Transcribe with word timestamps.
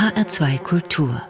HR2 0.00 0.58
Kultur 0.62 1.20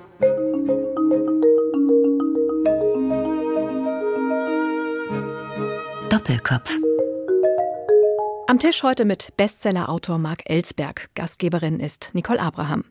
Doppelkopf 6.09 6.79
Am 8.47 8.61
Tisch 8.61 8.85
heute 8.85 9.05
mit 9.05 9.37
Bestsellerautor 9.37 10.19
Marc 10.19 10.49
Ellsberg. 10.49 11.11
Gastgeberin 11.17 11.81
ist 11.81 12.11
Nicole 12.13 12.39
Abraham. 12.39 12.85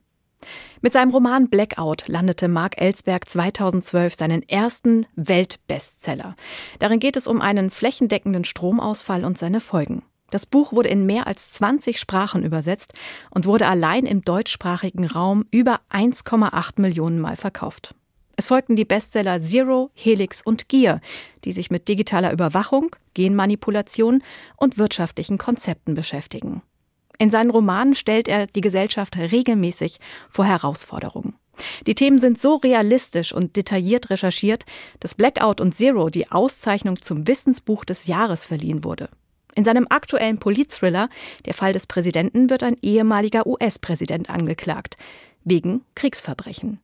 Mit 0.81 0.91
seinem 0.91 1.11
Roman 1.11 1.49
Blackout 1.49 2.09
landete 2.09 2.49
Mark 2.49 2.81
Ellsberg 2.81 3.29
2012 3.29 4.15
seinen 4.15 4.49
ersten 4.49 5.05
Weltbestseller. 5.15 6.35
Darin 6.79 6.99
geht 6.99 7.15
es 7.15 7.25
um 7.25 7.39
einen 7.39 7.69
flächendeckenden 7.69 8.43
Stromausfall 8.43 9.23
und 9.23 9.37
seine 9.37 9.61
Folgen. 9.61 10.03
Das 10.31 10.45
Buch 10.45 10.71
wurde 10.71 10.89
in 10.89 11.05
mehr 11.05 11.27
als 11.27 11.51
20 11.51 11.99
Sprachen 11.99 12.43
übersetzt 12.43 12.93
und 13.31 13.45
wurde 13.45 13.67
allein 13.67 14.05
im 14.05 14.21
deutschsprachigen 14.21 15.05
Raum 15.05 15.45
über 15.51 15.79
1,8 15.91 16.79
Millionen 16.81 17.19
Mal 17.19 17.35
verkauft. 17.35 17.95
Es 18.35 18.47
folgten 18.47 18.77
die 18.77 18.85
Bestseller 18.85 19.41
Zero, 19.41 19.91
Helix 19.93 20.41
und 20.41 20.69
Gier, 20.69 21.01
die 21.43 21.51
sich 21.51 21.71
mit 21.71 21.89
digitaler 21.89 22.31
Überwachung, 22.31 22.95
Genmanipulation 23.13 24.23
und 24.55 24.77
wirtschaftlichen 24.77 25.37
Konzepten 25.37 25.93
beschäftigen. 25.93 26.61
In 27.17 27.31
seinen 27.31 27.49
Romanen 27.49 27.95
stellt 27.95 28.29
er 28.29 28.47
die 28.47 28.61
Gesellschaft 28.61 29.17
regelmäßig 29.17 29.99
vor 30.29 30.45
Herausforderungen. 30.45 31.35
Die 31.85 31.95
Themen 31.95 32.17
sind 32.17 32.39
so 32.39 32.55
realistisch 32.55 33.33
und 33.33 33.57
detailliert 33.57 34.09
recherchiert, 34.09 34.65
dass 35.01 35.15
Blackout 35.15 35.59
und 35.59 35.75
Zero 35.75 36.09
die 36.09 36.31
Auszeichnung 36.31 37.01
zum 37.01 37.27
Wissensbuch 37.27 37.83
des 37.83 38.07
Jahres 38.07 38.45
verliehen 38.45 38.85
wurde. 38.85 39.09
In 39.59 39.65
seinem 39.65 39.87
aktuellen 39.89 40.39
Politthriller 40.39 41.09
Der 41.45 41.53
Fall 41.53 41.73
des 41.73 41.85
Präsidenten 41.85 42.49
wird 42.49 42.63
ein 42.63 42.77
ehemaliger 42.81 43.45
US-Präsident 43.45 44.29
angeklagt 44.29 44.95
wegen 45.43 45.81
Kriegsverbrechen. 45.95 46.79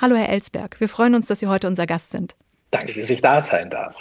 Hallo 0.00 0.14
Herr 0.14 0.28
Ellsberg, 0.28 0.78
wir 0.78 0.88
freuen 0.88 1.16
uns, 1.16 1.26
dass 1.26 1.40
Sie 1.40 1.48
heute 1.48 1.66
unser 1.66 1.84
Gast 1.84 2.12
sind. 2.12 2.36
Danke, 2.70 2.92
dass 2.92 3.10
ich 3.10 3.22
da 3.22 3.44
sein 3.44 3.70
darf. 3.70 3.96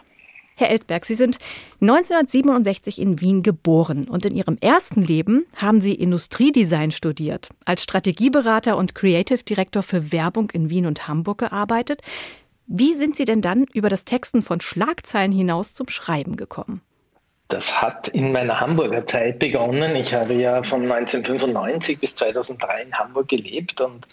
Herr 0.53 0.69
Ellsberg, 0.69 1.05
Sie 1.05 1.15
sind 1.15 1.39
1967 1.81 3.01
in 3.01 3.21
Wien 3.21 3.41
geboren 3.41 4.07
und 4.07 4.23
in 4.27 4.35
Ihrem 4.35 4.59
ersten 4.61 5.01
Leben 5.01 5.47
haben 5.55 5.81
Sie 5.81 5.95
Industriedesign 5.95 6.91
studiert, 6.91 7.49
als 7.65 7.81
Strategieberater 7.81 8.77
und 8.77 8.93
Creative 8.93 9.41
Director 9.41 9.81
für 9.81 10.11
Werbung 10.11 10.51
in 10.51 10.69
Wien 10.69 10.85
und 10.85 11.07
Hamburg 11.07 11.39
gearbeitet. 11.39 12.01
Wie 12.67 12.93
sind 12.93 13.15
Sie 13.15 13.25
denn 13.25 13.41
dann 13.41 13.65
über 13.73 13.89
das 13.89 14.05
Texten 14.05 14.43
von 14.43 14.61
Schlagzeilen 14.61 15.31
hinaus 15.31 15.73
zum 15.73 15.89
Schreiben 15.89 16.35
gekommen? 16.35 16.83
Das 17.51 17.81
hat 17.81 18.07
in 18.09 18.31
meiner 18.31 18.59
Hamburger 18.59 19.05
Zeit 19.05 19.39
begonnen. 19.39 19.95
Ich 19.95 20.13
habe 20.13 20.33
ja 20.33 20.63
von 20.63 20.91
1995 20.91 21.99
bis 21.99 22.15
2003 22.15 22.83
in 22.83 22.93
Hamburg 22.93 23.27
gelebt 23.27 23.81
und 23.81 24.07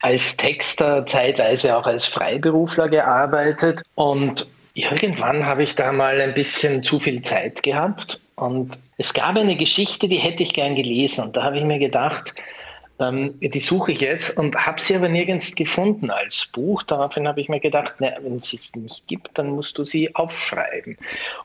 als 0.00 0.36
Texter 0.36 1.04
zeitweise 1.04 1.76
auch 1.76 1.86
als 1.86 2.06
Freiberufler 2.06 2.88
gearbeitet. 2.88 3.82
Und 3.96 4.48
Irgendwann 4.78 5.44
habe 5.44 5.64
ich 5.64 5.74
da 5.74 5.90
mal 5.90 6.20
ein 6.20 6.34
bisschen 6.34 6.84
zu 6.84 7.00
viel 7.00 7.20
Zeit 7.22 7.64
gehabt 7.64 8.20
und 8.36 8.78
es 8.96 9.12
gab 9.12 9.36
eine 9.36 9.56
Geschichte, 9.56 10.08
die 10.08 10.18
hätte 10.18 10.44
ich 10.44 10.52
gern 10.52 10.76
gelesen 10.76 11.24
und 11.24 11.36
da 11.36 11.42
habe 11.42 11.58
ich 11.58 11.64
mir 11.64 11.80
gedacht, 11.80 12.32
ähm, 12.98 13.38
die 13.40 13.60
suche 13.60 13.92
ich 13.92 14.00
jetzt 14.00 14.38
und 14.38 14.54
habe 14.56 14.80
sie 14.80 14.96
aber 14.96 15.08
nirgends 15.08 15.54
gefunden 15.54 16.10
als 16.10 16.46
Buch. 16.46 16.82
Daraufhin 16.82 17.28
habe 17.28 17.40
ich 17.40 17.48
mir 17.48 17.60
gedacht, 17.60 17.94
na, 17.98 18.12
wenn 18.22 18.38
es 18.38 18.50
sie 18.50 18.78
nicht 18.78 19.06
gibt, 19.06 19.38
dann 19.38 19.50
musst 19.50 19.78
du 19.78 19.84
sie 19.84 20.14
aufschreiben. 20.14 20.96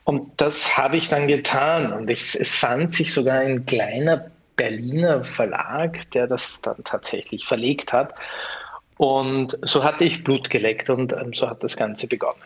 Und 0.04 0.30
das 0.36 0.76
habe 0.76 0.96
ich 0.96 1.08
dann 1.08 1.28
getan 1.28 1.92
und 1.92 2.10
ich, 2.10 2.34
es 2.34 2.54
fand 2.54 2.94
sich 2.94 3.12
sogar 3.12 3.40
ein 3.40 3.64
kleiner 3.66 4.30
Berliner 4.56 5.24
Verlag, 5.24 6.10
der 6.12 6.26
das 6.26 6.60
dann 6.62 6.82
tatsächlich 6.84 7.46
verlegt 7.46 7.92
hat. 7.92 8.14
Und 8.96 9.58
so 9.62 9.82
hatte 9.82 10.04
ich 10.04 10.22
Blut 10.22 10.50
geleckt 10.50 10.88
und 10.90 11.12
ähm, 11.12 11.32
so 11.32 11.48
hat 11.48 11.62
das 11.62 11.76
Ganze 11.76 12.06
begonnen. 12.06 12.42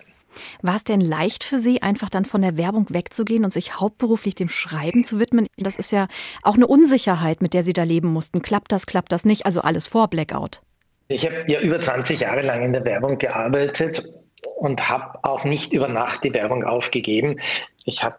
War 0.62 0.76
es 0.76 0.84
denn 0.84 1.00
leicht 1.00 1.44
für 1.44 1.58
Sie, 1.58 1.82
einfach 1.82 2.10
dann 2.10 2.24
von 2.24 2.42
der 2.42 2.56
Werbung 2.56 2.86
wegzugehen 2.90 3.44
und 3.44 3.52
sich 3.52 3.80
hauptberuflich 3.80 4.34
dem 4.34 4.48
Schreiben 4.48 5.04
zu 5.04 5.18
widmen? 5.18 5.46
Das 5.56 5.78
ist 5.78 5.92
ja 5.92 6.08
auch 6.42 6.54
eine 6.54 6.66
Unsicherheit, 6.66 7.42
mit 7.42 7.54
der 7.54 7.62
Sie 7.62 7.72
da 7.72 7.82
leben 7.82 8.08
mussten. 8.08 8.42
Klappt 8.42 8.72
das, 8.72 8.86
klappt 8.86 9.12
das 9.12 9.24
nicht? 9.24 9.46
Also 9.46 9.60
alles 9.60 9.88
vor 9.88 10.08
Blackout. 10.08 10.60
Ich 11.08 11.24
habe 11.24 11.44
ja 11.46 11.60
über 11.60 11.80
20 11.80 12.20
Jahre 12.20 12.42
lang 12.42 12.62
in 12.62 12.72
der 12.72 12.84
Werbung 12.84 13.18
gearbeitet 13.18 14.04
und 14.56 14.88
habe 14.88 15.18
auch 15.22 15.44
nicht 15.44 15.72
über 15.72 15.88
Nacht 15.88 16.22
die 16.24 16.34
Werbung 16.34 16.64
aufgegeben. 16.64 17.40
Ich 17.84 18.02
habe 18.04 18.16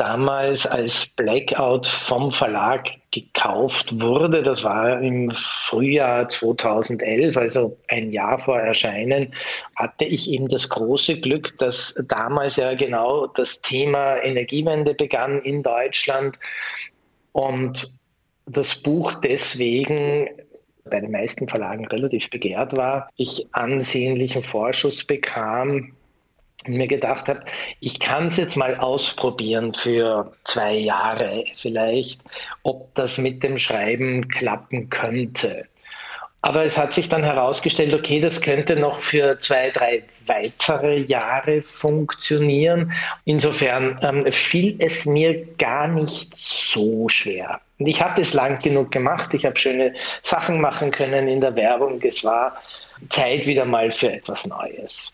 damals 0.00 0.66
als 0.66 1.06
Blackout 1.08 1.86
vom 1.86 2.32
Verlag 2.32 2.88
gekauft 3.10 4.00
wurde. 4.00 4.42
Das 4.42 4.64
war 4.64 5.00
im 5.02 5.30
Frühjahr 5.32 6.28
2011, 6.28 7.36
also 7.36 7.76
ein 7.88 8.10
Jahr 8.10 8.38
vor 8.38 8.58
Erscheinen, 8.58 9.34
hatte 9.76 10.06
ich 10.06 10.30
eben 10.30 10.48
das 10.48 10.70
große 10.70 11.20
Glück, 11.20 11.58
dass 11.58 11.94
damals 12.08 12.56
ja 12.56 12.74
genau 12.74 13.26
das 13.26 13.60
Thema 13.60 14.16
Energiewende 14.22 14.94
begann 14.94 15.42
in 15.42 15.62
Deutschland 15.62 16.38
und 17.32 17.86
das 18.46 18.74
Buch 18.74 19.12
deswegen 19.22 20.30
bei 20.84 21.00
den 21.00 21.10
meisten 21.10 21.46
Verlagen 21.46 21.86
relativ 21.86 22.30
begehrt 22.30 22.74
war, 22.74 23.08
ich 23.16 23.46
ansehnlichen 23.52 24.42
Vorschuss 24.42 25.04
bekam 25.04 25.92
mir 26.66 26.86
gedacht 26.86 27.28
habe, 27.28 27.40
ich 27.80 28.00
kann 28.00 28.26
es 28.26 28.36
jetzt 28.36 28.56
mal 28.56 28.76
ausprobieren 28.76 29.74
für 29.74 30.32
zwei 30.44 30.74
Jahre 30.74 31.44
vielleicht, 31.56 32.20
ob 32.62 32.94
das 32.94 33.18
mit 33.18 33.42
dem 33.42 33.56
Schreiben 33.56 34.28
klappen 34.28 34.90
könnte. 34.90 35.66
Aber 36.42 36.64
es 36.64 36.78
hat 36.78 36.94
sich 36.94 37.08
dann 37.08 37.22
herausgestellt, 37.22 37.92
okay, 37.92 38.18
das 38.20 38.40
könnte 38.40 38.74
noch 38.76 39.00
für 39.00 39.38
zwei, 39.40 39.70
drei 39.70 40.02
weitere 40.26 41.00
Jahre 41.00 41.60
funktionieren. 41.60 42.92
Insofern 43.26 43.98
ähm, 44.02 44.30
fiel 44.32 44.76
es 44.78 45.04
mir 45.04 45.44
gar 45.58 45.86
nicht 45.86 46.34
so 46.34 47.08
schwer. 47.10 47.60
Und 47.78 47.86
ich 47.86 48.00
hatte 48.00 48.22
es 48.22 48.32
lang 48.32 48.58
genug 48.58 48.90
gemacht. 48.90 49.34
Ich 49.34 49.44
habe 49.44 49.58
schöne 49.58 49.94
Sachen 50.22 50.60
machen 50.60 50.90
können 50.90 51.28
in 51.28 51.42
der 51.42 51.54
Werbung. 51.56 52.00
Es 52.02 52.24
war 52.24 52.56
Zeit 53.10 53.46
wieder 53.46 53.66
mal 53.66 53.92
für 53.92 54.10
etwas 54.10 54.46
Neues. 54.46 55.12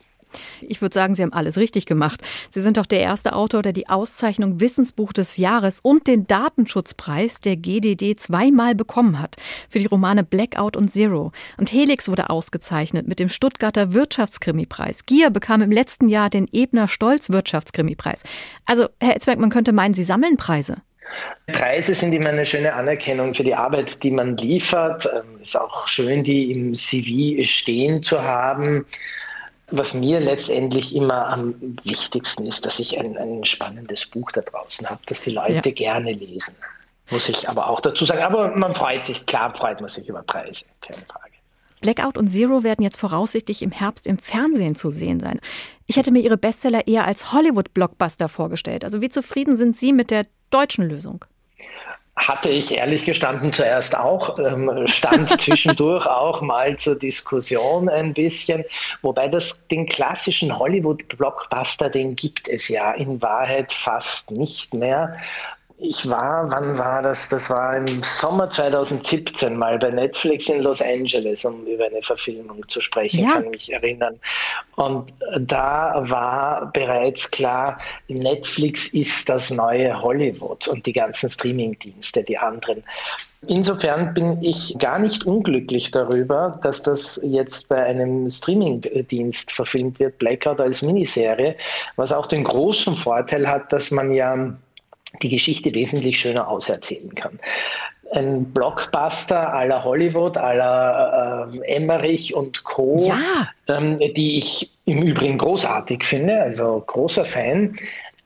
Ich 0.61 0.81
würde 0.81 0.95
sagen, 0.95 1.15
Sie 1.15 1.23
haben 1.23 1.33
alles 1.33 1.57
richtig 1.57 1.87
gemacht. 1.87 2.23
Sie 2.51 2.61
sind 2.61 2.79
auch 2.79 2.87
der 2.87 3.01
erste 3.01 3.35
Autor, 3.35 3.63
der 3.63 3.73
die 3.73 3.89
Auszeichnung 3.89 4.61
Wissensbuch 4.61 5.13
des 5.13 5.37
Jahres 5.37 5.81
und 5.81 6.07
den 6.07 6.27
Datenschutzpreis 6.27 7.41
der 7.41 7.57
GDD 7.57 8.17
zweimal 8.17 8.75
bekommen 8.75 9.21
hat. 9.21 9.37
Für 9.69 9.79
die 9.79 9.87
Romane 9.87 10.25
Blackout 10.25 10.77
und 10.77 10.91
Zero. 10.91 11.33
Und 11.57 11.73
Helix 11.73 12.09
wurde 12.09 12.31
ausgezeichnet 12.31 13.07
mit 13.07 13.19
dem 13.19 13.29
Stuttgarter 13.29 13.93
Wirtschaftskrimipreis. 13.93 15.07
Gier 15.07 15.31
bekam 15.31 15.63
im 15.63 15.71
letzten 15.71 16.09
Jahr 16.09 16.31
den 16.31 16.49
Ebner 16.53 16.89
Stolz 16.89 17.31
Wirtschaftskrimipreis. 17.31 18.23
Also, 18.65 18.89
Herr 19.01 19.17
Etzberg, 19.17 19.39
man 19.39 19.51
könnte 19.51 19.73
meinen, 19.73 19.95
Sie 19.95 20.05
sammeln 20.05 20.37
Preise. 20.37 20.77
Preise 21.53 21.95
sind 21.95 22.13
immer 22.13 22.31
eine 22.31 22.45
schöne 22.45 22.75
Anerkennung 22.75 23.35
für 23.35 23.45
die 23.45 23.55
Arbeit, 23.55 24.03
die 24.03 24.11
man 24.11 24.37
liefert. 24.37 25.07
Es 25.07 25.13
ähm, 25.13 25.41
ist 25.41 25.57
auch 25.57 25.87
schön, 25.87 26.25
die 26.25 26.51
im 26.51 26.75
CV 26.75 27.45
stehen 27.45 28.03
zu 28.03 28.21
haben. 28.21 28.85
Was 29.73 29.95
mir 29.95 30.21
letztendlich 30.21 30.95
immer 30.95 31.27
am 31.29 31.55
wichtigsten 31.83 32.47
ist, 32.47 32.65
dass 32.65 32.79
ich 32.79 32.99
ein, 32.99 33.17
ein 33.17 33.45
spannendes 33.45 34.07
Buch 34.07 34.31
da 34.31 34.41
draußen 34.41 34.89
habe, 34.89 35.01
das 35.07 35.23
die 35.23 35.31
Leute 35.31 35.71
ja. 35.71 35.75
gerne 35.75 36.13
lesen. 36.13 36.55
Muss 37.11 37.29
ich 37.29 37.49
aber 37.49 37.69
auch 37.69 37.81
dazu 37.81 38.05
sagen. 38.05 38.23
Aber 38.23 38.57
man 38.57 38.75
freut 38.75 39.07
sich, 39.07 39.27
klar 39.27 39.55
freut 39.55 39.81
man 39.81 39.89
sich 39.89 40.09
über 40.09 40.23
Preise, 40.23 40.65
keine 40.81 41.03
Frage. 41.07 41.27
Blackout 41.81 42.17
und 42.17 42.31
Zero 42.31 42.63
werden 42.63 42.83
jetzt 42.83 42.99
voraussichtlich 42.99 43.63
im 43.63 43.71
Herbst 43.71 44.07
im 44.07 44.19
Fernsehen 44.19 44.77
zu 44.77 44.91
sehen 44.91 45.21
sein. 45.21 45.41
Ich 45.87 45.97
hätte 45.97 46.11
mir 46.11 46.21
Ihre 46.21 46.37
Bestseller 46.37 46.87
eher 46.87 47.05
als 47.05 47.33
Hollywood-Blockbuster 47.33 48.29
vorgestellt. 48.29 48.85
Also 48.85 49.01
wie 49.01 49.09
zufrieden 49.09 49.57
sind 49.57 49.77
Sie 49.77 49.93
mit 49.93 50.11
der 50.11 50.27
deutschen 50.51 50.89
Lösung? 50.89 51.25
Hatte 52.17 52.49
ich 52.49 52.73
ehrlich 52.73 53.05
gestanden 53.05 53.53
zuerst 53.53 53.97
auch, 53.97 54.39
ähm, 54.39 54.71
stand 54.87 55.29
zwischendurch 55.41 56.07
auch 56.07 56.41
mal 56.41 56.77
zur 56.77 56.99
Diskussion 56.99 57.89
ein 57.89 58.15
bisschen, 58.15 58.65
wobei 59.03 59.29
das 59.29 59.67
den 59.69 59.87
klassischen 59.87 60.59
Hollywood-Blockbuster, 60.59 61.91
den 61.91 62.17
gibt 62.17 62.49
es 62.49 62.69
ja 62.69 62.93
in 62.93 63.21
Wahrheit 63.21 63.73
fast 63.73 64.31
nicht 64.31 64.73
mehr. 64.73 65.17
Ich 65.79 66.09
war, 66.09 66.51
wann 66.51 66.79
war 66.79 67.03
das? 67.03 67.29
Das 67.29 67.51
war 67.51 67.77
im 67.77 68.03
Sommer 68.03 68.51
2017 68.51 69.55
mal 69.55 69.79
bei 69.79 69.91
Netflix 69.91 70.49
in 70.49 70.63
Los 70.63 70.81
Angeles, 70.81 71.45
um 71.45 71.67
über 71.67 71.85
eine 71.85 72.01
Verfilmung 72.01 72.67
zu 72.69 72.81
sprechen, 72.81 73.21
ja. 73.21 73.33
kann 73.33 73.45
ich 73.45 73.51
mich 73.51 73.73
erinnern. 73.73 74.19
Und 74.77 75.13
da 75.39 76.03
war 76.09 76.73
bereits 76.73 77.31
klar, 77.31 77.79
Netflix 78.09 78.89
ist 78.95 79.29
das 79.29 79.51
neue 79.51 80.01
Hollywood 80.01 80.67
und 80.69 80.87
die 80.87 80.95
ganzen 80.95 81.29
Streamingdienste, 81.29 82.23
die 82.23 82.39
anderen. 82.39 82.83
Insofern 83.47 84.15
bin 84.15 84.43
ich 84.43 84.75
gar 84.79 84.99
nicht 84.99 85.25
unglücklich 85.25 85.91
darüber, 85.91 86.59
dass 86.63 86.83
das 86.83 87.21
jetzt 87.23 87.69
bei 87.69 87.85
einem 87.85 88.31
Streamingdienst 88.31 89.53
verfilmt 89.53 90.01
wird, 90.01 90.17
Blackout 90.19 90.59
als 90.59 90.81
Miniserie, 90.81 91.55
was 91.97 92.13
auch 92.13 92.27
den 92.27 92.45
großen 92.45 92.97
Vorteil 92.97 93.47
hat, 93.47 93.71
dass 93.75 93.91
man 93.91 94.11
ja 94.11 94.57
die 95.23 95.29
Geschichte 95.29 95.75
wesentlich 95.75 96.19
schöner 96.19 96.49
auserzählen 96.49 97.15
kann. 97.15 97.39
ein 98.13 98.45
Blockbuster 98.53 99.53
aller 99.53 99.83
Hollywood, 99.83 100.37
aller 100.37 101.49
äh, 101.53 101.75
Emmerich 101.75 102.35
und 102.35 102.65
Co., 102.65 103.07
ja. 103.09 103.49
ähm, 103.69 103.99
die 103.99 104.39
ich 104.39 104.71
im 104.85 105.03
Übrigen 105.03 105.39
großartig 105.39 106.05
finde, 106.05 106.41
also 106.41 106.83
großer 106.87 107.25
Fan. 107.25 107.77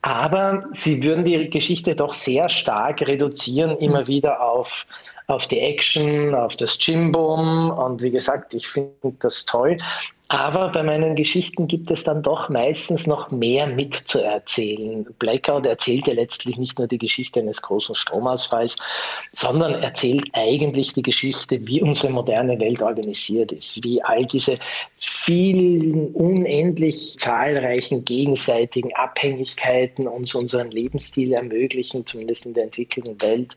Aber 0.03 0.65
sie 0.73 1.03
würden 1.03 1.25
die 1.25 1.51
Geschichte 1.51 1.95
doch 1.95 2.15
sehr 2.15 2.49
stark 2.49 3.03
reduzieren, 3.03 3.77
immer 3.79 4.07
wieder 4.07 4.43
auf, 4.43 4.87
auf 5.27 5.47
die 5.47 5.61
Action, 5.61 6.35
auf 6.35 6.57
das 6.57 6.79
Chimbum. 6.79 7.71
Und 7.71 8.03
wie 8.03 8.11
gesagt, 8.11 8.55
ich 8.55 8.69
finde 8.69 8.93
das 9.21 9.45
toll. 9.45 9.79
Aber 10.33 10.69
bei 10.69 10.85
meinen 10.85 11.17
Geschichten 11.17 11.67
gibt 11.67 11.91
es 11.91 12.05
dann 12.05 12.23
doch 12.23 12.49
meistens 12.51 13.09
noch 13.09 13.33
mehr 13.33 13.67
mitzuerzählen. 13.67 15.05
Blackout 15.19 15.67
erzählt 15.67 16.07
ja 16.07 16.15
letztlich 16.15 16.57
nicht 16.57 16.79
nur 16.79 16.87
die 16.87 16.99
Geschichte 16.99 17.41
eines 17.41 17.61
großen 17.61 17.97
Stromausfalls, 17.97 18.77
sondern 19.33 19.83
erzählt 19.83 20.29
eigentlich 20.35 20.93
die 20.93 21.03
Geschichte, 21.03 21.67
wie 21.67 21.83
unsere 21.83 22.13
moderne 22.13 22.61
Welt 22.61 22.81
organisiert 22.81 23.51
ist, 23.51 23.83
wie 23.83 24.01
all 24.05 24.25
diese 24.25 24.57
vielen 25.01 26.13
unendlich 26.15 27.17
zahlreichen 27.19 28.05
gegenseitigen 28.05 28.95
Abhängigkeiten 28.95 30.07
uns 30.07 30.37
unseren 30.37 30.71
Lebensstil 30.71 31.33
ermöglichen, 31.33 32.07
zumindest 32.07 32.47
in 32.47 32.55
der 32.55 32.65
entwickelten 32.65 33.21
Welt. 33.21 33.57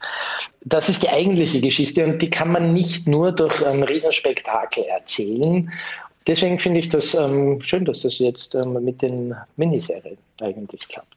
Das 0.65 0.89
ist 0.89 1.03
die 1.03 1.09
eigentliche 1.09 1.61
Geschichte 1.61 2.03
und 2.03 2.19
die 2.19 2.31
kann 2.31 2.51
man 2.51 2.73
nicht 2.73 3.07
nur 3.07 3.31
durch 3.31 3.63
ein 3.63 3.83
Riesenspektakel 3.83 4.85
erzählen. 4.85 5.69
Deswegen 6.27 6.57
finde 6.57 6.79
ich 6.79 6.89
das 6.89 7.13
ähm, 7.13 7.61
schön, 7.61 7.85
dass 7.85 8.01
das 8.01 8.19
jetzt 8.19 8.55
ähm, 8.55 8.83
mit 8.83 9.01
den 9.01 9.35
Miniserien 9.57 10.17
eigentlich 10.39 10.87
klappt. 10.87 11.15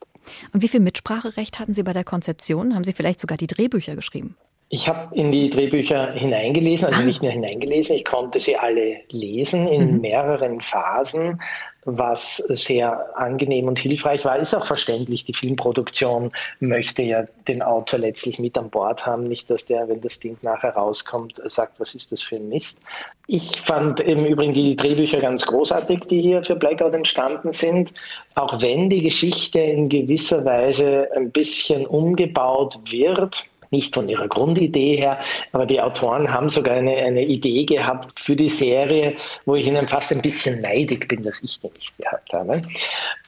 Und 0.52 0.62
wie 0.62 0.68
viel 0.68 0.80
Mitspracherecht 0.80 1.58
hatten 1.58 1.74
Sie 1.74 1.82
bei 1.82 1.92
der 1.92 2.04
Konzeption? 2.04 2.74
Haben 2.74 2.84
Sie 2.84 2.92
vielleicht 2.92 3.20
sogar 3.20 3.38
die 3.38 3.46
Drehbücher 3.46 3.94
geschrieben? 3.94 4.36
Ich 4.68 4.88
habe 4.88 5.14
in 5.14 5.30
die 5.30 5.48
Drehbücher 5.48 6.12
hineingelesen, 6.12 6.88
also 6.88 7.00
ah. 7.00 7.04
nicht 7.04 7.22
nur 7.22 7.30
hineingelesen, 7.30 7.94
ich 7.96 8.04
konnte 8.04 8.40
sie 8.40 8.56
alle 8.56 8.96
lesen 9.10 9.68
in 9.68 9.94
mhm. 9.94 10.00
mehreren 10.00 10.60
Phasen 10.60 11.40
was 11.86 12.36
sehr 12.36 13.16
angenehm 13.16 13.68
und 13.68 13.78
hilfreich 13.78 14.24
war. 14.24 14.38
Ist 14.38 14.54
auch 14.54 14.66
verständlich, 14.66 15.24
die 15.24 15.32
Filmproduktion 15.32 16.32
möchte 16.58 17.02
ja 17.02 17.24
den 17.46 17.62
Autor 17.62 18.00
letztlich 18.00 18.38
mit 18.38 18.58
an 18.58 18.70
Bord 18.70 19.06
haben, 19.06 19.28
nicht, 19.28 19.48
dass 19.48 19.64
der, 19.64 19.88
wenn 19.88 20.00
das 20.00 20.18
Ding 20.18 20.36
nachher 20.42 20.74
rauskommt, 20.74 21.40
sagt, 21.46 21.78
was 21.78 21.94
ist 21.94 22.10
das 22.10 22.22
für 22.22 22.36
ein 22.36 22.48
Mist. 22.48 22.80
Ich 23.28 23.60
fand 23.60 24.00
im 24.00 24.24
Übrigen 24.26 24.52
die 24.52 24.74
Drehbücher 24.74 25.20
ganz 25.20 25.46
großartig, 25.46 26.00
die 26.10 26.22
hier 26.22 26.44
für 26.44 26.56
Blackout 26.56 26.94
entstanden 26.94 27.52
sind, 27.52 27.92
auch 28.34 28.60
wenn 28.60 28.90
die 28.90 29.02
Geschichte 29.02 29.60
in 29.60 29.88
gewisser 29.88 30.44
Weise 30.44 31.08
ein 31.14 31.30
bisschen 31.30 31.86
umgebaut 31.86 32.78
wird 32.90 33.48
nicht 33.76 33.94
von 33.94 34.08
ihrer 34.08 34.28
Grundidee 34.28 34.96
her, 34.96 35.20
aber 35.52 35.66
die 35.66 35.80
Autoren 35.80 36.32
haben 36.32 36.48
sogar 36.48 36.76
eine, 36.76 36.96
eine 36.96 37.22
Idee 37.22 37.64
gehabt 37.64 38.18
für 38.18 38.34
die 38.34 38.48
Serie, 38.48 39.14
wo 39.44 39.54
ich 39.54 39.66
ihnen 39.66 39.88
fast 39.88 40.10
ein 40.12 40.22
bisschen 40.22 40.60
neidig 40.60 41.06
bin, 41.08 41.22
dass 41.22 41.42
ich 41.42 41.60
die 41.60 41.68
nicht 41.68 41.96
gehabt 41.98 42.32
habe, 42.32 42.62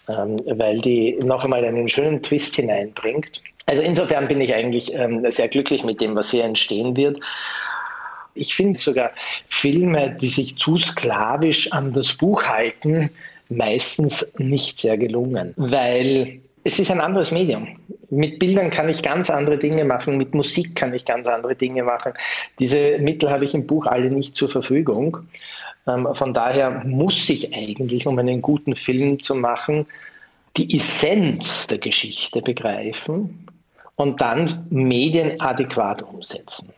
ähm, 0.09 0.41
weil 0.47 0.81
die 0.81 1.17
noch 1.23 1.45
einmal 1.45 1.65
einen 1.65 1.89
schönen 1.89 2.23
Twist 2.23 2.57
hineinbringt. 2.57 3.43
Also 3.67 3.83
insofern 3.83 4.27
bin 4.29 4.41
ich 4.41 4.55
eigentlich 4.55 4.93
ähm, 4.95 5.21
sehr 5.31 5.49
glücklich 5.49 5.85
mit 5.85 6.01
dem, 6.01 6.17
was 6.17 6.31
hier 6.31 6.45
entstehen 6.45 6.97
wird. 6.97 7.21
Ich 8.35 8.55
finde 8.55 8.79
sogar 8.79 9.11
Filme, 9.49 10.17
die 10.21 10.29
sich 10.29 10.57
zu 10.57 10.79
sklavisch 10.79 11.71
an 11.73 11.93
das 11.93 12.15
Buch 12.15 12.45
halten, 12.45 13.11
meistens 13.51 14.35
nicht 14.39 14.79
sehr 14.79 14.97
gelungen, 14.97 15.53
weil 15.57 16.41
es 16.69 16.79
ist 16.79 16.91
ein 16.91 17.01
anderes 17.01 17.31
Medium. 17.31 17.67
Mit 18.11 18.39
Bildern 18.39 18.71
kann 18.71 18.91
ich 18.91 19.03
ganz 19.03 19.31
andere 19.31 19.57
Dinge 19.57 19.87
machen, 19.87 20.19
mit 20.19 20.35
Musik 20.35 20.77
kann 20.77 20.93
ich 20.93 21.07
ganz 21.07 21.27
andere 21.27 21.57
Dinge 21.57 21.83
machen. 21.83 22.13
Diese 22.59 22.99
Mittel 22.99 23.31
habe 23.31 23.47
ich 23.47 23.55
im 23.55 23.67
Buch 23.67 23.87
alle 23.87 24.11
nicht 24.11 24.37
zur 24.37 24.51
Verfügung. 24.51 25.17
Ähm, 25.87 26.07
von 26.13 26.35
daher 26.35 26.85
muss 26.85 27.31
ich 27.31 27.55
eigentlich, 27.57 28.07
um 28.07 28.19
einen 28.19 28.43
guten 28.43 28.77
Film 28.77 29.23
zu 29.23 29.35
machen, 29.35 29.87
die 30.59 30.77
Essenz 30.77 31.69
der 31.69 31.79
Geschichte 31.79 32.43
begreifen 32.43 33.49
und 33.97 34.21
dann 34.21 34.67
medienadäquat 34.69 36.03
umsetzen. 36.03 36.69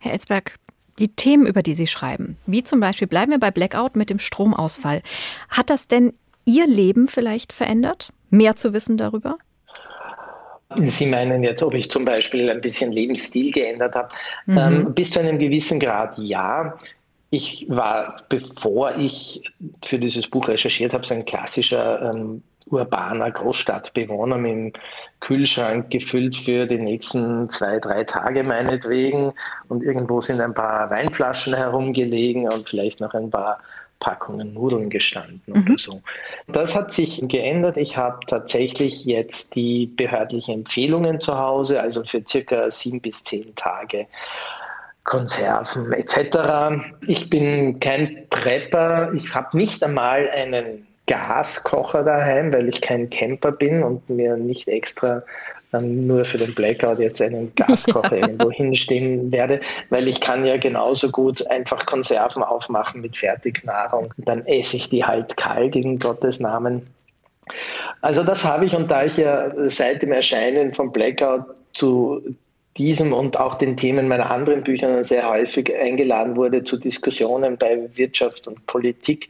Herr 0.00 0.14
Etzberg, 0.14 0.56
die 0.98 1.14
Themen, 1.14 1.46
über 1.46 1.62
die 1.62 1.74
Sie 1.74 1.86
schreiben, 1.86 2.38
wie 2.46 2.64
zum 2.64 2.80
Beispiel 2.80 3.06
bleiben 3.06 3.30
wir 3.30 3.38
bei 3.38 3.52
Blackout 3.52 3.94
mit 3.94 4.10
dem 4.10 4.18
Stromausfall, 4.18 5.02
hat 5.48 5.70
das 5.70 5.86
denn 5.86 6.12
Ihr 6.44 6.66
Leben 6.66 7.06
vielleicht 7.06 7.52
verändert? 7.52 8.12
Mehr 8.30 8.56
zu 8.56 8.72
wissen 8.72 8.96
darüber? 8.96 9.38
Sie 10.84 11.06
meinen 11.06 11.42
jetzt, 11.42 11.62
ob 11.62 11.74
ich 11.74 11.90
zum 11.90 12.04
Beispiel 12.04 12.50
ein 12.50 12.60
bisschen 12.60 12.92
Lebensstil 12.92 13.52
geändert 13.52 13.94
habe? 13.94 14.08
Mhm. 14.46 14.58
Ähm, 14.58 14.94
bis 14.94 15.10
zu 15.10 15.20
einem 15.20 15.38
gewissen 15.38 15.80
Grad 15.80 16.18
ja. 16.18 16.78
Ich 17.30 17.66
war, 17.68 18.22
bevor 18.28 18.94
ich 18.96 19.42
für 19.84 19.98
dieses 19.98 20.28
Buch 20.28 20.48
recherchiert 20.48 20.92
habe, 20.92 21.06
so 21.06 21.14
ein 21.14 21.24
klassischer 21.24 22.12
ähm, 22.14 22.42
urbaner 22.70 23.30
Großstadtbewohner 23.30 24.36
mit 24.36 24.50
dem 24.50 24.72
Kühlschrank 25.20 25.90
gefüllt 25.90 26.36
für 26.36 26.66
die 26.66 26.78
nächsten 26.78 27.48
zwei, 27.50 27.78
drei 27.80 28.04
Tage 28.04 28.44
meinetwegen. 28.44 29.32
Und 29.68 29.82
irgendwo 29.82 30.20
sind 30.20 30.40
ein 30.40 30.54
paar 30.54 30.90
Weinflaschen 30.90 31.54
herumgelegen 31.54 32.44
und 32.48 32.68
vielleicht 32.68 33.00
noch 33.00 33.14
ein 33.14 33.30
paar 33.30 33.58
Packungen 34.00 34.54
Nudeln 34.54 34.90
gestanden 34.90 35.42
mhm. 35.46 35.62
oder 35.62 35.78
so. 35.78 36.00
Das 36.46 36.74
hat 36.74 36.92
sich 36.92 37.20
geändert. 37.26 37.76
Ich 37.76 37.96
habe 37.96 38.18
tatsächlich 38.26 39.04
jetzt 39.04 39.54
die 39.54 39.86
behördlichen 39.86 40.54
Empfehlungen 40.54 41.20
zu 41.20 41.36
Hause, 41.36 41.80
also 41.80 42.04
für 42.04 42.22
circa 42.26 42.70
sieben 42.70 43.00
bis 43.00 43.24
zehn 43.24 43.54
Tage. 43.56 44.06
Konserven 45.04 45.90
etc. 45.94 46.84
Ich 47.06 47.30
bin 47.30 47.80
kein 47.80 48.26
Prepper. 48.28 49.10
Ich 49.14 49.34
habe 49.34 49.56
nicht 49.56 49.82
einmal 49.82 50.28
einen 50.28 50.86
Gaskocher 51.06 52.04
daheim, 52.04 52.52
weil 52.52 52.68
ich 52.68 52.82
kein 52.82 53.08
Camper 53.08 53.52
bin 53.52 53.82
und 53.82 54.08
mir 54.10 54.36
nicht 54.36 54.68
extra 54.68 55.22
dann 55.70 56.06
nur 56.06 56.24
für 56.24 56.38
den 56.38 56.54
Blackout 56.54 56.98
jetzt 56.98 57.20
einen 57.20 57.54
Gaskocher 57.54 58.12
irgendwo 58.16 58.50
hinstehen 58.50 59.30
werde, 59.30 59.60
weil 59.90 60.08
ich 60.08 60.20
kann 60.20 60.46
ja 60.46 60.56
genauso 60.56 61.10
gut 61.10 61.46
einfach 61.48 61.84
Konserven 61.86 62.42
aufmachen 62.42 63.00
mit 63.00 63.16
Fertignahrung. 63.16 64.12
Dann 64.18 64.44
esse 64.46 64.76
ich 64.76 64.88
die 64.88 65.04
halt 65.04 65.36
kalt 65.36 65.76
in 65.76 65.98
Gottes 65.98 66.40
Namen. 66.40 66.82
Also 68.00 68.22
das 68.22 68.44
habe 68.44 68.66
ich 68.66 68.74
und 68.74 68.90
da 68.90 69.04
ich 69.04 69.16
ja 69.16 69.50
seit 69.70 70.02
dem 70.02 70.12
Erscheinen 70.12 70.72
von 70.74 70.92
Blackout 70.92 71.44
zu 71.74 72.22
diesem 72.78 73.12
und 73.12 73.38
auch 73.38 73.56
den 73.56 73.76
Themen 73.76 74.08
meiner 74.08 74.30
anderen 74.30 74.62
Bücher 74.62 75.04
sehr 75.04 75.28
häufig 75.28 75.74
eingeladen 75.74 76.36
wurde 76.36 76.62
zu 76.64 76.76
Diskussionen 76.76 77.58
bei 77.58 77.88
Wirtschaft 77.94 78.46
und 78.46 78.64
Politik. 78.66 79.28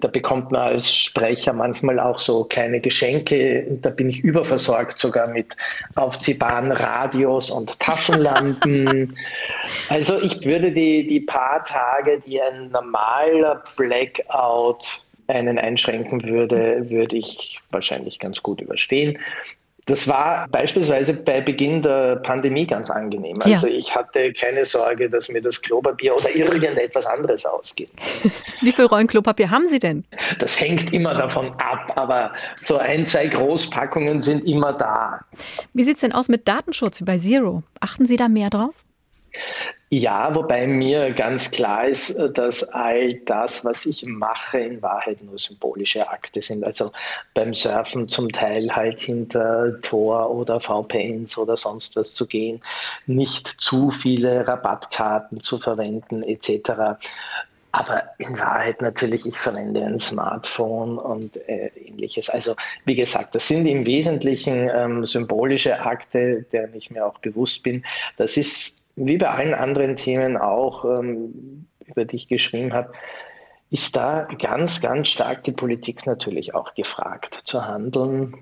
Da 0.00 0.08
bekommt 0.08 0.50
man 0.50 0.60
als 0.60 0.94
Sprecher 0.94 1.52
manchmal 1.52 1.98
auch 1.98 2.18
so 2.18 2.44
kleine 2.44 2.80
Geschenke. 2.80 3.66
Da 3.80 3.90
bin 3.90 4.10
ich 4.10 4.20
überversorgt 4.20 4.98
sogar 4.98 5.28
mit 5.28 5.56
aufziehbaren 5.94 6.72
Radios 6.72 7.50
und 7.50 7.78
Taschenlampen. 7.80 9.16
also 9.88 10.20
ich 10.20 10.44
würde 10.44 10.72
die, 10.72 11.06
die 11.06 11.20
paar 11.20 11.64
Tage, 11.64 12.20
die 12.26 12.40
ein 12.42 12.70
normaler 12.70 13.62
Blackout 13.76 15.02
einen 15.28 15.58
einschränken 15.58 16.24
würde, 16.24 16.90
würde 16.90 17.16
ich 17.16 17.58
wahrscheinlich 17.70 18.18
ganz 18.18 18.42
gut 18.42 18.60
überstehen. 18.60 19.18
Das 19.86 20.06
war 20.06 20.46
beispielsweise 20.48 21.12
bei 21.12 21.40
Beginn 21.40 21.82
der 21.82 22.16
Pandemie 22.16 22.66
ganz 22.66 22.88
angenehm. 22.88 23.38
Also 23.42 23.66
ja. 23.66 23.74
ich 23.74 23.94
hatte 23.94 24.32
keine 24.32 24.64
Sorge, 24.64 25.10
dass 25.10 25.28
mir 25.28 25.42
das 25.42 25.60
Klopapier 25.60 26.14
oder 26.14 26.34
irgendetwas 26.34 27.04
anderes 27.04 27.44
ausgeht. 27.44 27.90
Wie 28.60 28.70
viel 28.70 28.84
Rollen 28.84 29.08
Klopapier 29.08 29.50
haben 29.50 29.66
Sie 29.68 29.80
denn? 29.80 30.04
Das 30.38 30.60
hängt 30.60 30.92
immer 30.92 31.14
davon 31.14 31.52
ab, 31.58 31.92
aber 31.96 32.32
so 32.56 32.76
ein, 32.76 33.06
zwei 33.06 33.26
Großpackungen 33.26 34.22
sind 34.22 34.44
immer 34.44 34.72
da. 34.72 35.20
Wie 35.72 35.82
sieht 35.82 35.96
es 35.96 36.02
denn 36.02 36.12
aus 36.12 36.28
mit 36.28 36.46
Datenschutz 36.46 37.00
wie 37.00 37.04
bei 37.04 37.18
Zero? 37.18 37.64
Achten 37.80 38.06
Sie 38.06 38.16
da 38.16 38.28
mehr 38.28 38.50
drauf? 38.50 38.74
Ja, 39.94 40.34
wobei 40.34 40.66
mir 40.66 41.12
ganz 41.12 41.50
klar 41.50 41.84
ist, 41.86 42.18
dass 42.32 42.64
all 42.70 43.12
das, 43.26 43.62
was 43.62 43.84
ich 43.84 44.06
mache, 44.06 44.58
in 44.58 44.80
Wahrheit 44.80 45.22
nur 45.22 45.38
symbolische 45.38 46.08
Akte 46.08 46.40
sind. 46.40 46.64
Also 46.64 46.90
beim 47.34 47.52
Surfen 47.52 48.08
zum 48.08 48.32
Teil 48.32 48.74
halt 48.74 49.00
hinter 49.00 49.78
Tor 49.82 50.30
oder 50.30 50.60
VPNs 50.60 51.36
oder 51.36 51.58
sonst 51.58 51.94
was 51.94 52.14
zu 52.14 52.26
gehen, 52.26 52.62
nicht 53.04 53.46
zu 53.46 53.90
viele 53.90 54.48
Rabattkarten 54.48 55.42
zu 55.42 55.58
verwenden 55.58 56.22
etc. 56.22 56.98
Aber 57.72 58.02
in 58.16 58.40
Wahrheit 58.40 58.80
natürlich, 58.80 59.26
ich 59.26 59.36
verwende 59.36 59.84
ein 59.84 60.00
Smartphone 60.00 60.96
und 60.96 61.36
äh, 61.48 61.66
ähnliches. 61.76 62.30
Also 62.30 62.56
wie 62.86 62.94
gesagt, 62.94 63.34
das 63.34 63.46
sind 63.46 63.66
im 63.66 63.84
Wesentlichen 63.84 64.70
ähm, 64.74 65.04
symbolische 65.04 65.78
Akte, 65.80 66.46
deren 66.50 66.72
ich 66.74 66.90
mir 66.90 67.04
auch 67.04 67.18
bewusst 67.18 67.62
bin. 67.62 67.84
Das 68.16 68.38
ist 68.38 68.81
wie 68.96 69.18
bei 69.18 69.28
allen 69.28 69.54
anderen 69.54 69.96
Themen 69.96 70.36
auch, 70.36 70.84
ähm, 70.84 71.66
über 71.86 72.04
die 72.04 72.16
ich 72.16 72.28
geschrieben 72.28 72.72
habe, 72.72 72.92
ist 73.70 73.96
da 73.96 74.26
ganz, 74.38 74.80
ganz 74.80 75.08
stark 75.08 75.44
die 75.44 75.52
Politik 75.52 76.06
natürlich 76.06 76.54
auch 76.54 76.74
gefragt 76.74 77.40
zu 77.44 77.64
handeln. 77.64 78.34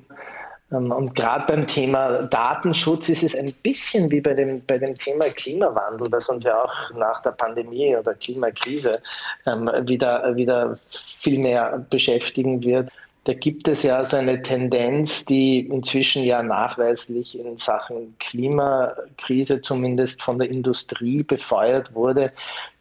Ähm, 0.73 0.91
und 0.91 1.15
gerade 1.15 1.45
beim 1.47 1.67
Thema 1.67 2.23
Datenschutz 2.25 3.09
ist 3.09 3.23
es 3.23 3.37
ein 3.37 3.53
bisschen 3.63 4.11
wie 4.11 4.21
bei 4.21 4.35
dem, 4.35 4.65
bei 4.67 4.79
dem 4.79 4.97
Thema 4.99 5.27
Klimawandel, 5.27 6.11
das 6.11 6.29
uns 6.29 6.45
ja 6.45 6.63
auch 6.63 6.95
nach 6.95 7.23
der 7.23 7.33
Pandemie 7.33 7.97
oder 7.97 8.15
Klimakrise 8.15 9.01
ähm, 9.47 9.71
wieder, 9.83 10.35
wieder 10.37 10.79
viel 10.91 11.39
mehr 11.39 11.85
beschäftigen 11.91 12.63
wird. 12.65 12.91
Da 13.31 13.37
gibt 13.37 13.69
es 13.69 13.85
ja 13.85 14.05
so 14.05 14.17
eine 14.17 14.43
Tendenz, 14.43 15.25
die 15.25 15.61
inzwischen 15.61 16.25
ja 16.25 16.43
nachweislich 16.43 17.39
in 17.39 17.59
Sachen 17.59 18.17
Klimakrise 18.19 19.61
zumindest 19.61 20.21
von 20.21 20.41
der 20.41 20.51
Industrie 20.51 21.23
befeuert 21.23 21.95
wurde, 21.95 22.33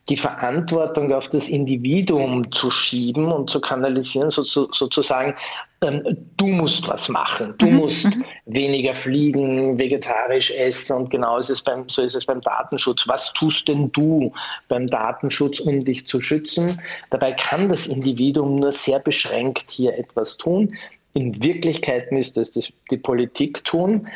die 0.10 0.18
Verantwortung 0.18 1.13
auf 1.13 1.30
das 1.30 1.48
Individuum 1.50 2.51
zu 2.51 2.72
schieben 2.72 3.32
und 3.32 3.50
zu 3.50 3.62
kanalisieren, 3.62 4.32
so, 4.32 4.44
so, 4.44 4.68
sozusagen, 4.72 5.36
ähm, 5.82 6.04
du 6.36 6.48
musst 6.48 6.88
was 6.88 7.08
machen, 7.08 7.54
du 7.60 7.68
mhm. 7.68 7.75
musst 7.75 8.06
mhm. 8.06 8.25
weniger 8.48 8.96
fliegen, 8.96 9.78
vegetarisch 9.78 10.51
essen 10.51 10.98
und 10.98 11.10
genau 11.12 11.38
ist 11.38 11.50
es 11.50 11.62
beim, 11.62 11.88
so 11.88 12.01
ist 12.01 12.16
es 12.16 12.25
beim 12.25 12.42
Datenschutz. 12.42 13.08
Was 13.08 13.32
tust 13.34 13.68
denn 13.68 13.92
du 13.92 14.34
beim 14.68 14.88
Datenschutz, 14.88 15.60
um 15.60 15.86
dich 15.86 16.08
zu 16.08 16.20
schützen? 16.20 16.82
Dabei 17.12 17.34
kann 17.34 17.70
das 17.70 17.86
Individuum 17.86 18.56
nur 18.56 18.72
sehr 18.72 19.00
beschränkt 19.00 19.70
hier 19.70 19.98
etwas 19.98 20.38
tun. 20.38 20.75
In 21.13 21.42
Wirklichkeit 21.44 22.12
müsste 22.12 22.42
es 22.42 22.51
die 22.51 22.98
Politik 22.98 23.63
tun, 23.63 24.08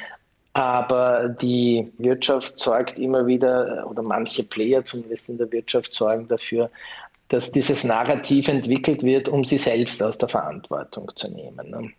aber 0.54 1.30
die 1.30 1.92
Wirtschaft 1.98 2.60
sorgt 2.60 3.00
immer 3.00 3.26
wieder, 3.26 3.86
oder 3.90 4.04
manche 4.04 4.44
Player 4.44 4.86
zumindest 4.86 5.30
in 5.30 5.38
der 5.38 5.52
Wirtschaft 5.52 5.96
sorgen 5.96 6.28
dafür, 6.28 6.70
dass 7.30 7.52
dieses 7.52 7.84
Narrativ 7.84 8.48
entwickelt 8.48 9.02
wird, 9.02 9.28
um 9.28 9.44
sie 9.44 9.58
selbst 9.58 10.02
aus 10.04 10.18
der 10.18 10.30
Verantwortung 10.30 11.12
zu 11.16 11.30
nehmen. 11.30 11.70
Ne? 11.72 11.92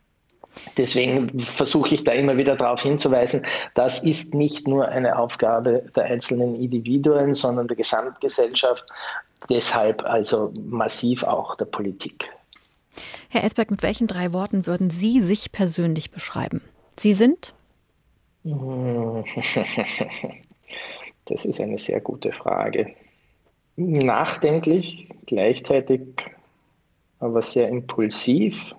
Deswegen 0.76 1.40
versuche 1.40 1.96
ich 1.96 2.04
da 2.04 2.12
immer 2.12 2.36
wieder 2.36 2.54
darauf 2.54 2.82
hinzuweisen, 2.82 3.44
das 3.74 4.04
ist 4.04 4.34
nicht 4.34 4.68
nur 4.68 4.86
eine 4.86 5.18
Aufgabe 5.18 5.84
der 5.96 6.04
einzelnen 6.04 6.54
Individuen, 6.54 7.34
sondern 7.34 7.66
der 7.66 7.76
Gesamtgesellschaft, 7.76 8.84
deshalb 9.50 10.04
also 10.04 10.52
massiv 10.54 11.24
auch 11.24 11.56
der 11.56 11.64
Politik. 11.64 12.28
Herr 13.28 13.42
Esberg, 13.42 13.72
mit 13.72 13.82
welchen 13.82 14.06
drei 14.06 14.32
Worten 14.32 14.66
würden 14.66 14.90
Sie 14.90 15.20
sich 15.20 15.50
persönlich 15.50 16.12
beschreiben? 16.12 16.60
Sie 16.96 17.12
sind? 17.12 17.53
Das 21.26 21.46
ist 21.46 21.58
eine 21.58 21.78
sehr 21.78 22.00
gute 22.00 22.32
Frage. 22.32 22.94
Nachdenklich, 23.76 25.08
gleichzeitig 25.24 26.02
aber 27.18 27.40
sehr 27.40 27.68
impulsiv. 27.68 28.74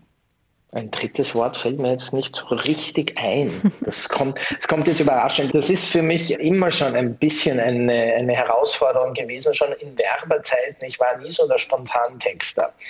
Ein 0.72 0.92
drittes 0.92 1.34
Wort 1.34 1.58
fällt 1.58 1.80
mir 1.80 1.94
jetzt 1.94 2.14
nicht 2.14 2.36
so 2.36 2.54
richtig 2.54 3.18
ein. 3.18 3.50
Das 3.82 4.10
kommt, 4.10 4.40
das 4.56 4.68
kommt 4.68 4.88
jetzt 4.88 5.00
überraschend. 5.00 5.56
Das 5.56 5.70
ist 5.70 5.88
für 5.88 6.04
mich 6.04 6.32
immer 6.32 6.70
schon 6.70 6.96
ein 6.96 7.16
bisschen 7.16 7.60
eine, 7.60 7.94
eine 7.94 8.34
Herausforderung 8.34 9.14
gewesen, 9.14 9.54
schon 9.54 9.72
in 9.80 9.98
Werberzeiten. 9.98 10.86
Ich 10.86 11.00
war 11.00 11.18
nie 11.18 11.32
so 11.32 11.48
der 11.48 11.58
Spontantexter. 11.58 12.72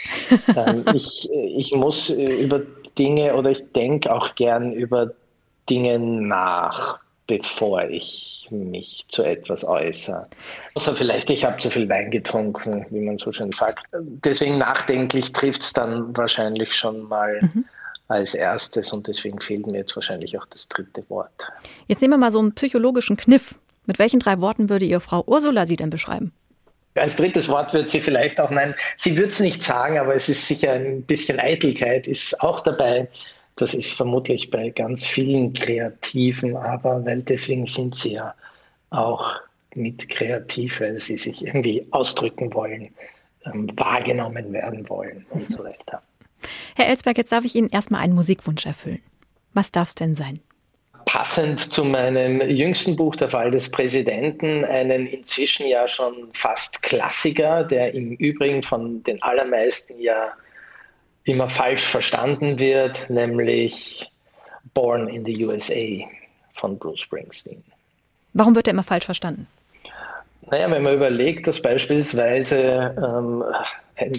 Ähm, 0.55 0.85
ich, 0.93 1.29
ich 1.31 1.71
muss 1.73 2.09
über 2.09 2.61
Dinge 2.97 3.35
oder 3.35 3.51
ich 3.51 3.63
denke 3.73 4.13
auch 4.13 4.35
gern 4.35 4.71
über 4.71 5.11
Dinge 5.69 5.99
nach, 5.99 6.99
bevor 7.27 7.83
ich 7.83 8.47
mich 8.51 9.05
zu 9.09 9.23
etwas 9.23 9.63
äußere. 9.63 10.27
Außer 10.75 10.93
vielleicht, 10.93 11.29
ich 11.29 11.43
habe 11.43 11.57
zu 11.57 11.69
viel 11.69 11.89
Wein 11.89 12.11
getrunken, 12.11 12.85
wie 12.91 13.01
man 13.01 13.17
so 13.17 13.31
schön 13.31 13.51
sagt. 13.51 13.85
Deswegen 13.93 14.57
nachdenklich 14.59 15.31
trifft 15.33 15.61
es 15.61 15.73
dann 15.73 16.15
wahrscheinlich 16.15 16.73
schon 16.73 17.07
mal. 17.07 17.39
Mhm 17.41 17.65
als 18.07 18.33
erstes 18.33 18.93
und 18.93 19.07
deswegen 19.07 19.39
fehlt 19.41 19.65
mir 19.67 19.79
jetzt 19.79 19.95
wahrscheinlich 19.95 20.37
auch 20.37 20.45
das 20.45 20.67
dritte 20.69 21.03
Wort. 21.09 21.31
Jetzt 21.87 22.01
nehmen 22.01 22.13
wir 22.13 22.17
mal 22.17 22.31
so 22.31 22.39
einen 22.39 22.53
psychologischen 22.53 23.17
Kniff. 23.17 23.55
Mit 23.85 23.99
welchen 23.99 24.19
drei 24.19 24.39
Worten 24.41 24.69
würde 24.69 24.85
Ihre 24.85 25.01
Frau 25.01 25.23
Ursula 25.25 25.65
Sie 25.65 25.75
denn 25.75 25.89
beschreiben? 25.89 26.31
Als 26.95 27.15
drittes 27.15 27.49
Wort 27.49 27.73
wird 27.73 27.89
sie 27.89 27.99
vielleicht 27.99 28.39
auch, 28.39 28.49
nein, 28.49 28.73
sie 28.95 29.17
wird 29.17 29.31
es 29.31 29.41
nicht 29.41 29.61
sagen, 29.61 29.99
aber 29.99 30.15
es 30.15 30.29
ist 30.29 30.47
sicher 30.47 30.71
ein 30.71 31.01
bisschen 31.01 31.39
Eitelkeit, 31.39 32.07
ist 32.07 32.41
auch 32.41 32.61
dabei. 32.61 33.09
Das 33.57 33.73
ist 33.73 33.93
vermutlich 33.93 34.51
bei 34.51 34.69
ganz 34.69 35.05
vielen 35.05 35.53
Kreativen, 35.53 36.57
aber 36.57 37.05
weil 37.05 37.23
deswegen 37.23 37.65
sind 37.65 37.95
sie 37.95 38.13
ja 38.13 38.33
auch 38.89 39.33
mit 39.75 40.09
kreativ, 40.09 40.81
weil 40.81 40.99
sie 40.99 41.17
sich 41.17 41.45
irgendwie 41.45 41.85
ausdrücken 41.91 42.53
wollen, 42.53 42.93
ähm, 43.45 43.69
wahrgenommen 43.77 44.51
werden 44.51 44.87
wollen 44.89 45.25
und 45.29 45.49
so 45.49 45.63
weiter. 45.63 46.01
Herr 46.75 46.87
Elsberg, 46.87 47.17
jetzt 47.17 47.31
darf 47.31 47.45
ich 47.45 47.55
Ihnen 47.55 47.69
erstmal 47.69 48.01
einen 48.01 48.13
Musikwunsch 48.13 48.65
erfüllen. 48.65 49.01
Was 49.53 49.71
darf 49.71 49.89
es 49.89 49.95
denn 49.95 50.15
sein? 50.15 50.39
Passend 51.05 51.59
zu 51.59 51.85
meinem 51.85 52.41
jüngsten 52.49 52.95
Buch, 52.95 53.15
Der 53.15 53.29
Fall 53.29 53.51
des 53.51 53.71
Präsidenten, 53.71 54.65
einen 54.65 55.07
inzwischen 55.07 55.67
ja 55.67 55.87
schon 55.87 56.29
fast 56.33 56.81
Klassiker, 56.81 57.63
der 57.63 57.93
im 57.93 58.13
Übrigen 58.13 58.61
von 58.63 59.01
den 59.03 59.21
allermeisten 59.21 59.97
ja 59.99 60.33
immer 61.25 61.49
falsch 61.49 61.85
verstanden 61.85 62.57
wird, 62.59 63.09
nämlich 63.09 64.09
Born 64.73 65.09
in 65.09 65.25
the 65.25 65.45
USA 65.45 66.07
von 66.53 66.77
Bruce 66.77 67.01
Springsteen. 67.01 67.61
Warum 68.33 68.55
wird 68.55 68.67
er 68.67 68.73
immer 68.73 68.83
falsch 68.83 69.05
verstanden? 69.05 69.47
Naja, 70.49 70.69
wenn 70.69 70.83
man 70.83 70.95
überlegt, 70.95 71.47
dass 71.47 71.61
beispielsweise 71.61 72.93
ähm, 72.97 73.43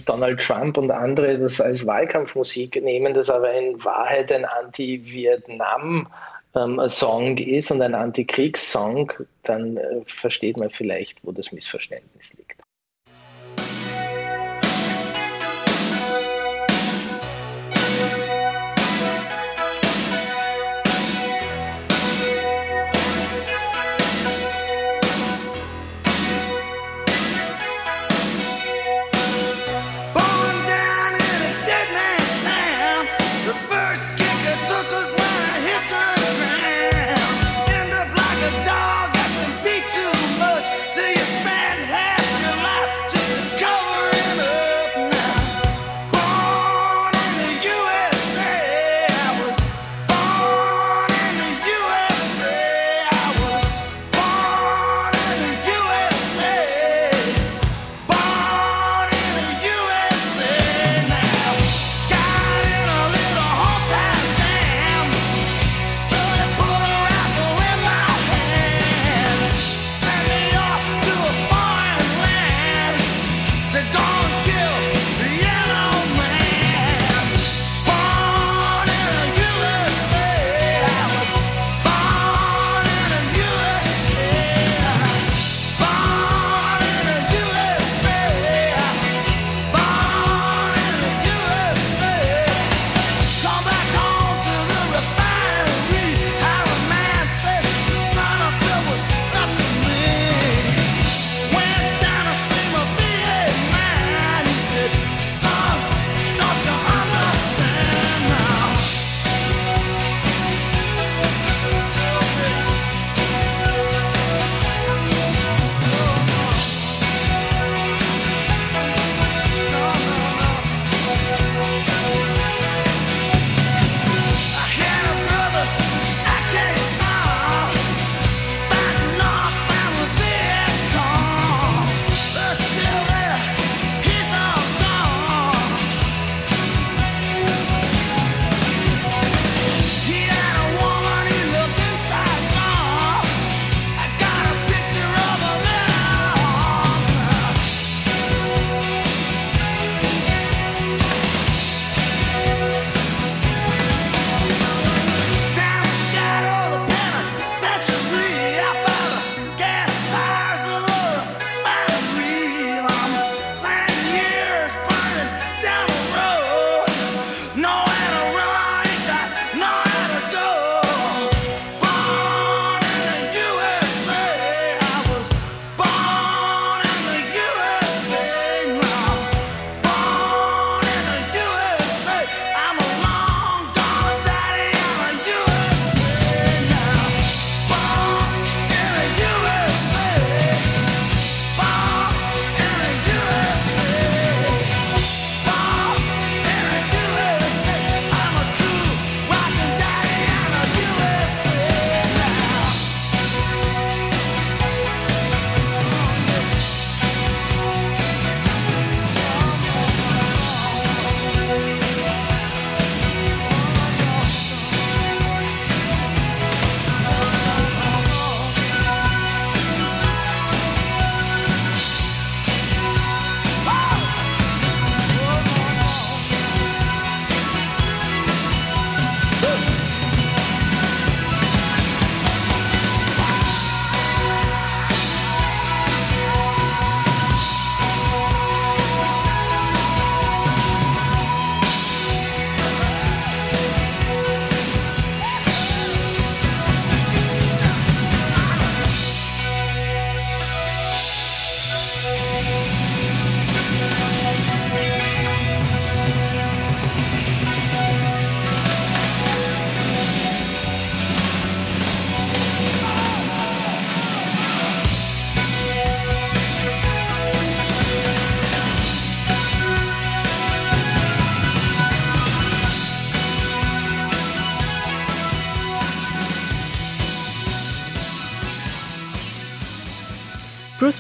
Donald 0.07 0.41
Trump 0.41 0.77
und 0.77 0.91
andere 0.91 1.39
das 1.39 1.61
als 1.61 1.87
Wahlkampfmusik 1.87 2.83
nehmen, 2.83 3.15
das 3.15 3.31
aber 3.31 3.53
in 3.53 3.85
Wahrheit 3.85 4.33
ein 4.33 4.45
Anti-Vietnam-Song 4.45 7.39
ähm, 7.39 7.47
ist 7.47 7.71
und 7.71 7.81
ein 7.81 7.95
Anti-Kriegssong, 7.95 9.13
dann 9.45 9.77
äh, 9.77 10.01
versteht 10.07 10.57
man 10.57 10.71
vielleicht, 10.71 11.25
wo 11.25 11.31
das 11.31 11.53
Missverständnis 11.53 12.35
liegt. 12.35 12.61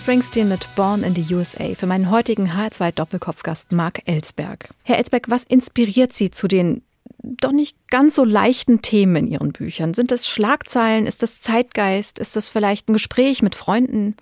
Springsteen 0.06 0.48
mit 0.48 0.68
Born 0.76 1.02
in 1.02 1.16
the 1.16 1.34
USA 1.34 1.74
für 1.74 1.88
meinen 1.88 2.12
heutigen 2.12 2.52
H2 2.52 2.92
Doppelkopfgast 2.92 3.72
Marc 3.72 4.02
Ellsberg. 4.06 4.68
Herr 4.84 4.98
Ellsberg, 4.98 5.28
was 5.28 5.42
inspiriert 5.42 6.12
Sie 6.12 6.30
zu 6.30 6.46
den 6.46 6.82
doch 7.24 7.50
nicht 7.50 7.76
ganz 7.88 8.14
so 8.14 8.22
leichten 8.22 8.82
Themen 8.82 9.16
in 9.16 9.26
Ihren 9.26 9.50
Büchern? 9.50 9.94
Sind 9.94 10.12
das 10.12 10.28
Schlagzeilen? 10.28 11.08
Ist 11.08 11.24
das 11.24 11.40
Zeitgeist? 11.40 12.20
Ist 12.20 12.36
das 12.36 12.48
vielleicht 12.48 12.88
ein 12.88 12.92
Gespräch 12.92 13.42
mit 13.42 13.56
Freunden? 13.56 14.14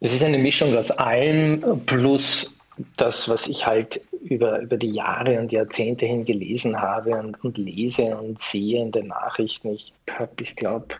Es 0.00 0.12
ist 0.12 0.24
eine 0.24 0.38
Mischung 0.38 0.76
aus 0.76 0.90
allem 0.90 1.62
plus 1.86 2.52
das, 2.96 3.28
was 3.28 3.46
ich 3.46 3.68
halt 3.68 4.00
über, 4.24 4.58
über 4.62 4.76
die 4.76 4.90
Jahre 4.90 5.38
und 5.38 5.52
Jahrzehnte 5.52 6.06
hin 6.06 6.24
gelesen 6.24 6.80
habe 6.80 7.12
und, 7.12 7.44
und 7.44 7.56
lese 7.56 8.16
und 8.16 8.40
sehe 8.40 8.82
in 8.82 8.90
den 8.90 9.06
Nachrichten. 9.06 9.74
Ich 9.74 9.92
habe, 10.10 10.32
ich 10.40 10.56
glaube, 10.56 10.96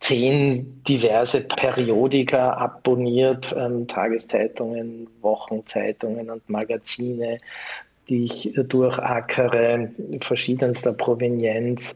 zehn 0.00 0.82
diverse 0.84 1.40
Periodika 1.40 2.52
abonniert, 2.54 3.54
ähm, 3.56 3.88
Tageszeitungen, 3.88 5.08
Wochenzeitungen 5.20 6.30
und 6.30 6.48
Magazine, 6.48 7.38
die 8.08 8.24
ich 8.24 8.52
durchackere, 8.54 9.90
verschiedenster 10.20 10.92
Provenienz. 10.92 11.94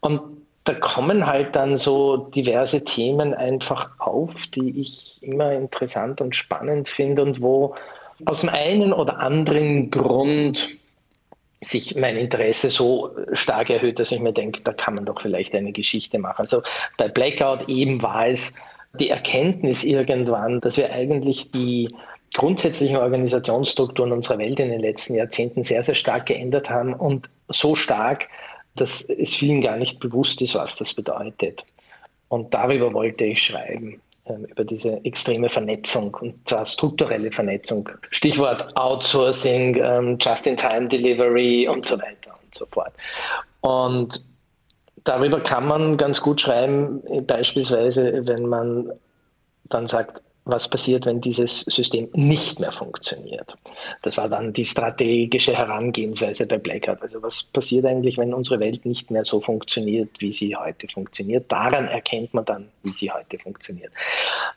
Und 0.00 0.20
da 0.64 0.74
kommen 0.74 1.26
halt 1.26 1.54
dann 1.54 1.76
so 1.76 2.16
diverse 2.16 2.82
Themen 2.82 3.34
einfach 3.34 3.90
auf, 4.00 4.46
die 4.48 4.80
ich 4.80 5.22
immer 5.22 5.52
interessant 5.52 6.20
und 6.20 6.34
spannend 6.34 6.88
finde 6.88 7.22
und 7.22 7.40
wo 7.42 7.74
aus 8.24 8.40
dem 8.40 8.48
einen 8.48 8.92
oder 8.92 9.18
anderen 9.18 9.90
Grund 9.90 10.78
sich 11.64 11.96
mein 11.96 12.16
Interesse 12.16 12.70
so 12.70 13.10
stark 13.32 13.70
erhöht, 13.70 13.98
dass 13.98 14.12
ich 14.12 14.20
mir 14.20 14.32
denke, 14.32 14.60
da 14.62 14.72
kann 14.72 14.94
man 14.94 15.04
doch 15.04 15.20
vielleicht 15.20 15.54
eine 15.54 15.72
Geschichte 15.72 16.18
machen. 16.18 16.42
Also 16.42 16.62
bei 16.96 17.08
Blackout 17.08 17.68
eben 17.68 18.02
war 18.02 18.28
es 18.28 18.54
die 18.94 19.10
Erkenntnis 19.10 19.82
irgendwann, 19.82 20.60
dass 20.60 20.76
wir 20.76 20.92
eigentlich 20.92 21.50
die 21.50 21.94
grundsätzlichen 22.34 22.96
Organisationsstrukturen 22.96 24.12
unserer 24.12 24.38
Welt 24.38 24.60
in 24.60 24.70
den 24.70 24.80
letzten 24.80 25.14
Jahrzehnten 25.14 25.62
sehr, 25.62 25.82
sehr 25.82 25.94
stark 25.94 26.26
geändert 26.26 26.68
haben 26.68 26.94
und 26.94 27.28
so 27.48 27.74
stark, 27.74 28.28
dass 28.76 29.08
es 29.08 29.34
vielen 29.34 29.60
gar 29.60 29.76
nicht 29.76 30.00
bewusst 30.00 30.42
ist, 30.42 30.54
was 30.54 30.76
das 30.76 30.92
bedeutet. 30.92 31.64
Und 32.28 32.52
darüber 32.52 32.92
wollte 32.92 33.24
ich 33.24 33.42
schreiben. 33.42 34.00
Ähm, 34.26 34.46
über 34.46 34.64
diese 34.64 35.04
extreme 35.04 35.50
Vernetzung 35.50 36.14
und 36.14 36.48
zwar 36.48 36.64
strukturelle 36.64 37.30
Vernetzung. 37.30 37.86
Stichwort 38.10 38.74
Outsourcing, 38.74 39.76
ähm, 39.76 40.16
Just-in-Time-Delivery 40.18 41.68
und 41.68 41.84
so 41.84 41.98
weiter 41.98 42.30
und 42.42 42.54
so 42.54 42.64
fort. 42.70 42.94
Und 43.60 44.24
darüber 45.04 45.40
kann 45.40 45.66
man 45.68 45.98
ganz 45.98 46.22
gut 46.22 46.40
schreiben, 46.40 47.02
beispielsweise, 47.26 48.26
wenn 48.26 48.46
man 48.46 48.90
dann 49.64 49.88
sagt, 49.88 50.22
was 50.46 50.68
passiert, 50.68 51.06
wenn 51.06 51.20
dieses 51.20 51.60
System 51.62 52.08
nicht 52.12 52.60
mehr 52.60 52.72
funktioniert. 52.72 53.54
Das 54.02 54.18
war 54.18 54.28
dann 54.28 54.52
die 54.52 54.64
strategische 54.64 55.56
Herangehensweise 55.56 56.46
bei 56.46 56.58
Blackout. 56.58 57.00
Also 57.00 57.22
was 57.22 57.42
passiert 57.44 57.86
eigentlich, 57.86 58.18
wenn 58.18 58.34
unsere 58.34 58.60
Welt 58.60 58.84
nicht 58.84 59.10
mehr 59.10 59.24
so 59.24 59.40
funktioniert, 59.40 60.10
wie 60.18 60.32
sie 60.32 60.54
heute 60.54 60.86
funktioniert? 60.88 61.50
Daran 61.50 61.88
erkennt 61.88 62.34
man 62.34 62.44
dann, 62.44 62.68
wie 62.82 62.90
sie 62.90 63.10
heute 63.10 63.38
funktioniert. 63.38 63.92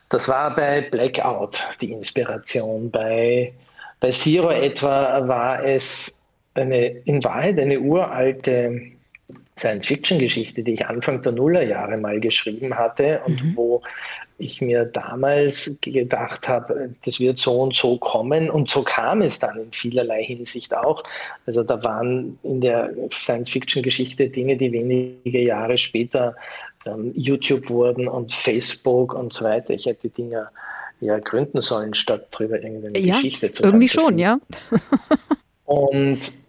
Das 0.10 0.28
war 0.28 0.54
bei 0.54 0.82
Blackout 0.82 1.64
die 1.80 1.92
Inspiration. 1.92 2.92
Bei, 2.92 3.54
bei 4.02 4.12
Zero 4.12 4.50
etwa 4.50 5.26
war 5.26 5.64
es 5.64 6.22
eine, 6.56 6.88
in 7.06 7.24
Wahrheit 7.24 7.60
eine 7.60 7.80
uralte 7.80 8.97
Science-Fiction-Geschichte, 9.58 10.64
die 10.64 10.74
ich 10.74 10.86
Anfang 10.86 11.22
der 11.22 11.32
Nullerjahre 11.32 11.98
mal 11.98 12.20
geschrieben 12.20 12.78
hatte 12.78 13.22
und 13.26 13.44
mhm. 13.44 13.56
wo 13.56 13.82
ich 14.40 14.62
mir 14.62 14.86
damals 14.86 15.78
gedacht 15.82 16.48
habe, 16.48 16.94
das 17.04 17.20
wird 17.20 17.40
so 17.40 17.60
und 17.60 17.76
so 17.76 17.98
kommen. 17.98 18.50
Und 18.50 18.70
so 18.70 18.84
kam 18.84 19.22
es 19.22 19.40
dann 19.40 19.58
in 19.58 19.72
vielerlei 19.72 20.24
Hinsicht 20.24 20.76
auch. 20.76 21.04
Also 21.46 21.64
da 21.64 21.84
waren 21.84 22.38
in 22.44 22.62
der 22.62 22.92
Science-Fiction-Geschichte 23.12 24.30
Dinge, 24.30 24.58
die 24.58 24.72
wenige 24.72 25.42
Jahre 25.42 25.78
später 25.78 26.36
ähm, 26.86 27.12
YouTube 27.16 27.70
wurden 27.70 28.08
und 28.08 28.32
Facebook 28.32 29.14
und 29.14 29.34
so 29.34 29.46
weiter. 29.46 29.74
Ich 29.74 29.86
hätte 29.86 30.10
Dinge 30.10 30.50
ja 31.00 31.20
gründen 31.20 31.62
sollen, 31.62 31.94
statt 31.94 32.28
darüber 32.32 32.62
irgendeine 32.62 33.00
ja, 33.00 33.16
Geschichte 33.16 33.52
zu 33.52 33.64
Irgendwie 33.64 33.88
schon, 33.88 34.18
ja. 34.18 34.40
und 35.66 36.47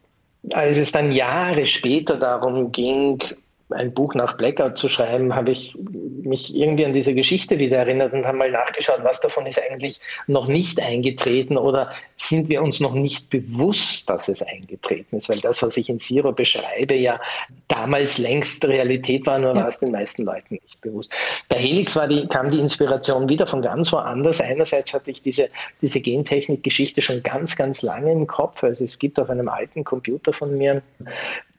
als 0.53 0.79
es 0.79 0.93
dann 0.93 1.13
Jahre 1.13 1.67
später 1.67 2.17
darum 2.17 2.73
ging, 2.73 3.23
ein 3.71 3.93
Buch 3.93 4.15
nach 4.15 4.37
Blackout 4.37 4.79
zu 4.79 4.89
schreiben, 4.89 5.35
habe 5.35 5.51
ich 5.51 5.77
mich 6.23 6.55
irgendwie 6.55 6.85
an 6.85 6.93
diese 6.93 7.15
Geschichte 7.15 7.59
wieder 7.59 7.79
erinnert 7.79 8.13
und 8.13 8.27
habe 8.27 8.39
mal 8.39 8.51
nachgeschaut, 8.51 9.01
was 9.03 9.21
davon 9.21 9.47
ist 9.47 9.61
eigentlich 9.61 10.01
noch 10.27 10.49
nicht 10.49 10.81
eingetreten 10.81 11.57
oder 11.57 11.91
sind 12.17 12.49
wir 12.49 12.63
uns 12.63 12.81
noch 12.81 12.95
nicht 12.95 13.31
bewusst, 13.31 14.09
dass 14.09 14.29
es 14.29 14.43
eingetreten 14.43 15.17
ist, 15.17 15.29
weil 15.29 15.41
das, 15.41 15.63
was 15.63 15.77
ich 15.77 15.89
in 15.89 16.01
Zero 16.01 16.33
beschreibe, 16.33 16.95
ja 16.95 17.21
damals 17.69 18.19
längst 18.19 18.65
Realität 18.65 19.27
war, 19.27 19.39
nur 19.39 19.55
ja. 19.55 19.63
war 19.63 19.69
es 19.69 19.79
den 19.79 19.93
meisten 19.93 20.25
Leuten 20.25 20.55
nicht 20.55 20.81
bewusst. 20.81 21.11
Bei 21.49 21.57
Helix 21.57 21.95
war 21.95 22.09
die, 22.09 22.27
kam 22.29 22.51
die 22.51 22.61
Inspiration 22.61 23.29
wieder 23.29 23.47
von 23.47 23.63
ganz 23.63 23.93
woanders. 23.93 24.41
Einerseits 24.41 24.93
hatte 24.95 25.11
ich 25.11 25.23
diese, 25.23 25.49
diese 25.83 26.01
Gentechnik-Geschichte 26.01 27.03
schon 27.03 27.23
ganz, 27.23 27.57
ganz 27.57 27.83
lange 27.83 28.13
im 28.13 28.27
Kopf. 28.27 28.65
Also 28.65 28.85
es 28.85 28.99
gibt 28.99 29.21
auf 29.21 29.31
einem 29.31 29.49
alten 29.49 29.85
Computer 29.85 30.33
von 30.33 30.57
mir 30.57 30.83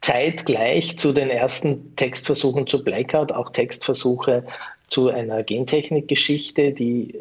zeitgleich 0.01 0.97
zu 0.97 1.13
den 1.13 1.29
ersten 1.29 1.95
Textversuchen 1.95 2.67
zu 2.67 2.83
Blackout 2.83 3.31
auch 3.31 3.51
Textversuche 3.51 4.45
zu 4.87 5.09
einer 5.09 5.43
Gentechnikgeschichte, 5.43 6.71
die 6.71 7.13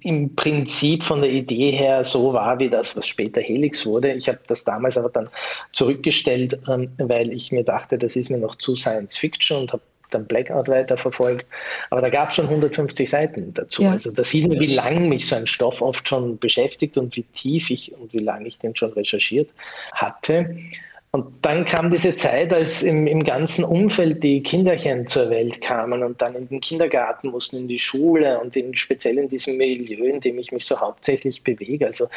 im 0.00 0.34
Prinzip 0.34 1.02
von 1.02 1.20
der 1.20 1.30
Idee 1.30 1.72
her 1.72 2.04
so 2.04 2.32
war 2.32 2.58
wie 2.58 2.68
das, 2.68 2.96
was 2.96 3.06
später 3.06 3.40
Helix 3.40 3.84
wurde. 3.84 4.12
Ich 4.12 4.28
habe 4.28 4.38
das 4.46 4.64
damals 4.64 4.96
aber 4.96 5.10
dann 5.10 5.28
zurückgestellt, 5.72 6.58
ähm, 6.68 6.90
weil 6.98 7.32
ich 7.32 7.52
mir 7.52 7.64
dachte, 7.64 7.98
das 7.98 8.16
ist 8.16 8.30
mir 8.30 8.38
noch 8.38 8.56
zu 8.56 8.76
Science 8.76 9.16
Fiction 9.16 9.58
und 9.58 9.72
habe 9.72 9.82
dann 10.10 10.26
Blackout 10.26 10.68
weiterverfolgt. 10.68 11.46
Aber 11.90 12.00
da 12.00 12.08
gab 12.08 12.30
es 12.30 12.36
schon 12.36 12.46
150 12.46 13.08
Seiten 13.08 13.52
dazu. 13.52 13.82
Ja. 13.82 13.92
Also 13.92 14.10
da 14.10 14.24
sieht 14.24 14.48
man, 14.48 14.58
wie 14.58 14.74
lange 14.74 15.00
mich 15.00 15.26
so 15.26 15.36
ein 15.36 15.46
Stoff 15.46 15.82
oft 15.82 16.08
schon 16.08 16.38
beschäftigt 16.38 16.96
und 16.96 17.14
wie 17.14 17.24
tief 17.34 17.70
ich 17.70 17.92
und 17.94 18.12
wie 18.14 18.20
lange 18.20 18.48
ich 18.48 18.58
den 18.58 18.74
schon 18.74 18.92
recherchiert 18.94 19.50
hatte. 19.92 20.46
Und 21.10 21.26
dann 21.40 21.64
kam 21.64 21.90
diese 21.90 22.16
Zeit, 22.16 22.52
als 22.52 22.82
im, 22.82 23.06
im 23.06 23.24
ganzen 23.24 23.64
Umfeld 23.64 24.22
die 24.22 24.42
Kinderchen 24.42 25.06
zur 25.06 25.30
Welt 25.30 25.60
kamen 25.62 26.02
und 26.02 26.20
dann 26.20 26.34
in 26.34 26.48
den 26.48 26.60
Kindergarten 26.60 27.30
mussten, 27.30 27.56
in 27.56 27.68
die 27.68 27.78
Schule 27.78 28.38
und 28.40 28.54
in, 28.56 28.76
speziell 28.76 29.16
in 29.16 29.28
diesem 29.28 29.56
Milieu, 29.56 30.04
in 30.04 30.20
dem 30.20 30.38
ich 30.38 30.52
mich 30.52 30.66
so 30.66 30.78
hauptsächlich 30.78 31.42
bewege. 31.42 31.86
Also 31.86 32.08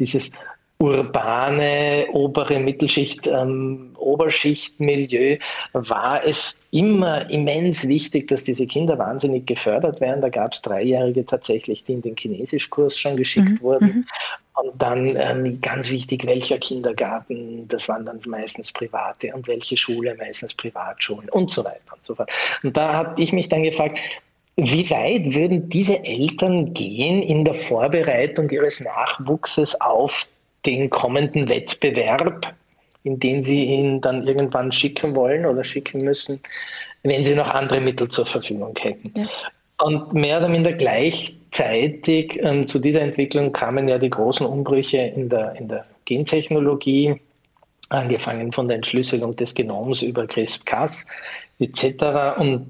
dieses 0.00 0.32
urbane 0.80 2.06
obere 2.12 2.58
Mittelschicht, 2.58 3.26
ähm, 3.26 3.90
Oberschicht-Milieu 3.98 5.36
war 5.74 6.24
es 6.24 6.58
immer 6.70 7.28
immens 7.28 7.86
wichtig, 7.86 8.28
dass 8.28 8.44
diese 8.44 8.66
Kinder 8.66 8.98
wahnsinnig 8.98 9.46
gefördert 9.46 10.00
werden. 10.00 10.22
Da 10.22 10.30
gab 10.30 10.54
es 10.54 10.62
Dreijährige 10.62 11.26
tatsächlich, 11.26 11.84
die 11.84 11.92
in 11.92 12.02
den 12.02 12.16
Chinesischkurs 12.16 12.98
schon 12.98 13.18
geschickt 13.18 13.60
mhm. 13.60 13.60
wurden. 13.60 13.86
Mhm. 13.86 14.06
Und 14.54 14.82
dann 14.82 15.16
ähm, 15.16 15.60
ganz 15.60 15.90
wichtig, 15.90 16.26
welcher 16.26 16.58
Kindergarten, 16.58 17.68
das 17.68 17.86
waren 17.88 18.06
dann 18.06 18.20
meistens 18.26 18.72
private 18.72 19.34
und 19.34 19.46
welche 19.46 19.76
Schule, 19.76 20.14
meistens 20.18 20.54
Privatschulen 20.54 21.28
und 21.28 21.52
so 21.52 21.62
weiter 21.62 21.92
und 21.94 22.04
so 22.04 22.14
fort. 22.14 22.30
Und 22.62 22.74
da 22.74 22.94
habe 22.94 23.22
ich 23.22 23.32
mich 23.32 23.50
dann 23.50 23.62
gefragt, 23.62 23.98
wie 24.56 24.88
weit 24.90 25.34
würden 25.34 25.68
diese 25.68 26.02
Eltern 26.04 26.72
gehen 26.72 27.22
in 27.22 27.44
der 27.44 27.54
Vorbereitung 27.54 28.48
ihres 28.48 28.80
Nachwuchses 28.80 29.78
auf 29.80 30.26
den 30.66 30.90
kommenden 30.90 31.48
Wettbewerb, 31.48 32.54
in 33.04 33.18
den 33.18 33.42
sie 33.42 33.64
ihn 33.64 34.00
dann 34.00 34.26
irgendwann 34.26 34.72
schicken 34.72 35.14
wollen 35.14 35.46
oder 35.46 35.64
schicken 35.64 36.02
müssen, 36.02 36.40
wenn 37.02 37.24
sie 37.24 37.34
noch 37.34 37.48
andere 37.48 37.80
Mittel 37.80 38.08
zur 38.08 38.26
Verfügung 38.26 38.74
hätten. 38.78 39.12
Ja. 39.14 39.28
Und 39.82 40.12
mehr 40.12 40.38
oder 40.38 40.48
minder 40.48 40.72
gleichzeitig 40.72 42.38
ähm, 42.42 42.68
zu 42.68 42.78
dieser 42.78 43.00
Entwicklung 43.00 43.52
kamen 43.52 43.88
ja 43.88 43.98
die 43.98 44.10
großen 44.10 44.44
Umbrüche 44.44 44.98
in 44.98 45.30
der, 45.30 45.54
in 45.56 45.68
der 45.68 45.86
Gentechnologie, 46.04 47.18
angefangen 47.88 48.52
von 48.52 48.68
der 48.68 48.76
Entschlüsselung 48.76 49.34
des 49.36 49.54
Genoms 49.54 50.02
über 50.02 50.26
CRISPR-Cas 50.26 51.06
etc. 51.58 52.38
Und 52.38 52.66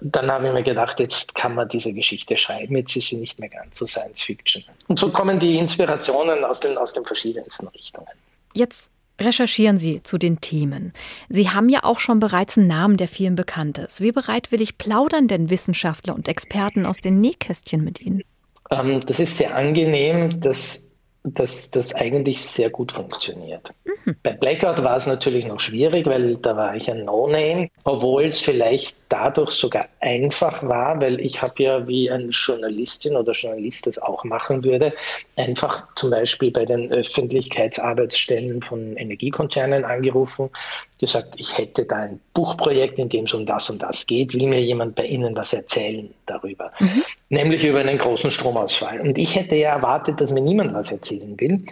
dann 0.00 0.30
habe 0.30 0.48
ich 0.48 0.52
mir 0.52 0.62
gedacht, 0.62 1.00
jetzt 1.00 1.34
kann 1.34 1.54
man 1.54 1.68
diese 1.68 1.92
Geschichte 1.92 2.36
schreiben, 2.36 2.76
jetzt 2.76 2.96
ist 2.96 3.08
sie 3.08 3.16
nicht 3.16 3.38
mehr 3.40 3.48
ganz 3.48 3.78
so 3.78 3.86
Science 3.86 4.22
Fiction. 4.22 4.64
Und 4.88 4.98
so 4.98 5.10
kommen 5.10 5.38
die 5.38 5.58
Inspirationen 5.58 6.44
aus 6.44 6.60
den, 6.60 6.76
aus 6.78 6.92
den 6.92 7.04
verschiedensten 7.04 7.68
Richtungen. 7.68 8.06
Jetzt 8.54 8.90
recherchieren 9.20 9.78
Sie 9.78 10.02
zu 10.02 10.18
den 10.18 10.40
Themen. 10.40 10.92
Sie 11.28 11.50
haben 11.50 11.68
ja 11.68 11.84
auch 11.84 11.98
schon 11.98 12.20
bereits 12.20 12.58
einen 12.58 12.66
Namen, 12.66 12.96
der 12.96 13.08
vielen 13.08 13.34
bekannt 13.34 13.78
ist. 13.78 14.00
Wie 14.00 14.12
bereitwillig 14.12 14.78
plaudern 14.78 15.28
denn 15.28 15.50
Wissenschaftler 15.50 16.14
und 16.14 16.28
Experten 16.28 16.86
aus 16.86 16.98
den 16.98 17.20
Nähkästchen 17.20 17.82
mit 17.82 18.00
Ihnen? 18.00 18.22
Ähm, 18.70 19.00
das 19.06 19.20
ist 19.20 19.38
sehr 19.38 19.56
angenehm. 19.56 20.40
Das 20.40 20.85
dass 21.34 21.70
das 21.72 21.94
eigentlich 21.94 22.40
sehr 22.40 22.70
gut 22.70 22.92
funktioniert. 22.92 23.72
Mhm. 23.84 24.16
Bei 24.22 24.30
Blackout 24.32 24.82
war 24.82 24.96
es 24.96 25.06
natürlich 25.06 25.44
noch 25.44 25.58
schwierig, 25.58 26.06
weil 26.06 26.36
da 26.36 26.56
war 26.56 26.76
ich 26.76 26.88
ein 26.88 27.04
No-Name, 27.04 27.68
obwohl 27.84 28.24
es 28.24 28.40
vielleicht 28.40 28.96
dadurch 29.08 29.50
sogar 29.50 29.88
einfach 30.00 30.62
war, 30.62 31.00
weil 31.00 31.20
ich 31.20 31.42
habe 31.42 31.62
ja 31.62 31.86
wie 31.88 32.10
ein 32.10 32.30
Journalistin 32.30 33.16
oder 33.16 33.32
Journalist 33.32 33.86
das 33.86 33.98
auch 33.98 34.22
machen 34.24 34.62
würde, 34.62 34.92
einfach 35.36 35.84
zum 35.96 36.10
Beispiel 36.10 36.52
bei 36.52 36.64
den 36.64 36.92
Öffentlichkeitsarbeitsstellen 36.92 38.62
von 38.62 38.96
Energiekonzernen 38.96 39.84
angerufen, 39.84 40.50
gesagt, 40.98 41.34
ich 41.36 41.56
hätte 41.56 41.84
da 41.84 41.96
ein 41.96 42.20
Buchprojekt, 42.32 42.98
in 42.98 43.08
dem 43.08 43.26
es 43.26 43.34
um 43.34 43.44
das 43.44 43.68
und 43.68 43.82
das 43.82 44.06
geht, 44.06 44.32
will 44.32 44.46
mir 44.46 44.60
jemand 44.60 44.94
bei 44.94 45.04
Ihnen 45.04 45.36
was 45.36 45.52
erzählen 45.52 46.12
darüber, 46.26 46.70
mhm. 46.78 47.02
nämlich 47.28 47.64
über 47.64 47.80
einen 47.80 47.98
großen 47.98 48.30
Stromausfall. 48.30 49.00
Und 49.00 49.18
ich 49.18 49.34
hätte 49.34 49.56
ja 49.56 49.74
erwartet, 49.74 50.20
dass 50.20 50.30
mir 50.30 50.40
niemand 50.40 50.72
was 50.74 50.90
erzählen 50.90 51.38
will. 51.38 51.64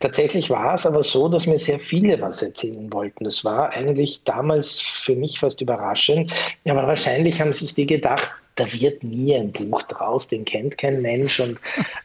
Tatsächlich 0.00 0.50
war 0.50 0.74
es 0.74 0.84
aber 0.84 1.02
so, 1.02 1.28
dass 1.28 1.46
mir 1.46 1.58
sehr 1.58 1.78
viele 1.78 2.20
was 2.20 2.42
erzählen 2.42 2.92
wollten. 2.92 3.24
Das 3.24 3.44
war 3.44 3.70
eigentlich 3.70 4.22
damals 4.24 4.80
für 4.80 5.14
mich 5.14 5.38
fast 5.38 5.60
überraschend, 5.60 6.32
aber 6.68 6.86
wahrscheinlich 6.86 7.40
haben 7.40 7.52
sich 7.52 7.74
die 7.74 7.86
gedacht, 7.86 8.32
da 8.56 8.70
wird 8.72 9.02
nie 9.02 9.34
ein 9.34 9.52
Buch 9.52 9.82
draus, 9.82 10.28
den 10.28 10.44
kennt 10.44 10.76
kein 10.76 11.00
Mensch. 11.00 11.40
Und 11.40 11.58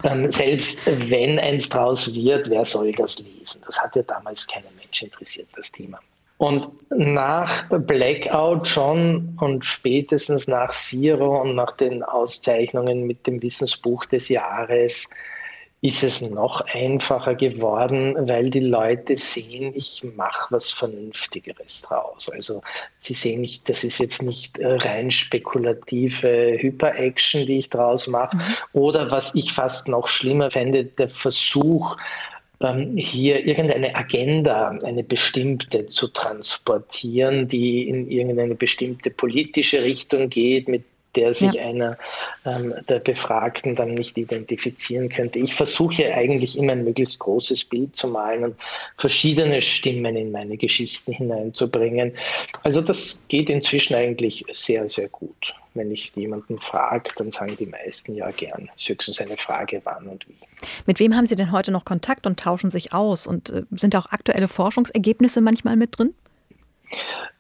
ähm, 0.04 0.32
selbst 0.32 0.82
wenn 0.86 1.40
eins 1.40 1.70
draus 1.70 2.14
wird, 2.14 2.50
wer 2.50 2.66
soll 2.66 2.92
das 2.94 3.20
lesen? 3.20 3.62
Das 3.66 3.80
hat 3.82 3.96
ja 3.96 4.04
damals 4.04 4.48
keinen 4.48 4.74
Mensch 4.78 5.02
interessiert, 5.02 5.48
das 5.56 5.72
Thema. 5.72 6.00
Und 6.38 6.68
nach 6.90 7.68
Blackout 7.70 8.68
schon 8.68 9.36
und 9.40 9.66
spätestens 9.66 10.48
nach 10.48 10.72
Zero 10.72 11.42
und 11.42 11.56
nach 11.56 11.76
den 11.78 12.04
Auszeichnungen 12.04 13.08
mit 13.08 13.26
dem 13.26 13.42
Wissensbuch 13.42 14.06
des 14.06 14.30
Jahres 14.30 15.10
ist 15.82 16.02
es 16.02 16.22
noch 16.22 16.62
einfacher 16.74 17.36
geworden, 17.36 18.16
weil 18.28 18.50
die 18.50 18.62
Leute 18.62 19.16
sehen, 19.16 19.74
ich 19.76 20.04
mache 20.16 20.48
was 20.50 20.72
Vernünftigeres 20.72 21.84
draus. 21.84 22.30
Also 22.30 22.62
sie 23.00 23.14
sehen 23.14 23.42
nicht, 23.42 23.70
das 23.70 23.84
ist 23.84 24.00
jetzt 24.00 24.24
nicht 24.24 24.58
äh, 24.58 24.74
rein 24.74 25.12
spekulative 25.12 26.58
Hyper-Action, 26.60 27.46
die 27.46 27.60
ich 27.60 27.70
draus 27.70 28.08
mache, 28.08 28.38
mhm. 28.38 28.42
oder 28.74 29.12
was 29.12 29.36
ich 29.36 29.54
fast 29.54 29.88
noch 29.88 30.08
schlimmer 30.08 30.50
fände, 30.50 30.86
der 30.86 31.10
Versuch, 31.10 31.96
hier 32.96 33.46
irgendeine 33.46 33.96
Agenda, 33.96 34.70
eine 34.84 35.04
bestimmte 35.04 35.88
zu 35.88 36.08
transportieren, 36.08 37.48
die 37.48 37.88
in 37.88 38.10
irgendeine 38.10 38.56
bestimmte 38.56 39.12
politische 39.12 39.84
Richtung 39.84 40.30
geht, 40.30 40.68
mit 40.68 40.84
der 41.18 41.34
sich 41.34 41.54
ja. 41.54 41.64
einer 41.64 41.98
ähm, 42.46 42.74
der 42.88 43.00
Befragten 43.00 43.76
dann 43.76 43.96
nicht 43.96 44.18
identifizieren 44.18 45.10
könnte. 45.10 45.40
Ich 45.40 45.56
versuche 45.56 46.14
eigentlich 46.14 46.58
immer 46.58 46.74
ein 46.74 46.84
möglichst 46.84 47.20
großes 47.20 47.66
Bild 47.66 47.96
zu 47.96 48.08
malen 48.08 48.44
und 48.44 48.56
verschiedene 48.98 49.62
Stimmen 49.62 50.16
in 50.16 50.32
meine 50.32 50.58
Geschichten 50.58 51.12
hineinzubringen. 51.12 52.14
Also 52.64 52.82
das 52.82 53.24
geht 53.28 53.50
inzwischen 53.50 53.96
eigentlich 53.96 54.46
sehr, 54.54 54.88
sehr 54.90 55.10
gut. 55.10 55.56
Wenn 55.78 55.92
ich 55.92 56.12
jemanden 56.16 56.60
frage, 56.60 57.12
dann 57.16 57.32
sagen 57.32 57.56
die 57.58 57.66
meisten 57.66 58.16
ja 58.16 58.30
gern. 58.32 58.70
Es 58.76 58.84
ist 58.84 58.90
höchstens 58.90 59.22
eine 59.22 59.38
Frage, 59.38 59.82
wann 59.84 60.08
und 60.08 60.28
wie. 60.28 60.36
Mit 60.86 61.00
wem 61.00 61.16
haben 61.16 61.26
Sie 61.26 61.36
denn 61.36 61.52
heute 61.52 61.72
noch 61.72 61.86
Kontakt 61.86 62.26
und 62.26 62.40
tauschen 62.40 62.72
sich 62.72 62.94
aus? 62.94 63.28
Und 63.28 63.50
äh, 63.52 63.64
sind 63.72 63.96
auch 63.96 64.08
aktuelle 64.08 64.48
Forschungsergebnisse 64.48 65.42
manchmal 65.42 65.76
mit 65.76 65.98
drin? 65.98 66.14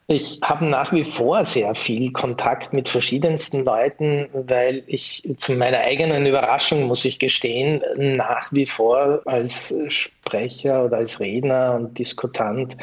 Ich 0.09 0.39
habe 0.41 0.69
nach 0.69 0.93
wie 0.93 1.03
vor 1.03 1.43
sehr 1.43 1.75
viel 1.75 2.13
Kontakt 2.13 2.71
mit 2.71 2.87
verschiedensten 2.87 3.65
Leuten, 3.65 4.29
weil 4.31 4.81
ich 4.87 5.21
zu 5.39 5.51
meiner 5.51 5.79
eigenen 5.79 6.25
Überraschung, 6.25 6.83
muss 6.83 7.03
ich 7.03 7.19
gestehen, 7.19 7.83
nach 7.97 8.49
wie 8.53 8.65
vor 8.65 9.21
als 9.25 9.75
Sprecher 9.89 10.85
oder 10.85 10.97
als 10.97 11.19
Redner 11.19 11.75
und 11.75 11.99
Diskutant 11.99 12.77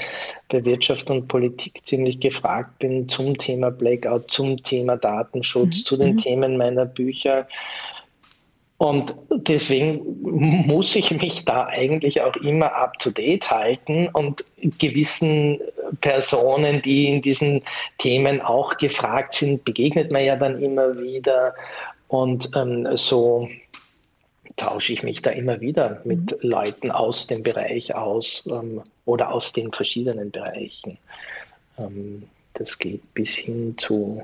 bei 0.51 0.63
Wirtschaft 0.67 1.09
und 1.09 1.27
Politik 1.27 1.81
ziemlich 1.85 2.21
gefragt 2.21 2.79
bin 2.79 3.09
zum 3.09 3.39
Thema 3.39 3.71
Blackout, 3.71 4.31
zum 4.31 4.63
Thema 4.63 4.99
Datenschutz, 4.99 5.79
mhm. 5.79 5.85
zu 5.87 5.97
den 5.97 6.13
mhm. 6.17 6.19
Themen 6.19 6.57
meiner 6.59 6.85
Bücher. 6.85 7.49
Und 8.77 9.15
deswegen 9.31 10.03
muss 10.67 10.95
ich 10.95 11.11
mich 11.11 11.47
da 11.47 11.69
eigentlich 11.69 12.21
auch 12.21 12.37
immer 12.37 12.75
up 12.75 12.99
to 12.99 13.11
date 13.11 13.51
halten 13.51 14.09
und 14.13 14.45
gewissen 14.79 15.59
Personen, 15.97 16.83
die 16.83 17.09
in 17.09 17.23
diesen 17.23 17.65
Themen 17.99 18.41
auch 18.41 18.77
gefragt 18.77 19.35
sind, 19.35 19.65
begegnet 19.65 20.11
man 20.11 20.25
ja 20.25 20.37
dann 20.37 20.61
immer 20.61 20.99
wieder. 20.99 21.55
Und 22.09 22.51
ähm, 22.55 22.97
so 22.97 23.49
tausche 24.57 24.93
ich 24.93 25.03
mich 25.03 25.23
da 25.23 25.31
immer 25.31 25.61
wieder 25.61 26.01
mit 26.05 26.31
mhm. 26.43 26.51
Leuten 26.51 26.91
aus 26.91 27.27
dem 27.27 27.43
Bereich 27.43 27.95
aus 27.95 28.45
ähm, 28.47 28.83
oder 29.05 29.33
aus 29.33 29.53
den 29.53 29.73
verschiedenen 29.73 30.31
Bereichen. 30.31 30.99
Ähm, 31.79 32.25
das 32.55 32.79
geht 32.79 33.15
bis 33.15 33.35
hin 33.35 33.75
zu 33.79 34.23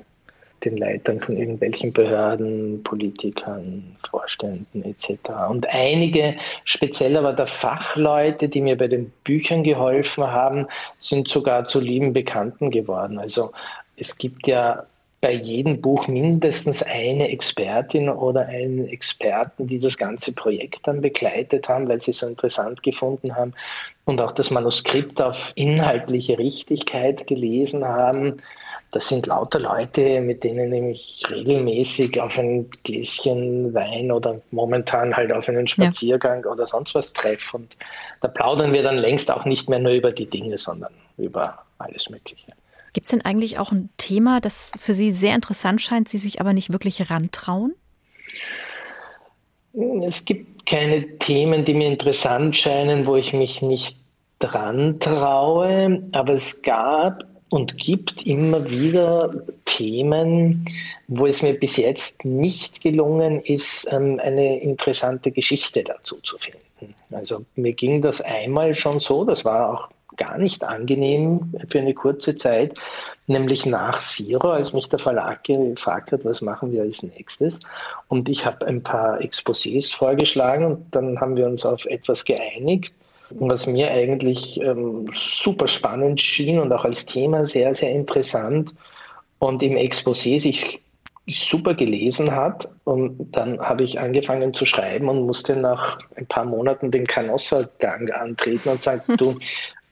den 0.64 0.76
Leitern 0.76 1.20
von 1.20 1.36
irgendwelchen 1.36 1.92
Behörden, 1.92 2.82
Politikern, 2.82 3.96
Vorständen 4.08 4.84
etc. 4.84 5.30
Und 5.48 5.66
einige, 5.68 6.36
speziell 6.64 7.16
aber 7.16 7.32
der 7.32 7.46
Fachleute, 7.46 8.48
die 8.48 8.60
mir 8.60 8.76
bei 8.76 8.88
den 8.88 9.10
Büchern 9.24 9.62
geholfen 9.62 10.26
haben, 10.26 10.66
sind 10.98 11.28
sogar 11.28 11.68
zu 11.68 11.80
lieben 11.80 12.12
Bekannten 12.12 12.70
geworden. 12.70 13.18
Also 13.18 13.52
es 13.96 14.16
gibt 14.16 14.46
ja 14.46 14.84
bei 15.20 15.32
jedem 15.32 15.80
Buch 15.82 16.08
mindestens 16.08 16.82
eine 16.82 17.28
Expertin 17.28 18.08
oder 18.08 18.46
einen 18.46 18.88
Experten, 18.88 19.66
die 19.66 19.78
das 19.78 19.98
ganze 19.98 20.32
Projekt 20.32 20.80
dann 20.84 21.02
begleitet 21.02 21.68
haben, 21.68 21.88
weil 21.88 22.00
sie 22.00 22.12
es 22.12 22.20
so 22.20 22.26
interessant 22.26 22.82
gefunden 22.82 23.36
haben 23.36 23.52
und 24.06 24.20
auch 24.20 24.32
das 24.32 24.50
Manuskript 24.50 25.20
auf 25.20 25.52
inhaltliche 25.56 26.38
Richtigkeit 26.38 27.26
gelesen 27.26 27.84
haben 27.84 28.40
das 28.92 29.08
sind 29.08 29.26
lauter 29.26 29.60
Leute, 29.60 30.20
mit 30.20 30.42
denen 30.42 30.72
ich 30.90 31.22
regelmäßig 31.30 32.20
auf 32.20 32.36
ein 32.38 32.68
Gläschen 32.82 33.72
Wein 33.72 34.10
oder 34.10 34.40
momentan 34.50 35.16
halt 35.16 35.32
auf 35.32 35.48
einen 35.48 35.68
Spaziergang 35.68 36.44
ja. 36.44 36.50
oder 36.50 36.66
sonst 36.66 36.94
was 36.94 37.12
treffe. 37.12 37.56
Und 37.56 37.76
da 38.20 38.28
plaudern 38.28 38.72
wir 38.72 38.82
dann 38.82 38.98
längst 38.98 39.30
auch 39.30 39.44
nicht 39.44 39.68
mehr 39.68 39.78
nur 39.78 39.92
über 39.92 40.10
die 40.10 40.26
Dinge, 40.26 40.58
sondern 40.58 40.92
über 41.18 41.64
alles 41.78 42.10
Mögliche. 42.10 42.52
Gibt 42.92 43.06
es 43.06 43.12
denn 43.12 43.24
eigentlich 43.24 43.60
auch 43.60 43.70
ein 43.70 43.90
Thema, 43.96 44.40
das 44.40 44.72
für 44.76 44.94
Sie 44.94 45.12
sehr 45.12 45.36
interessant 45.36 45.80
scheint, 45.80 46.08
Sie 46.08 46.18
sich 46.18 46.40
aber 46.40 46.52
nicht 46.52 46.72
wirklich 46.72 47.10
rantrauen? 47.10 47.74
Es 50.02 50.24
gibt 50.24 50.66
keine 50.66 51.16
Themen, 51.18 51.64
die 51.64 51.74
mir 51.74 51.86
interessant 51.86 52.56
scheinen, 52.56 53.06
wo 53.06 53.14
ich 53.14 53.32
mich 53.32 53.62
nicht 53.62 53.96
dran 54.40 54.98
traue, 54.98 56.02
aber 56.10 56.34
es 56.34 56.62
gab 56.62 57.29
und 57.50 57.76
gibt 57.76 58.26
immer 58.26 58.70
wieder 58.70 59.34
Themen, 59.64 60.64
wo 61.08 61.26
es 61.26 61.42
mir 61.42 61.54
bis 61.54 61.76
jetzt 61.76 62.24
nicht 62.24 62.80
gelungen 62.80 63.40
ist, 63.40 63.86
ähm, 63.92 64.20
eine 64.22 64.60
interessante 64.60 65.30
Geschichte 65.30 65.84
dazu 65.84 66.16
zu 66.22 66.38
finden. 66.38 66.94
Also 67.10 67.44
mir 67.56 67.72
ging 67.72 68.00
das 68.02 68.20
einmal 68.20 68.74
schon 68.74 69.00
so, 69.00 69.24
das 69.24 69.44
war 69.44 69.74
auch 69.74 69.88
gar 70.16 70.38
nicht 70.38 70.62
angenehm 70.62 71.52
für 71.68 71.80
eine 71.80 71.94
kurze 71.94 72.36
Zeit, 72.36 72.74
nämlich 73.26 73.66
nach 73.66 73.98
Zero, 74.00 74.50
als 74.50 74.72
mich 74.72 74.88
der 74.88 74.98
Verlag 74.98 75.44
gefragt 75.44 76.12
hat, 76.12 76.24
was 76.24 76.40
machen 76.40 76.72
wir 76.72 76.82
als 76.82 77.02
nächstes. 77.02 77.58
Und 78.08 78.28
ich 78.28 78.44
habe 78.46 78.66
ein 78.66 78.82
paar 78.82 79.18
Exposés 79.20 79.94
vorgeschlagen 79.94 80.64
und 80.64 80.86
dann 80.92 81.20
haben 81.20 81.36
wir 81.36 81.46
uns 81.46 81.64
auf 81.64 81.84
etwas 81.86 82.24
geeinigt 82.24 82.92
was 83.30 83.66
mir 83.66 83.90
eigentlich 83.90 84.60
ähm, 84.60 85.06
super 85.12 85.68
spannend 85.68 86.20
schien 86.20 86.58
und 86.58 86.72
auch 86.72 86.84
als 86.84 87.06
Thema 87.06 87.46
sehr, 87.46 87.74
sehr 87.74 87.90
interessant 87.90 88.74
und 89.38 89.62
im 89.62 89.76
Exposé 89.76 90.40
sich 90.40 90.80
super 91.26 91.74
gelesen 91.74 92.34
hat. 92.34 92.68
Und 92.84 93.30
dann 93.32 93.60
habe 93.60 93.84
ich 93.84 94.00
angefangen 94.00 94.52
zu 94.52 94.66
schreiben 94.66 95.08
und 95.08 95.26
musste 95.26 95.56
nach 95.56 95.98
ein 96.16 96.26
paar 96.26 96.44
Monaten 96.44 96.90
den 96.90 97.06
Canossa-Gang 97.06 98.12
antreten 98.12 98.70
und 98.70 98.82
sagen, 98.82 99.02
du, 99.16 99.38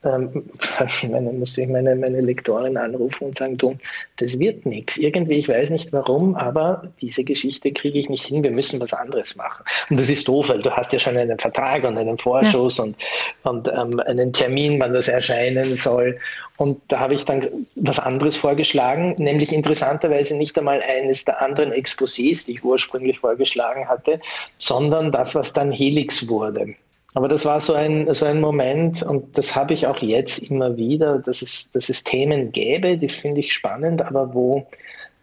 ähm, 0.03 0.49
meine, 1.09 1.31
muss 1.33 1.57
ich 1.57 1.67
meine, 1.67 1.95
meine 1.95 2.21
Lektorin 2.21 2.77
anrufen 2.77 3.25
und 3.25 3.37
sagen, 3.37 3.57
du, 3.57 3.75
das 4.17 4.39
wird 4.39 4.65
nichts. 4.65 4.97
Irgendwie, 4.97 5.35
ich 5.35 5.49
weiß 5.49 5.69
nicht 5.69 5.91
warum, 5.91 6.35
aber 6.35 6.91
diese 7.01 7.23
Geschichte 7.23 7.71
kriege 7.71 7.99
ich 7.99 8.09
nicht 8.09 8.25
hin, 8.25 8.43
wir 8.43 8.51
müssen 8.51 8.79
was 8.79 8.93
anderes 8.93 9.35
machen. 9.35 9.63
Und 9.89 9.99
das 9.99 10.09
ist 10.09 10.27
doof, 10.27 10.49
weil 10.49 10.61
du 10.61 10.71
hast 10.71 10.93
ja 10.93 10.99
schon 10.99 11.17
einen 11.17 11.39
Vertrag 11.39 11.83
und 11.83 11.97
einen 11.97 12.17
Vorschuss 12.17 12.77
ja. 12.77 12.85
und, 12.85 12.95
und 13.43 13.67
ähm, 13.67 13.99
einen 14.05 14.31
Termin, 14.31 14.79
wann 14.79 14.93
das 14.93 15.07
erscheinen 15.07 15.75
soll. 15.75 16.17
Und 16.57 16.81
da 16.89 16.99
habe 16.99 17.13
ich 17.13 17.23
dann 17.23 17.47
was 17.75 17.99
anderes 17.99 18.35
vorgeschlagen, 18.35 19.15
nämlich 19.17 19.53
interessanterweise 19.53 20.35
nicht 20.35 20.57
einmal 20.57 20.81
eines 20.81 21.23
der 21.23 21.41
anderen 21.41 21.71
Exposés, 21.71 22.45
die 22.45 22.53
ich 22.53 22.63
ursprünglich 22.63 23.19
vorgeschlagen 23.19 23.87
hatte, 23.87 24.19
sondern 24.57 25.11
das, 25.11 25.35
was 25.35 25.53
dann 25.53 25.71
Helix 25.71 26.27
wurde. 26.27 26.75
Aber 27.15 27.27
das 27.27 27.45
war 27.45 27.59
so 27.59 27.73
ein, 27.73 28.13
so 28.13 28.25
ein 28.25 28.39
Moment 28.39 29.01
und 29.01 29.37
das 29.37 29.55
habe 29.55 29.73
ich 29.73 29.87
auch 29.87 29.97
jetzt 29.97 30.39
immer 30.49 30.77
wieder, 30.77 31.19
dass 31.19 31.41
es, 31.41 31.71
dass 31.71 31.89
es 31.89 32.03
Themen 32.03 32.51
gäbe, 32.51 32.97
die 32.97 33.09
finde 33.09 33.39
ich 33.41 33.53
spannend, 33.53 34.01
aber 34.01 34.33
wo, 34.33 34.67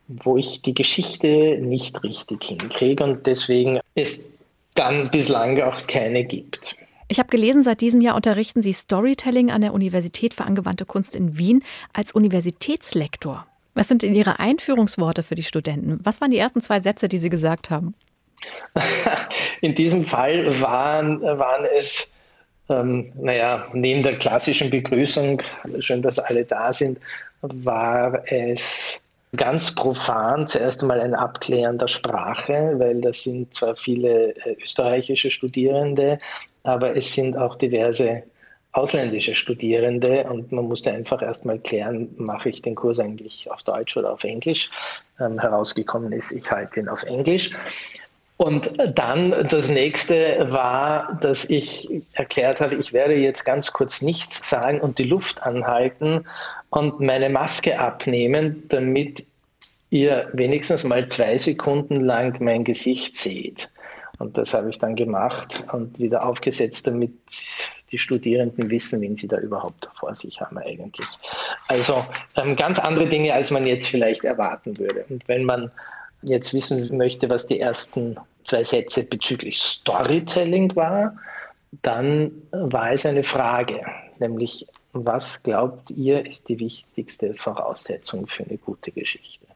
wo 0.09 0.37
ich 0.37 0.63
die 0.63 0.75
Geschichte 0.75 1.59
nicht 1.61 2.03
richtig 2.03 2.45
hinkriege 2.45 3.05
und 3.05 3.27
deswegen 3.27 3.81
es 3.95 4.31
dann 4.75 5.11
bislang 5.11 5.61
auch 5.63 5.87
keine 5.87 6.25
gibt. 6.25 6.77
Ich 7.09 7.21
habe 7.21 7.29
gelesen, 7.29 7.63
seit 7.63 7.81
diesem 7.81 8.01
Jahr 8.01 8.17
unterrichten 8.17 8.63
Sie 8.63 8.73
Storytelling 8.73 9.53
an 9.53 9.61
der 9.61 9.73
Universität 9.73 10.35
für 10.35 10.45
angewandte 10.45 10.85
Kunst 10.85 11.15
in 11.15 11.39
Wien 11.39 11.63
als 11.93 12.13
Universitätslektor. 12.13 13.47
Was 13.75 13.89
sind 13.89 14.03
denn 14.03 14.15
Ihre 14.15 14.41
Einführungsworte 14.41 15.23
für 15.23 15.37
die 15.37 15.45
Studenten? 15.45 16.01
Was 16.03 16.21
waren 16.21 16.33
die 16.33 16.39
ersten 16.39 16.63
zwei 16.63 16.81
Sätze, 16.81 17.09
die 17.09 17.19
Sie 17.19 17.31
gesagt 17.31 17.71
haben? 17.71 17.95
In 19.61 19.75
diesem 19.75 20.05
Fall 20.05 20.61
waren, 20.61 21.23
waren 21.23 21.65
es, 21.77 22.13
ähm, 22.69 23.13
naja, 23.17 23.67
neben 23.73 24.03
der 24.03 24.17
klassischen 24.19 24.71
Begrüßung, 24.71 25.43
schön, 25.81 26.03
dass 26.03 26.19
alle 26.19 26.45
da 26.45 26.73
sind, 26.73 26.99
war 27.43 28.23
es 28.27 29.01
ganz 29.37 29.75
profan 29.75 30.47
zuerst 30.47 30.83
einmal 30.83 31.01
ein 31.01 31.15
Abklären 31.15 31.79
der 31.79 31.89
Sprache, 31.89 32.75
weil 32.77 33.01
das 33.01 33.23
sind 33.23 33.55
zwar 33.55 33.77
viele 33.77 34.35
äh, 34.37 34.57
österreichische 34.63 35.31
Studierende, 35.31 36.19
aber 36.63 36.97
es 36.97 37.13
sind 37.13 37.37
auch 37.37 37.57
diverse 37.57 38.23
ausländische 38.73 39.35
Studierende 39.35 40.25
und 40.25 40.53
man 40.53 40.67
musste 40.67 40.93
einfach 40.93 41.23
erstmal 41.23 41.59
klären, 41.59 42.09
mache 42.19 42.51
ich 42.51 42.61
den 42.61 42.75
Kurs 42.75 43.01
eigentlich 43.01 43.51
auf 43.51 43.63
Deutsch 43.63 43.97
oder 43.97 44.13
auf 44.13 44.23
Englisch. 44.25 44.71
Ähm, 45.19 45.39
herausgekommen 45.41 46.13
ist, 46.13 46.31
ich 46.33 46.51
halte 46.51 46.81
ihn 46.81 46.89
auf 46.89 47.03
Englisch. 47.05 47.51
Und 48.39 48.71
dann 48.95 49.47
das 49.49 49.71
nächste 49.71 50.47
war, 50.51 51.19
dass 51.23 51.49
ich 51.49 51.89
erklärt 52.13 52.61
habe, 52.61 52.75
ich 52.75 52.93
werde 52.93 53.15
jetzt 53.15 53.45
ganz 53.45 53.73
kurz 53.73 54.03
nichts 54.03 54.49
sagen 54.49 54.81
und 54.81 54.99
die 54.99 55.05
Luft 55.05 55.43
anhalten 55.43 56.27
und 56.69 57.01
meine 57.01 57.31
Maske 57.31 57.79
abnehmen, 57.79 58.65
damit 58.69 59.25
ihr 59.89 60.29
wenigstens 60.35 60.85
mal 60.85 61.09
zwei 61.09 61.39
Sekunden 61.39 62.03
lang 62.03 62.37
mein 62.41 62.65
Gesicht 62.65 63.17
seht. 63.17 63.71
Und 64.19 64.37
das 64.37 64.53
habe 64.53 64.69
ich 64.71 64.79
dann 64.79 64.97
gemacht 64.97 65.65
und 65.73 65.99
wieder 65.99 66.27
aufgesetzt, 66.27 66.87
damit 66.87 67.13
die 67.93 67.99
Studierenden 67.99 68.69
wissen, 68.69 69.01
wen 69.01 69.17
sie 69.17 69.29
da 69.29 69.39
überhaupt 69.39 69.89
vor 69.99 70.15
sich 70.15 70.41
haben 70.41 70.59
eigentlich. 70.59 71.07
Also 71.69 72.05
ähm, 72.37 72.57
ganz 72.57 72.79
andere 72.79 73.07
Dinge, 73.07 73.33
als 73.33 73.51
man 73.51 73.67
jetzt 73.67 73.89
vielleicht 73.89 74.25
erwarten 74.25 74.77
würde. 74.79 75.05
Und 75.09 75.27
wenn 75.29 75.45
man 75.45 75.71
jetzt 76.27 76.53
wissen 76.53 76.97
möchte, 76.97 77.29
was 77.29 77.47
die 77.47 77.61
ersten 77.61 78.17
zwei 78.45 78.65
Sätze 78.65 79.05
bezüglich 79.05 79.59
Storytelling 79.59 80.75
war, 80.77 81.17
dann 81.83 82.31
war 82.53 82.93
es 82.93 83.07
eine 83.07 83.23
Frage, 83.23 83.81
nämlich 84.19 84.67
was 84.93 85.43
glaubt 85.43 85.91
ihr 85.91 86.25
ist 86.25 86.49
die 86.49 86.59
wichtigste 86.59 87.35
Voraussetzung 87.35 88.27
für 88.27 88.45
eine 88.45 88.57
gute 88.57 88.91
Geschichte? 88.91 89.47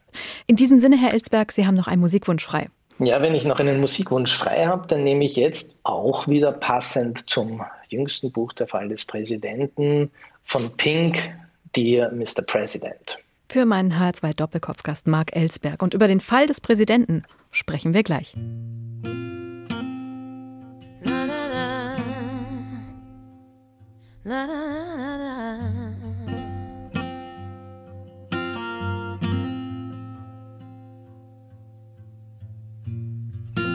In 0.47 0.57
diesem 0.57 0.81
Sinne, 0.81 0.99
Herr 0.99 1.13
Elsberg, 1.13 1.53
Sie 1.53 1.67
haben 1.67 1.77
noch 1.77 1.87
einen 1.87 2.01
Musikwunsch 2.01 2.45
frei. 2.45 2.69
Ja, 2.99 3.23
wenn 3.23 3.35
ich 3.35 3.45
noch 3.45 3.59
einen 3.59 3.81
Musikwunsch 3.81 4.37
frei 4.37 4.67
habe, 4.67 4.87
dann 4.89 5.03
nehme 5.03 5.25
ich 5.25 5.37
jetzt 5.37 5.79
auch 5.85 6.29
wieder 6.29 6.53
passend 6.53 7.31
zum 7.31 7.63
jüngsten 7.89 8.31
Buch 8.31 8.53
Der 8.53 8.67
Fall 8.67 8.89
des 8.89 9.05
Präsidenten 9.07 10.11
von 10.45 10.71
Pink, 10.77 11.31
Dear 11.75 12.13
Mr. 12.13 12.43
President. 12.47 13.19
Für 13.51 13.67
meinen 13.67 13.95
H2 13.95 14.37
Doppelkopfgast 14.37 15.09
Marc 15.09 15.35
Ellsberg. 15.35 15.83
Und 15.83 15.93
über 15.93 16.07
den 16.07 16.21
Fall 16.21 16.47
des 16.47 16.61
Präsidenten 16.61 17.25
sprechen 17.51 17.95
wir 17.95 18.05
gleich. 18.05 18.33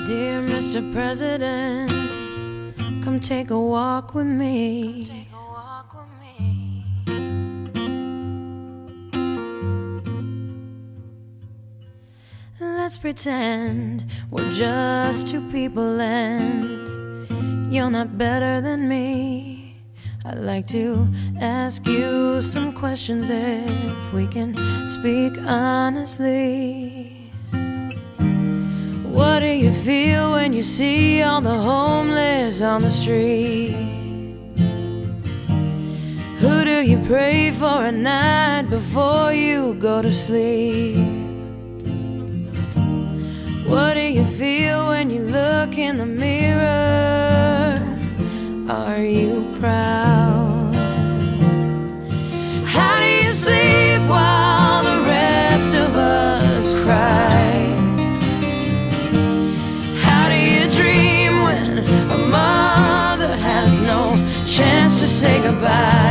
Dear 0.07 0.41
Mr. 0.41 0.81
President, 0.93 1.91
come 3.03 3.19
take 3.19 3.51
a 3.51 3.57
walk 3.57 4.15
with 4.15 4.23
me. 4.23 5.24
Let's 12.85 12.99
pretend 12.99 14.05
we're 14.29 14.53
just 14.53 15.27
two 15.27 15.41
people 15.49 15.99
and 15.99 17.73
you're 17.73 17.89
not 17.89 18.15
better 18.15 18.61
than 18.61 18.87
me. 18.87 19.81
I'd 20.23 20.37
like 20.37 20.67
to 20.67 21.07
ask 21.41 21.83
you 21.87 22.43
some 22.43 22.73
questions 22.73 23.31
if 23.31 24.13
we 24.13 24.27
can 24.27 24.53
speak 24.87 25.35
honestly. 25.47 27.31
What 29.09 29.39
do 29.39 29.47
you 29.47 29.73
feel 29.73 30.33
when 30.33 30.53
you 30.53 30.61
see 30.61 31.23
all 31.23 31.41
the 31.41 31.57
homeless 31.57 32.61
on 32.61 32.83
the 32.83 32.91
street? 32.91 33.73
Who 36.37 36.63
do 36.63 36.83
you 36.85 36.99
pray 37.07 37.49
for 37.49 37.83
at 37.83 37.95
night 37.95 38.69
before 38.69 39.33
you 39.33 39.73
go 39.73 40.03
to 40.03 40.13
sleep? 40.13 41.14
What 43.67 43.95
do 43.95 44.01
you 44.01 44.23
feel 44.23 44.89
when 44.89 45.09
you 45.09 45.21
look 45.21 45.77
in 45.77 45.97
the 45.97 46.05
mirror? 46.05 47.81
Are 48.69 49.03
you 49.03 49.51
proud? 49.59 50.75
How 52.63 52.99
do 52.99 53.05
you 53.05 53.31
sleep 53.31 54.01
while 54.07 54.83
the 54.83 55.01
rest 55.07 55.73
of 55.75 55.95
us 55.95 56.73
cry? 56.83 57.65
How 60.03 60.29
do 60.29 60.37
you 60.37 60.69
dream 60.69 61.41
when 61.43 61.79
a 62.11 62.17
mother 62.27 63.35
has 63.35 63.81
no 63.81 64.15
chance 64.45 64.99
to 64.99 65.07
say 65.07 65.41
goodbye? 65.41 66.04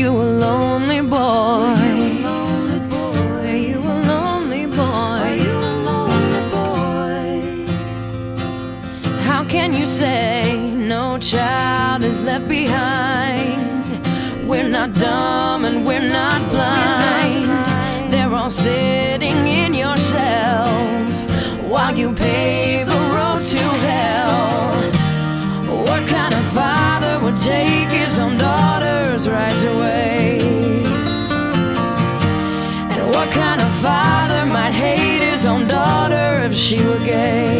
You 0.00 0.10
a 0.10 0.28
lonely 0.46 1.02
boy? 1.02 1.76
Were 3.42 3.56
you 3.68 3.80
a 3.80 3.96
lonely 4.10 4.64
boy? 4.66 5.18
Are 5.26 5.36
you 5.46 5.56
a 5.72 5.74
lonely 5.88 6.42
boy? 6.56 7.66
How 9.28 9.44
can 9.44 9.74
you 9.74 9.86
say 9.86 10.58
no 10.74 11.18
child 11.18 12.02
is 12.02 12.18
left 12.22 12.48
behind? 12.48 13.60
We're 14.48 14.70
not 14.70 14.94
dumb 14.94 15.66
and 15.66 15.84
we're 15.86 16.08
not 16.20 16.49
she 36.60 36.76
were 36.84 36.98
gay? 36.98 37.59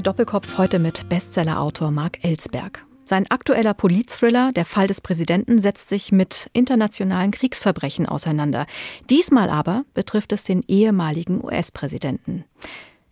Doppelkopf 0.00 0.58
heute 0.58 0.78
mit 0.78 1.08
Bestsellerautor 1.08 1.90
Marc 1.90 2.24
Ellsberg. 2.24 2.86
Sein 3.04 3.30
aktueller 3.30 3.74
Politthriller 3.74 4.52
Der 4.52 4.64
Fall 4.64 4.86
des 4.86 5.00
Präsidenten 5.00 5.58
setzt 5.58 5.88
sich 5.88 6.12
mit 6.12 6.48
internationalen 6.52 7.30
Kriegsverbrechen 7.30 8.06
auseinander. 8.06 8.66
Diesmal 9.10 9.50
aber 9.50 9.84
betrifft 9.92 10.32
es 10.32 10.44
den 10.44 10.62
ehemaligen 10.66 11.44
US-Präsidenten. 11.44 12.44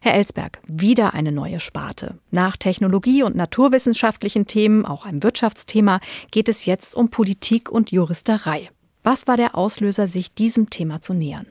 Herr 0.01 0.15
Ellsberg, 0.15 0.61
wieder 0.67 1.13
eine 1.13 1.33
neue 1.33 1.61
Sparte. 1.61 2.19
Nach 2.31 2.57
Technologie 2.57 3.23
und 3.23 3.37
naturwissenschaftlichen 3.37 4.47
Themen, 4.47 4.87
auch 4.87 5.05
einem 5.05 5.23
Wirtschaftsthema, 5.23 6.01
geht 6.31 6.49
es 6.49 6.65
jetzt 6.65 6.95
um 6.95 7.11
Politik 7.11 7.71
und 7.71 7.91
Juristerei. 7.91 8.71
Was 9.03 9.27
war 9.27 9.37
der 9.37 9.57
Auslöser, 9.57 10.07
sich 10.07 10.35
diesem 10.35 10.71
Thema 10.71 11.03
zu 11.03 11.13
nähern? 11.13 11.47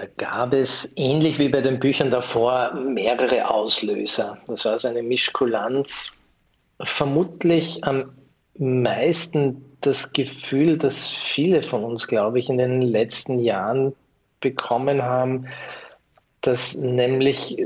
Da 0.00 0.06
gab 0.16 0.54
es, 0.54 0.94
ähnlich 0.96 1.38
wie 1.38 1.50
bei 1.50 1.60
den 1.60 1.78
Büchern 1.78 2.10
davor, 2.10 2.72
mehrere 2.72 3.50
Auslöser. 3.50 4.38
Das 4.46 4.64
war 4.64 4.78
so 4.78 4.88
eine 4.88 5.02
Mischkulanz 5.02 6.12
vermutlich 6.82 7.84
am 7.84 8.10
meisten 8.56 9.62
das 9.82 10.10
Gefühl, 10.14 10.78
das 10.78 11.06
viele 11.10 11.62
von 11.62 11.84
uns, 11.84 12.06
glaube 12.06 12.38
ich, 12.38 12.48
in 12.48 12.56
den 12.56 12.80
letzten 12.80 13.40
Jahren 13.40 13.94
bekommen 14.40 15.02
haben, 15.02 15.46
dass 16.40 16.76
nämlich 16.76 17.58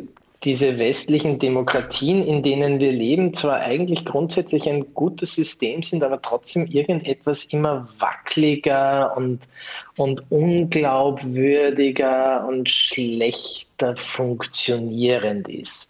diese 0.44 0.78
westlichen 0.78 1.38
Demokratien, 1.38 2.22
in 2.22 2.42
denen 2.42 2.78
wir 2.78 2.92
leben, 2.92 3.32
zwar 3.32 3.60
eigentlich 3.60 4.04
grundsätzlich 4.04 4.68
ein 4.68 4.92
gutes 4.92 5.34
System 5.34 5.82
sind, 5.82 6.02
aber 6.02 6.20
trotzdem 6.20 6.66
irgendetwas 6.66 7.46
immer 7.46 7.88
wackeliger 7.98 9.16
und, 9.16 9.48
und 9.96 10.22
unglaubwürdiger 10.30 12.46
und 12.46 12.68
schlechter 12.68 13.96
funktionierend 13.96 15.48
ist. 15.48 15.88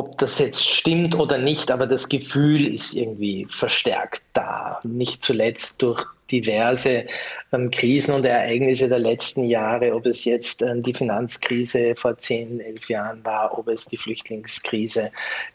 Ob 0.00 0.16
das 0.16 0.38
jetzt 0.38 0.66
stimmt 0.66 1.14
oder 1.14 1.36
nicht, 1.36 1.70
aber 1.70 1.86
das 1.86 2.08
Gefühl 2.08 2.72
ist 2.72 2.94
irgendwie 2.94 3.44
verstärkt 3.50 4.22
da. 4.32 4.80
Nicht 4.82 5.22
zuletzt 5.22 5.82
durch 5.82 6.06
diverse 6.30 7.04
ähm, 7.52 7.70
Krisen 7.70 8.14
und 8.14 8.24
Ereignisse 8.24 8.88
der 8.88 8.98
letzten 8.98 9.44
Jahre, 9.44 9.94
ob 9.94 10.06
es 10.06 10.24
jetzt 10.24 10.62
ähm, 10.62 10.82
die 10.82 10.94
Finanzkrise 10.94 11.94
vor 11.96 12.16
zehn, 12.16 12.60
elf 12.60 12.88
Jahren 12.88 13.22
war, 13.26 13.58
ob 13.58 13.68
es 13.68 13.84
die 13.84 13.98
Flüchtlingskrise 13.98 15.10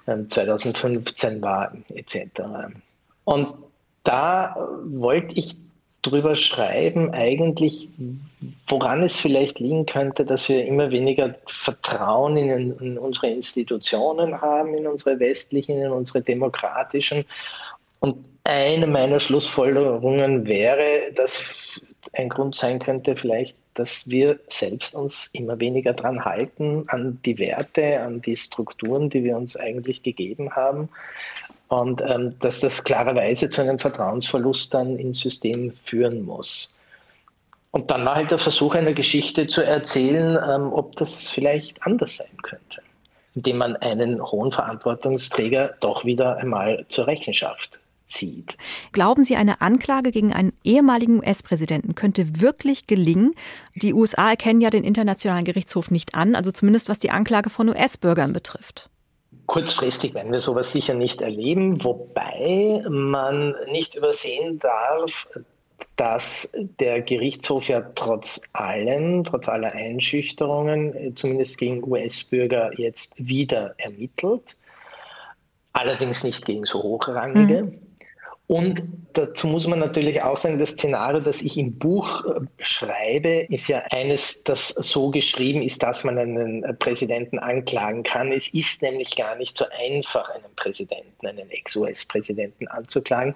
ähm, 0.06 0.30
2015 0.30 1.41
war, 1.41 1.76
etc. 1.96 2.43
Und 3.24 3.48
da 4.04 4.56
wollte 4.84 5.34
ich 5.34 5.56
drüber 6.06 6.36
schreiben, 6.36 7.12
eigentlich, 7.12 7.89
woran 8.68 9.03
es 9.03 9.18
vielleicht 9.18 9.60
liegen 9.60 9.86
könnte, 9.86 10.26
dass 10.26 10.49
wir 10.49 10.66
immer 10.66 10.91
weniger 10.91 11.36
Vertrauen 11.45 12.38
in, 12.38 12.78
in, 12.80 12.97
unsere 12.97 13.28
Institutionen 13.28 14.39
haben, 14.41 14.76
in 14.76 14.88
unsere 14.88 15.20
westlichen, 15.20 15.82
in 15.82 15.91
unsere 15.91 16.22
demokratischen. 16.22 17.26
Und 17.99 18.18
eine 18.43 18.88
meiner 18.88 19.20
Schlussfolgerungen 19.20 20.47
wäre, 20.47 21.12
dass 21.16 21.82
ein 22.14 22.30
Grund 22.30 22.56
sein 22.56 22.80
könnte, 22.80 23.16
vielleicht, 23.16 23.58
dass 23.74 24.08
wir 24.08 24.39
selbst 24.47 24.95
uns 24.95 25.30
immer 25.34 25.60
weniger 25.60 25.93
dran 25.93 26.24
halten, 26.24 26.86
an 26.88 27.20
die 27.26 27.39
Werte, 27.39 27.99
an 28.01 28.22
die 28.22 28.38
Strukturen, 28.38 29.10
die 29.10 29.24
wir 29.24 29.36
uns 29.36 29.58
eigentlich 29.58 30.03
gegeben 30.03 30.56
haben. 30.56 30.89
Und 31.68 32.01
ähm, 32.01 32.36
dass 32.39 32.59
das 32.59 32.84
klarerweise 32.84 33.49
zu 33.49 33.61
einem 33.61 33.80
Vertrauensverlust 33.80 34.74
dann 34.74 34.97
ins 34.97 35.22
System 35.22 35.74
führen 35.84 36.24
muss. 36.24 36.70
Und 37.72 37.91
dann 37.91 38.05
war 38.05 38.16
halt 38.16 38.32
der 38.32 38.39
Versuch, 38.39 38.74
eine 38.76 38.93
Geschichte 38.93 39.47
zu 39.47 39.61
erzählen, 39.61 40.38
ähm, 40.47 40.72
ob 40.72 40.95
das 40.95 41.30
vielleicht 41.30 41.84
anders 41.84 42.18
sein 42.18 42.38
könnte, 42.41 42.82
indem 43.34 43.57
man 43.57 43.76
einen 43.76 44.22
hohen 44.22 44.51
Verantwortungsträger 44.51 45.76
doch 45.82 46.05
wieder 46.05 46.38
einmal 46.38 46.86
zur 46.88 47.07
Rechenschaft 47.07 47.80
zieht. 48.07 48.55
Glauben 48.91 49.24
Sie, 49.24 49.36
eine 49.36 49.59
Anklage 49.61 50.11
gegen 50.11 50.34
einen 50.34 50.53
ehemaligen 50.63 51.18
US-Präsidenten 51.18 51.95
könnte 51.95 52.39
wirklich 52.39 52.88
gelingen? 52.88 53.34
Die 53.76 53.93
USA 53.93 54.30
erkennen 54.30 54.61
ja 54.61 54.70
den 54.70 54.84
Internationalen 54.84 55.43
Gerichtshof 55.43 55.91
nicht 55.91 56.16
an, 56.16 56.36
also 56.36 56.51
zumindest 56.51 56.88
was 56.88 56.99
die 56.99 57.11
Anklage 57.11 57.49
von 57.49 57.68
US-Bürgern 57.68 58.32
betrifft. 58.32 58.89
Kurzfristig 59.46 60.14
werden 60.14 60.32
wir 60.32 60.39
sowas 60.39 60.72
sicher 60.72 60.93
nicht 60.93 61.22
erleben, 61.22 61.84
wobei 61.84 62.84
man 62.89 63.56
nicht 63.72 63.96
übersehen 63.96 64.60
darf, 64.60 65.28
dass 65.96 66.52
der 66.80 67.02
Gerichtshof 67.02 67.68
ja 67.68 67.82
trotz 67.96 68.41
allem, 68.54 69.24
trotz 69.24 69.48
aller 69.48 69.72
Einschüchterungen, 69.72 71.16
zumindest 71.16 71.58
gegen 71.58 71.84
US-Bürger 71.84 72.72
jetzt 72.78 73.14
wieder 73.18 73.76
ermittelt. 73.78 74.58
Allerdings 75.74 76.24
nicht 76.24 76.46
gegen 76.46 76.66
so 76.66 76.82
hochrangige. 76.82 77.64
Mhm. 77.64 77.84
Und 78.48 78.84
dazu 79.14 79.48
muss 79.48 79.66
man 79.68 79.80
natürlich 79.80 80.22
auch 80.22 80.38
sagen, 80.38 80.60
das 80.60 80.72
Szenario, 80.72 81.20
das 81.20 81.41
ich 81.41 81.58
im 81.58 81.78
Buch 81.80 82.24
äh, 82.26 82.41
schreibe, 82.64 83.48
ist 83.50 83.68
ja 83.68 83.80
eines, 83.91 84.43
das 84.43 84.70
so 84.70 85.10
geschrieben 85.10 85.64
ist, 85.64 85.82
dass 85.82 86.04
man 86.04 86.18
einen 86.18 86.64
äh, 86.64 86.74
Präsidenten 86.74 87.39
anklagen 87.39 88.04
kann. 88.04 88.32
Es 88.32 88.48
ist 88.50 88.84
nämlich 88.84 89.16
gar 89.16 89.36
nicht 89.36 89.58
so 89.58 89.66
einfach, 89.89 90.30
einen 90.30 90.54
Präsidenten, 90.56 91.26
einen 91.26 91.50
Ex-US-Präsidenten 91.50 92.68
anzuklagen, 92.68 93.34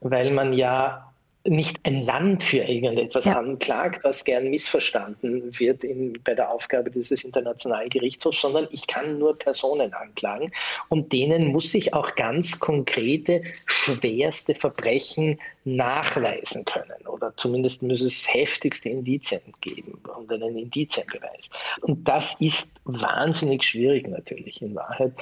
weil 0.00 0.32
man 0.32 0.52
ja 0.52 1.09
nicht 1.44 1.80
ein 1.84 2.02
Land 2.02 2.42
für 2.42 2.58
irgendetwas 2.58 3.24
ja. 3.24 3.38
anklagt, 3.38 4.04
was 4.04 4.24
gern 4.24 4.50
missverstanden 4.50 5.58
wird 5.58 5.84
in, 5.84 6.12
bei 6.22 6.34
der 6.34 6.50
Aufgabe 6.50 6.90
dieses 6.90 7.24
Internationalen 7.24 7.88
Gerichtshofs, 7.88 8.42
sondern 8.42 8.68
ich 8.70 8.86
kann 8.86 9.18
nur 9.18 9.38
Personen 9.38 9.92
anklagen 9.94 10.52
und 10.88 11.12
denen 11.12 11.46
muss 11.46 11.72
ich 11.72 11.94
auch 11.94 12.14
ganz 12.14 12.60
konkrete, 12.60 13.42
schwerste 13.66 14.54
Verbrechen 14.54 15.38
nachweisen 15.64 16.64
können 16.64 17.06
oder 17.06 17.32
zumindest 17.36 17.82
muss 17.82 18.00
es 18.00 18.26
heftigste 18.32 18.88
Indizien 18.88 19.40
geben 19.60 20.00
und 20.16 20.32
einen 20.32 20.56
Indizienbeweis. 20.56 21.50
Und 21.82 22.06
das 22.08 22.34
ist 22.40 22.80
wahnsinnig 22.84 23.62
schwierig 23.62 24.08
natürlich 24.08 24.62
in 24.62 24.74
Wahrheit. 24.74 25.12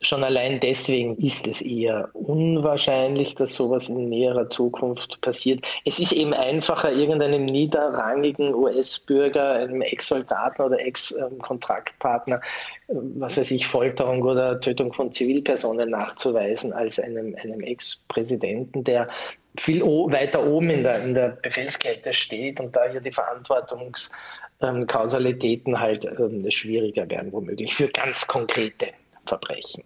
Schon 0.00 0.24
allein 0.24 0.60
deswegen 0.60 1.16
ist 1.16 1.46
es 1.46 1.62
eher 1.62 2.10
unwahrscheinlich, 2.12 3.36
dass 3.36 3.54
sowas 3.54 3.88
in 3.88 4.08
näherer 4.08 4.50
Zukunft 4.50 5.20
passiert. 5.22 5.64
Es 5.84 5.98
ist 5.98 6.12
eben 6.12 6.34
einfacher, 6.34 6.92
irgendeinem 6.92 7.46
niederrangigen 7.46 8.54
US-Bürger, 8.54 9.52
einem 9.52 9.80
Ex-Soldaten 9.80 10.60
oder 10.60 10.78
Ex-Kontraktpartner, 10.78 12.40
was 12.88 13.36
weiß 13.36 13.50
ich, 13.52 13.66
Folterung 13.66 14.22
oder 14.22 14.60
Tötung 14.60 14.92
von 14.92 15.10
Zivilpersonen 15.10 15.90
nachzuweisen, 15.90 16.72
als 16.72 16.98
einem, 16.98 17.34
einem 17.42 17.60
Ex-Präsidenten, 17.60 18.84
der 18.84 19.08
viel 19.56 19.82
weiter 19.82 20.46
oben 20.46 20.70
in 20.70 20.82
der, 20.82 21.04
in 21.04 21.14
der 21.14 21.28
Befehlskette 21.30 22.12
steht 22.12 22.58
und 22.60 22.74
da 22.74 22.90
hier 22.90 23.00
die 23.00 23.12
Verantwortungskausalitäten 23.12 25.78
halt 25.78 26.04
ähm, 26.04 26.50
schwieriger 26.50 27.08
werden, 27.08 27.30
womöglich 27.32 27.72
für 27.74 27.86
ganz 27.88 28.26
konkrete 28.26 28.88
Verbrechen 29.26 29.84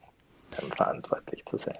ähm, 0.60 0.72
verantwortlich 0.72 1.44
zu 1.46 1.58
sein. 1.58 1.78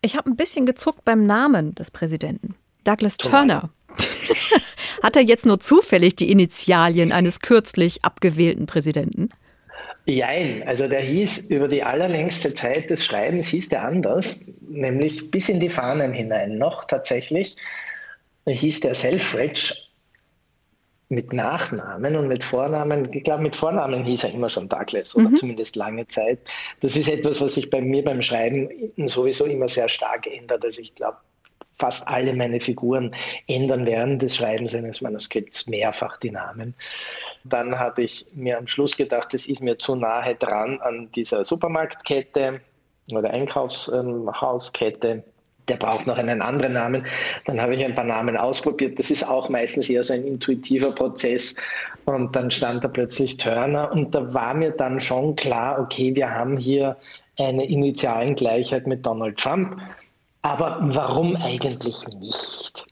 Ich 0.00 0.16
habe 0.16 0.30
ein 0.30 0.36
bisschen 0.36 0.66
gezuckt 0.66 1.04
beim 1.04 1.26
Namen 1.26 1.76
des 1.76 1.92
Präsidenten. 1.92 2.56
Douglas 2.84 3.16
Turner. 3.16 3.70
Hat 5.02 5.16
er 5.16 5.22
jetzt 5.22 5.46
nur 5.46 5.58
zufällig 5.60 6.16
die 6.16 6.30
Initialien 6.30 7.12
eines 7.12 7.40
kürzlich 7.40 8.04
abgewählten 8.04 8.66
Präsidenten? 8.66 9.30
Jein, 10.04 10.66
also 10.66 10.88
der 10.88 11.00
hieß 11.00 11.50
über 11.50 11.68
die 11.68 11.82
allerlängste 11.82 12.52
Zeit 12.54 12.90
des 12.90 13.04
Schreibens 13.04 13.46
hieß 13.46 13.68
der 13.68 13.84
anders, 13.84 14.44
nämlich 14.60 15.30
bis 15.30 15.48
in 15.48 15.60
die 15.60 15.68
Fahnen 15.68 16.12
hinein 16.12 16.58
noch 16.58 16.84
tatsächlich. 16.86 17.56
hieß 18.46 18.80
der 18.80 18.94
Selfridge 18.94 19.74
mit 21.08 21.32
Nachnamen 21.32 22.16
und 22.16 22.26
mit 22.26 22.42
Vornamen, 22.42 23.12
ich 23.12 23.22
glaube 23.22 23.42
mit 23.42 23.54
Vornamen 23.54 24.02
hieß 24.02 24.24
er 24.24 24.32
immer 24.32 24.48
schon 24.48 24.68
Douglas 24.68 25.14
oder 25.14 25.28
mhm. 25.28 25.36
zumindest 25.36 25.76
lange 25.76 26.08
Zeit. 26.08 26.38
Das 26.80 26.96
ist 26.96 27.08
etwas, 27.08 27.40
was 27.40 27.54
sich 27.54 27.70
bei 27.70 27.80
mir 27.80 28.02
beim 28.02 28.22
Schreiben 28.22 28.68
sowieso 28.96 29.44
immer 29.44 29.68
sehr 29.68 29.88
stark 29.88 30.26
ändert. 30.26 30.64
Also 30.64 30.80
ich 30.80 30.94
glaube, 30.94 31.18
fast 31.78 32.06
alle 32.08 32.32
meine 32.32 32.60
Figuren 32.60 33.14
ändern 33.46 33.86
während 33.86 34.22
des 34.22 34.36
Schreibens 34.36 34.74
eines 34.74 35.00
Manuskripts 35.00 35.66
mehrfach 35.66 36.16
die 36.18 36.30
Namen. 36.30 36.74
Dann 37.44 37.78
habe 37.78 38.02
ich 38.02 38.26
mir 38.34 38.58
am 38.58 38.66
Schluss 38.66 38.96
gedacht, 38.96 39.34
es 39.34 39.46
ist 39.46 39.62
mir 39.62 39.78
zu 39.78 39.96
nahe 39.96 40.34
dran 40.36 40.80
an 40.80 41.10
dieser 41.12 41.44
Supermarktkette 41.44 42.60
oder 43.10 43.30
Einkaufshauskette. 43.30 45.24
Der 45.68 45.76
braucht 45.76 46.06
noch 46.06 46.18
einen 46.18 46.42
anderen 46.42 46.72
Namen. 46.72 47.06
Dann 47.46 47.60
habe 47.60 47.74
ich 47.74 47.84
ein 47.84 47.94
paar 47.94 48.04
Namen 48.04 48.36
ausprobiert. 48.36 48.98
Das 48.98 49.10
ist 49.10 49.28
auch 49.28 49.48
meistens 49.48 49.88
eher 49.88 50.02
so 50.02 50.12
ein 50.12 50.24
intuitiver 50.26 50.92
Prozess. 50.92 51.56
Und 52.04 52.34
dann 52.34 52.50
stand 52.50 52.82
da 52.82 52.88
plötzlich 52.88 53.36
Turner 53.36 53.92
und 53.92 54.12
da 54.12 54.34
war 54.34 54.54
mir 54.54 54.72
dann 54.72 54.98
schon 54.98 55.36
klar, 55.36 55.78
okay, 55.80 56.14
wir 56.16 56.30
haben 56.30 56.56
hier 56.56 56.96
eine 57.38 57.64
Initialengleichheit 57.64 58.86
mit 58.86 59.06
Donald 59.06 59.38
Trump. 59.38 59.80
Aber 60.42 60.78
warum 60.82 61.36
eigentlich 61.36 62.08
nicht? 62.18 62.84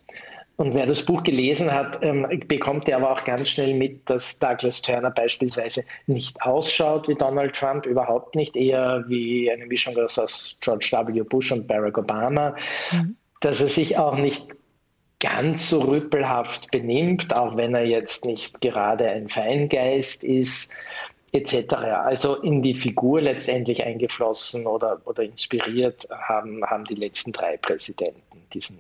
Und 0.61 0.75
wer 0.75 0.85
das 0.85 1.03
Buch 1.03 1.23
gelesen 1.23 1.73
hat, 1.73 2.01
ähm, 2.03 2.27
bekommt 2.47 2.87
er 2.87 2.99
aber 2.99 3.13
auch 3.13 3.25
ganz 3.25 3.49
schnell 3.49 3.73
mit, 3.73 4.11
dass 4.11 4.39
Douglas 4.39 4.83
Turner 4.83 5.11
beispielsweise 5.11 5.85
nicht 6.07 6.43
ausschaut 6.43 7.09
wie 7.09 7.15
Donald 7.15 7.57
Trump, 7.57 7.87
überhaupt 7.87 8.35
nicht, 8.35 8.55
eher 8.55 9.03
wie 9.09 9.51
eine 9.51 9.65
Mischung 9.65 9.97
aus 9.97 10.59
George 10.61 10.91
W. 10.93 11.23
Bush 11.23 11.51
und 11.51 11.67
Barack 11.67 11.97
Obama, 11.97 12.55
mhm. 12.93 13.17
dass 13.41 13.63
er 13.63 13.69
sich 13.69 13.97
auch 13.97 14.17
nicht 14.17 14.49
ganz 15.19 15.71
so 15.71 15.81
rüppelhaft 15.81 16.71
benimmt, 16.71 17.35
auch 17.35 17.57
wenn 17.57 17.75
er 17.75 17.87
jetzt 17.87 18.27
nicht 18.27 18.61
gerade 18.61 19.09
ein 19.09 19.31
Feingeist 19.31 20.23
ist, 20.23 20.75
etc. 21.33 21.73
Also 21.73 22.37
in 22.43 22.61
die 22.61 22.75
Figur 22.75 23.23
letztendlich 23.23 23.83
eingeflossen 23.83 24.67
oder, 24.67 25.01
oder 25.07 25.23
inspiriert 25.23 26.07
haben, 26.11 26.63
haben 26.67 26.85
die 26.85 26.97
letzten 26.97 27.33
drei 27.33 27.57
Präsidenten 27.57 28.21
diesen 28.53 28.77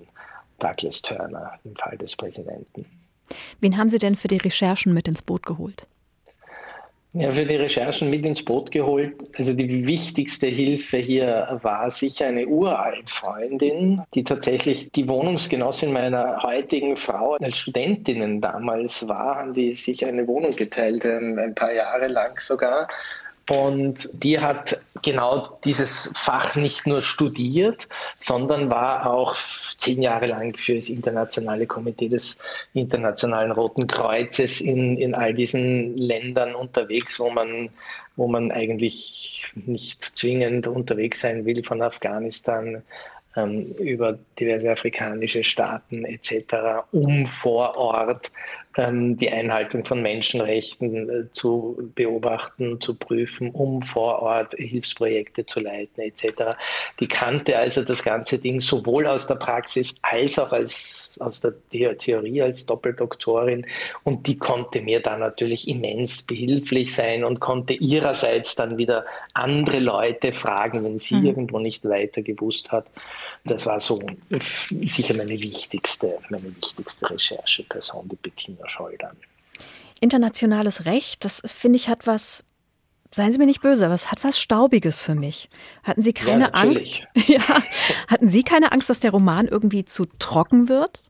Douglas 0.60 1.02
Turner 1.02 1.58
im 1.64 1.74
Fall 1.74 1.98
des 1.98 2.14
Präsidenten. 2.14 2.86
Wen 3.60 3.76
haben 3.76 3.88
Sie 3.88 3.98
denn 3.98 4.16
für 4.16 4.28
die 4.28 4.38
Recherchen 4.38 4.94
mit 4.94 5.08
ins 5.08 5.22
Boot 5.22 5.44
geholt? 5.44 5.86
Ja, 7.12 7.32
für 7.32 7.44
die 7.44 7.56
Recherchen 7.56 8.08
mit 8.08 8.24
ins 8.24 8.44
Boot 8.44 8.70
geholt. 8.70 9.14
Also 9.36 9.52
die 9.52 9.84
wichtigste 9.84 10.46
Hilfe 10.46 10.98
hier 10.98 11.58
war 11.62 11.90
sicher 11.90 12.26
eine 12.26 12.46
Uraltfreundin, 12.46 14.02
die 14.14 14.22
tatsächlich 14.22 14.92
die 14.92 15.08
Wohnungsgenossin 15.08 15.92
meiner 15.92 16.40
heutigen 16.44 16.96
Frau 16.96 17.34
als 17.34 17.58
Studentinnen 17.58 18.40
damals 18.40 19.08
war, 19.08 19.38
haben 19.38 19.54
die 19.54 19.72
sich 19.72 20.06
eine 20.06 20.24
Wohnung 20.28 20.52
geteilt, 20.52 21.04
ein 21.04 21.52
paar 21.56 21.72
Jahre 21.72 22.06
lang 22.06 22.38
sogar. 22.40 22.86
Und 23.48 24.08
die 24.12 24.38
hat 24.38 24.80
genau 25.02 25.58
dieses 25.64 26.10
Fach 26.14 26.54
nicht 26.56 26.86
nur 26.86 27.02
studiert, 27.02 27.88
sondern 28.18 28.70
war 28.70 29.10
auch 29.10 29.34
zehn 29.76 30.02
Jahre 30.02 30.26
lang 30.26 30.56
für 30.56 30.76
das 30.76 30.88
internationale 30.88 31.66
Komitee 31.66 32.08
des 32.08 32.38
Internationalen 32.74 33.50
Roten 33.50 33.86
Kreuzes 33.86 34.60
in, 34.60 34.98
in 34.98 35.14
all 35.14 35.34
diesen 35.34 35.96
Ländern 35.96 36.54
unterwegs, 36.54 37.18
wo 37.18 37.30
man, 37.30 37.70
wo 38.16 38.28
man 38.28 38.52
eigentlich 38.52 39.46
nicht 39.54 40.04
zwingend 40.04 40.66
unterwegs 40.66 41.20
sein 41.20 41.44
will, 41.44 41.64
von 41.64 41.82
Afghanistan 41.82 42.82
ähm, 43.36 43.72
über 43.78 44.18
diverse 44.38 44.70
afrikanische 44.70 45.44
Staaten 45.44 46.04
etc., 46.04 46.84
um 46.92 47.26
vor 47.26 47.76
Ort 47.76 48.30
die 48.76 49.28
Einhaltung 49.28 49.84
von 49.84 50.00
Menschenrechten 50.00 51.10
äh, 51.10 51.32
zu 51.32 51.90
beobachten, 51.96 52.80
zu 52.80 52.94
prüfen, 52.94 53.50
um 53.50 53.82
vor 53.82 54.22
Ort 54.22 54.54
Hilfsprojekte 54.56 55.44
zu 55.44 55.58
leiten 55.58 56.00
etc. 56.00 56.56
Die 57.00 57.08
kannte 57.08 57.58
also 57.58 57.82
das 57.82 58.04
ganze 58.04 58.38
Ding 58.38 58.60
sowohl 58.60 59.06
aus 59.06 59.26
der 59.26 59.34
Praxis 59.34 59.96
als 60.02 60.38
auch 60.38 60.52
als, 60.52 61.10
aus 61.18 61.40
der 61.40 61.52
Theorie 61.98 62.42
als 62.42 62.64
Doppeldoktorin 62.64 63.66
und 64.04 64.28
die 64.28 64.38
konnte 64.38 64.80
mir 64.80 65.00
da 65.00 65.16
natürlich 65.18 65.66
immens 65.66 66.24
behilflich 66.24 66.94
sein 66.94 67.24
und 67.24 67.40
konnte 67.40 67.74
ihrerseits 67.74 68.54
dann 68.54 68.78
wieder 68.78 69.04
andere 69.34 69.80
Leute 69.80 70.32
fragen, 70.32 70.84
wenn 70.84 71.00
sie 71.00 71.16
mhm. 71.16 71.26
irgendwo 71.26 71.58
nicht 71.58 71.84
weiter 71.84 72.22
gewusst 72.22 72.70
hat. 72.70 72.86
Das 73.44 73.66
war 73.66 73.80
so 73.80 74.00
sicher 74.84 75.14
meine 75.14 75.40
wichtigste, 75.40 76.18
meine 76.28 76.54
wichtigste 76.56 77.10
Rechercheperson, 77.10 78.08
die 78.08 78.16
Bettina 78.16 78.59
Schultern. 78.68 79.16
Internationales 80.00 80.86
Recht, 80.86 81.24
das 81.24 81.42
finde 81.44 81.76
ich 81.76 81.88
hat 81.88 82.06
was, 82.06 82.44
seien 83.10 83.32
Sie 83.32 83.38
mir 83.38 83.46
nicht 83.46 83.60
böse, 83.60 83.84
aber 83.84 83.94
es 83.94 84.10
hat 84.10 84.24
was 84.24 84.40
Staubiges 84.40 85.02
für 85.02 85.14
mich. 85.14 85.50
Hatten 85.82 86.02
Sie 86.02 86.12
keine 86.12 86.44
ja, 86.44 86.50
Angst? 86.50 87.02
Ja, 87.26 87.62
hatten 88.08 88.28
Sie 88.28 88.42
keine 88.42 88.72
Angst, 88.72 88.88
dass 88.88 89.00
der 89.00 89.10
Roman 89.10 89.46
irgendwie 89.46 89.84
zu 89.84 90.06
trocken 90.18 90.68
wird? 90.68 91.00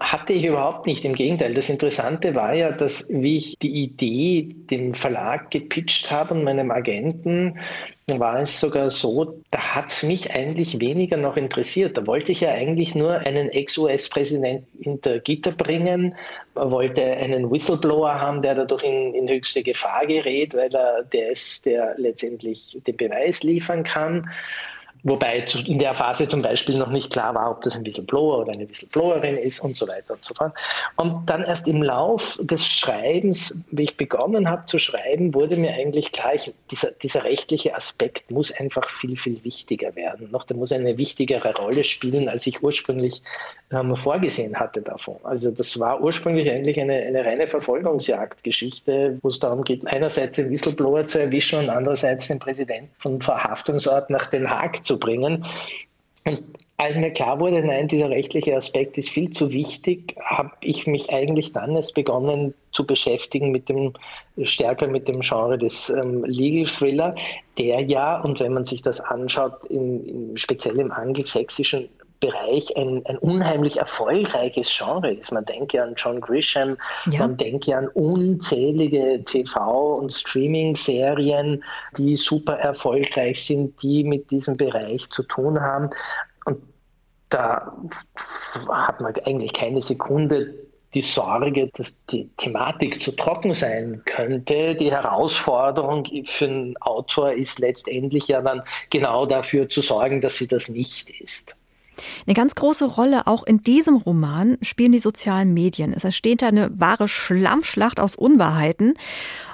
Hatte 0.00 0.32
ich 0.32 0.44
überhaupt 0.44 0.86
nicht. 0.86 1.04
Im 1.04 1.14
Gegenteil. 1.14 1.54
Das 1.54 1.68
Interessante 1.68 2.34
war 2.34 2.54
ja, 2.54 2.72
dass 2.72 3.08
wie 3.10 3.36
ich 3.36 3.58
die 3.60 3.84
Idee 3.84 4.54
dem 4.70 4.94
Verlag 4.94 5.50
gepitcht 5.50 6.10
habe 6.10 6.34
und 6.34 6.44
meinem 6.44 6.70
Agenten, 6.70 7.58
war 8.06 8.40
es 8.40 8.60
sogar 8.60 8.90
so, 8.90 9.40
da 9.50 9.58
hat 9.58 9.88
es 9.88 10.02
mich 10.02 10.30
eigentlich 10.30 10.78
weniger 10.78 11.16
noch 11.16 11.36
interessiert. 11.36 11.96
Da 11.96 12.06
wollte 12.06 12.32
ich 12.32 12.42
ja 12.42 12.50
eigentlich 12.50 12.94
nur 12.94 13.14
einen 13.20 13.48
Ex-US-Präsidenten 13.48 14.66
hinter 14.78 15.20
Gitter 15.20 15.52
bringen, 15.52 16.14
wollte 16.54 17.02
einen 17.02 17.50
Whistleblower 17.50 18.20
haben, 18.20 18.42
der 18.42 18.56
dadurch 18.56 18.82
in, 18.82 19.14
in 19.14 19.28
höchste 19.28 19.62
Gefahr 19.62 20.06
gerät, 20.06 20.52
weil 20.54 20.74
er 20.74 21.02
der 21.04 21.30
ist, 21.30 21.64
der 21.64 21.94
letztendlich 21.96 22.78
den 22.86 22.96
Beweis 22.96 23.42
liefern 23.42 23.84
kann. 23.84 24.28
Wobei 25.06 25.44
in 25.66 25.78
der 25.78 25.94
Phase 25.94 26.26
zum 26.26 26.40
Beispiel 26.40 26.78
noch 26.78 26.88
nicht 26.88 27.12
klar 27.12 27.34
war, 27.34 27.50
ob 27.50 27.62
das 27.62 27.74
ein 27.76 27.84
Whistleblower 27.84 28.38
oder 28.38 28.52
eine 28.52 28.66
Whistleblowerin 28.66 29.36
ist 29.36 29.60
und 29.60 29.76
so 29.76 29.86
weiter 29.86 30.14
und 30.14 30.24
so 30.24 30.32
fort. 30.32 30.54
Und 30.96 31.26
dann 31.26 31.44
erst 31.44 31.68
im 31.68 31.82
Lauf 31.82 32.38
des 32.40 32.66
Schreibens, 32.66 33.62
wie 33.70 33.82
ich 33.82 33.98
begonnen 33.98 34.48
habe 34.48 34.64
zu 34.64 34.78
schreiben, 34.78 35.34
wurde 35.34 35.56
mir 35.56 35.74
eigentlich 35.74 36.12
klar, 36.12 36.34
ich, 36.34 36.54
dieser, 36.70 36.92
dieser 36.92 37.22
rechtliche 37.24 37.74
Aspekt 37.76 38.30
muss 38.30 38.50
einfach 38.50 38.88
viel, 38.88 39.16
viel 39.18 39.44
wichtiger 39.44 39.94
werden. 39.94 40.30
Noch 40.30 40.44
der 40.44 40.56
muss 40.56 40.72
eine 40.72 40.96
wichtigere 40.96 41.54
Rolle 41.54 41.84
spielen, 41.84 42.30
als 42.30 42.46
ich 42.46 42.62
ursprünglich 42.62 43.20
ähm, 43.72 43.94
vorgesehen 43.96 44.56
hatte 44.56 44.80
davon. 44.80 45.16
Also 45.24 45.50
das 45.50 45.78
war 45.78 46.00
ursprünglich 46.00 46.50
eigentlich 46.50 46.80
eine, 46.80 46.94
eine 46.94 47.24
reine 47.26 47.46
Verfolgungsjagdgeschichte, 47.46 49.18
wo 49.20 49.28
es 49.28 49.38
darum 49.38 49.64
geht, 49.64 49.86
einerseits 49.86 50.36
den 50.36 50.48
Whistleblower 50.48 51.06
zu 51.06 51.18
erwischen 51.18 51.58
und 51.58 51.68
andererseits 51.68 52.28
den 52.28 52.38
Präsidenten 52.38 52.90
von 52.96 53.20
Verhaftungsort 53.20 54.08
nach 54.08 54.26
Den 54.26 54.48
Haag 54.48 54.82
zu 54.84 54.93
bringen. 54.98 55.44
Und 56.24 56.42
als 56.76 56.96
mir 56.96 57.10
klar 57.12 57.38
wurde, 57.38 57.62
nein, 57.62 57.88
dieser 57.88 58.10
rechtliche 58.10 58.56
Aspekt 58.56 58.98
ist 58.98 59.08
viel 59.08 59.30
zu 59.30 59.52
wichtig, 59.52 60.16
habe 60.24 60.50
ich 60.60 60.86
mich 60.86 61.12
eigentlich 61.12 61.52
dann 61.52 61.76
erst 61.76 61.94
begonnen 61.94 62.52
zu 62.72 62.84
beschäftigen 62.84 63.52
mit 63.52 63.68
dem 63.68 63.92
stärker 64.42 64.90
mit 64.90 65.06
dem 65.06 65.20
Genre 65.20 65.56
des 65.56 65.90
ähm, 65.90 66.24
Legal 66.24 66.66
Thriller, 66.66 67.14
der 67.58 67.80
ja, 67.82 68.20
und 68.20 68.40
wenn 68.40 68.54
man 68.54 68.66
sich 68.66 68.82
das 68.82 69.00
anschaut, 69.00 69.64
in, 69.68 70.04
in, 70.04 70.36
speziell 70.36 70.78
im 70.80 70.90
angelsächsischen 70.90 71.88
Bereich 72.20 72.76
ein, 72.76 73.04
ein 73.06 73.18
unheimlich 73.18 73.78
erfolgreiches 73.78 74.74
Genre 74.76 75.12
ist. 75.12 75.32
Man 75.32 75.44
denke 75.44 75.82
an 75.82 75.94
John 75.96 76.20
Grisham, 76.20 76.76
ja. 77.10 77.20
man 77.20 77.36
denke 77.36 77.76
an 77.76 77.88
unzählige 77.88 79.22
TV- 79.24 79.98
und 79.98 80.12
Streaming-Serien, 80.12 81.62
die 81.98 82.16
super 82.16 82.54
erfolgreich 82.58 83.44
sind, 83.44 83.80
die 83.82 84.04
mit 84.04 84.30
diesem 84.30 84.56
Bereich 84.56 85.10
zu 85.10 85.22
tun 85.24 85.60
haben. 85.60 85.90
Und 86.46 86.58
da 87.28 87.76
hat 88.68 89.00
man 89.00 89.14
eigentlich 89.24 89.52
keine 89.52 89.82
Sekunde 89.82 90.54
die 90.94 91.02
Sorge, 91.02 91.68
dass 91.74 92.04
die 92.06 92.30
Thematik 92.36 93.02
zu 93.02 93.14
trocken 93.16 93.52
sein 93.52 94.00
könnte. 94.06 94.76
Die 94.76 94.92
Herausforderung 94.92 96.04
für 96.24 96.44
einen 96.44 96.76
Autor 96.78 97.32
ist 97.32 97.58
letztendlich 97.58 98.28
ja 98.28 98.40
dann 98.40 98.62
genau 98.90 99.26
dafür 99.26 99.68
zu 99.68 99.80
sorgen, 99.82 100.20
dass 100.20 100.36
sie 100.36 100.46
das 100.46 100.68
nicht 100.68 101.10
ist. 101.10 101.56
Eine 102.26 102.34
ganz 102.34 102.54
große 102.54 102.86
Rolle 102.86 103.26
auch 103.26 103.44
in 103.44 103.62
diesem 103.62 103.96
Roman 103.96 104.58
spielen 104.62 104.92
die 104.92 104.98
sozialen 104.98 105.54
Medien. 105.54 105.92
Es 105.92 106.04
entsteht 106.04 106.42
da 106.42 106.48
eine 106.48 106.70
wahre 106.78 107.08
Schlammschlacht 107.08 108.00
aus 108.00 108.16
Unwahrheiten. 108.16 108.94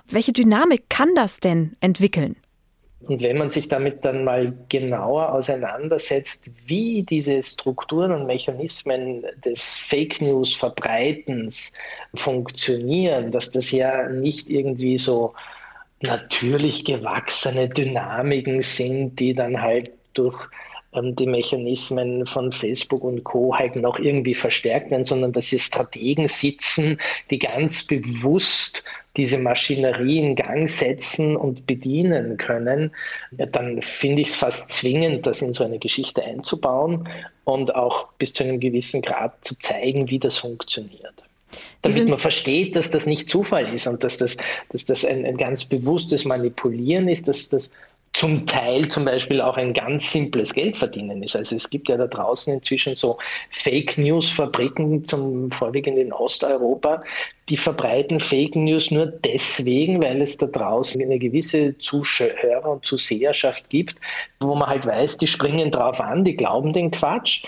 Welche 0.09 0.32
Dynamik 0.32 0.88
kann 0.88 1.14
das 1.14 1.41
denn 1.41 1.76
entwickeln? 1.80 2.36
Und 3.03 3.22
wenn 3.22 3.38
man 3.38 3.51
sich 3.51 3.68
damit 3.68 4.05
dann 4.05 4.24
mal 4.24 4.53
genauer 4.68 5.32
auseinandersetzt, 5.32 6.51
wie 6.66 7.03
diese 7.03 7.43
Strukturen 7.43 8.12
und 8.12 8.26
Mechanismen 8.26 9.24
des 9.45 9.62
Fake 9.62 10.20
News 10.20 10.55
Verbreitens 10.55 11.72
funktionieren, 12.14 13.32
dass 13.32 13.51
das 13.51 13.70
ja 13.70 14.09
nicht 14.09 14.51
irgendwie 14.51 14.99
so 14.99 15.32
natürlich 16.03 16.84
gewachsene 16.84 17.68
Dynamiken 17.68 18.61
sind, 18.61 19.18
die 19.18 19.34
dann 19.34 19.61
halt 19.61 19.91
durch 20.12 20.49
die 20.93 21.26
Mechanismen 21.26 22.26
von 22.26 22.51
Facebook 22.51 23.05
und 23.05 23.22
Co. 23.22 23.55
halt 23.57 23.76
noch 23.76 23.99
irgendwie 23.99 24.34
verstärkt 24.34 24.91
werden, 24.91 25.05
sondern 25.05 25.32
dass 25.32 25.47
hier 25.47 25.61
Strategen 25.61 26.28
sitzen, 26.28 26.99
die 27.30 27.38
ganz 27.38 27.86
bewusst 27.86 28.84
diese 29.16 29.38
Maschinerie 29.38 30.18
in 30.18 30.34
Gang 30.34 30.68
setzen 30.68 31.36
und 31.36 31.66
bedienen 31.66 32.36
können, 32.36 32.93
dann 33.30 33.82
finde 33.82 34.22
ich 34.22 34.28
es 34.28 34.36
fast 34.36 34.70
zwingend, 34.70 35.26
das 35.26 35.43
in 35.43 35.53
so 35.53 35.64
eine 35.64 35.78
Geschichte 35.78 36.24
einzubauen 36.24 37.09
und 37.45 37.74
auch 37.74 38.09
bis 38.18 38.32
zu 38.32 38.45
einem 38.45 38.61
gewissen 38.61 39.03
Grad 39.03 39.32
zu 39.45 39.57
zeigen, 39.59 40.11
wie 40.11 40.18
das 40.18 40.38
funktioniert. 40.38 41.14
Damit 41.82 42.09
man 42.09 42.18
versteht, 42.18 42.76
dass 42.76 42.91
das 42.91 43.07
nicht 43.07 43.28
Zufall 43.30 43.72
ist 43.72 43.86
und 43.86 44.05
dass 44.05 44.18
das, 44.18 44.36
dass 44.68 44.84
das 44.84 45.05
ein, 45.05 45.24
ein 45.24 45.36
ganz 45.36 45.64
bewusstes 45.64 46.24
Manipulieren 46.24 47.09
ist, 47.09 47.26
dass 47.26 47.49
das 47.49 47.70
zum 48.13 48.45
Teil 48.47 48.89
zum 48.89 49.05
Beispiel 49.05 49.41
auch 49.41 49.57
ein 49.57 49.73
ganz 49.73 50.11
simples 50.11 50.53
Geldverdienen 50.53 51.23
ist. 51.23 51.37
Also 51.37 51.55
es 51.55 51.71
gibt 51.71 51.89
ja 51.89 51.97
da 51.97 52.07
draußen 52.07 52.53
inzwischen 52.53 52.95
so 52.97 53.19
Fake 53.51 53.97
News-Fabriken, 53.99 55.05
zum 55.05 55.51
vorwiegend 55.53 55.97
in 55.97 56.13
Osteuropa, 56.13 57.05
die 57.49 57.57
verbreiten 57.57 58.19
Fake 58.19 58.57
News 58.57 58.91
nur 58.91 59.07
deswegen, 59.07 60.03
weil 60.03 60.23
es 60.23 60.37
da 60.37 60.47
draußen 60.47 61.01
eine 61.01 61.19
gewisse 61.19 61.77
Zuschauer- 61.79 62.67
und 62.67 62.85
Zuseherschaft 62.85 63.71
gibt, 63.71 63.97
wo 64.41 64.55
man 64.55 64.69
halt 64.69 64.87
weiß, 64.87 65.19
die 65.19 65.27
springen 65.27 65.71
drauf 65.71 66.01
an, 66.01 66.25
die 66.25 66.37
glauben 66.37 66.73
den 66.73 66.91
Quatsch 66.91 67.45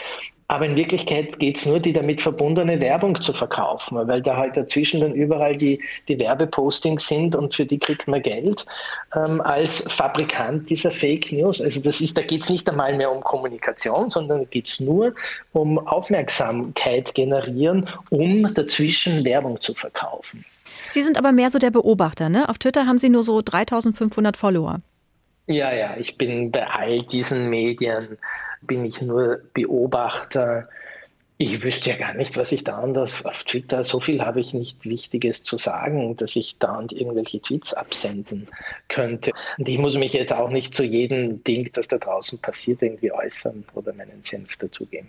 Aber 0.52 0.66
in 0.66 0.76
Wirklichkeit 0.76 1.38
geht 1.38 1.56
es 1.56 1.64
nur, 1.64 1.80
die 1.80 1.94
damit 1.94 2.20
verbundene 2.20 2.78
Werbung 2.78 3.20
zu 3.22 3.32
verkaufen, 3.32 3.96
weil 4.06 4.20
da 4.20 4.36
halt 4.36 4.54
dazwischen 4.54 5.00
dann 5.00 5.14
überall 5.14 5.56
die, 5.56 5.82
die 6.08 6.20
Werbepostings 6.20 7.08
sind 7.08 7.34
und 7.34 7.54
für 7.54 7.64
die 7.64 7.78
kriegt 7.78 8.06
man 8.06 8.20
Geld 8.20 8.66
ähm, 9.16 9.40
als 9.40 9.82
Fabrikant 9.90 10.68
dieser 10.68 10.90
Fake 10.90 11.32
News. 11.32 11.62
Also 11.62 11.80
das 11.80 12.02
ist, 12.02 12.18
da 12.18 12.20
geht 12.20 12.42
es 12.42 12.50
nicht 12.50 12.68
einmal 12.68 12.94
mehr 12.94 13.10
um 13.10 13.22
Kommunikation, 13.22 14.10
sondern 14.10 14.46
geht 14.50 14.68
es 14.68 14.78
nur 14.78 15.14
um 15.54 15.78
Aufmerksamkeit 15.88 17.14
generieren, 17.14 17.88
um 18.10 18.52
dazwischen 18.52 19.24
Werbung 19.24 19.58
zu 19.58 19.72
verkaufen. 19.72 20.44
Sie 20.90 21.02
sind 21.02 21.16
aber 21.16 21.32
mehr 21.32 21.48
so 21.48 21.58
der 21.58 21.70
Beobachter, 21.70 22.28
ne? 22.28 22.50
Auf 22.50 22.58
Twitter 22.58 22.86
haben 22.86 22.98
Sie 22.98 23.08
nur 23.08 23.24
so 23.24 23.40
3500 23.40 24.36
Follower. 24.36 24.82
Ja, 25.46 25.74
ja, 25.74 25.96
ich 25.96 26.16
bin 26.16 26.50
bei 26.50 26.66
all 26.66 27.02
diesen 27.02 27.50
Medien, 27.50 28.18
bin 28.60 28.84
ich 28.84 29.02
nur 29.02 29.40
Beobachter. 29.54 30.68
Ich 31.36 31.62
wüsste 31.64 31.90
ja 31.90 31.96
gar 31.96 32.14
nicht, 32.14 32.36
was 32.36 32.52
ich 32.52 32.62
da 32.62 32.78
anders 32.78 33.24
auf 33.24 33.42
Twitter, 33.42 33.84
so 33.84 33.98
viel 33.98 34.22
habe 34.22 34.38
ich 34.38 34.54
nicht 34.54 34.84
Wichtiges 34.84 35.42
zu 35.42 35.58
sagen, 35.58 36.16
dass 36.16 36.36
ich 36.36 36.54
da 36.60 36.78
und 36.78 36.92
irgendwelche 36.92 37.40
Tweets 37.40 37.74
absenden 37.74 38.46
könnte. 38.88 39.32
Und 39.58 39.68
ich 39.68 39.78
muss 39.78 39.96
mich 39.96 40.12
jetzt 40.12 40.32
auch 40.32 40.50
nicht 40.50 40.76
zu 40.76 40.84
jedem 40.84 41.42
Ding, 41.42 41.68
das 41.72 41.88
da 41.88 41.98
draußen 41.98 42.38
passiert, 42.38 42.80
irgendwie 42.80 43.10
äußern 43.10 43.64
oder 43.74 43.92
meinen 43.92 44.22
Senf 44.22 44.56
dazugeben. 44.56 45.08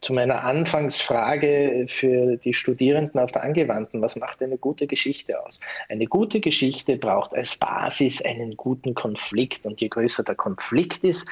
zu 0.00 0.14
meiner 0.14 0.44
Anfangsfrage 0.44 1.84
für 1.86 2.36
die 2.38 2.54
Studierenden 2.54 3.20
auf 3.20 3.32
der 3.32 3.42
Angewandten, 3.42 4.00
was 4.00 4.16
macht 4.16 4.42
eine 4.42 4.56
gute 4.56 4.86
Geschichte 4.86 5.44
aus? 5.44 5.60
Eine 5.88 6.06
gute 6.06 6.40
Geschichte 6.40 6.96
braucht 6.96 7.34
als 7.34 7.56
Basis 7.56 8.22
einen 8.22 8.56
guten 8.56 8.94
Konflikt 8.94 9.66
und 9.66 9.80
je 9.80 9.88
größer 9.88 10.22
der 10.22 10.36
Konflikt 10.36 11.04
ist, 11.04 11.28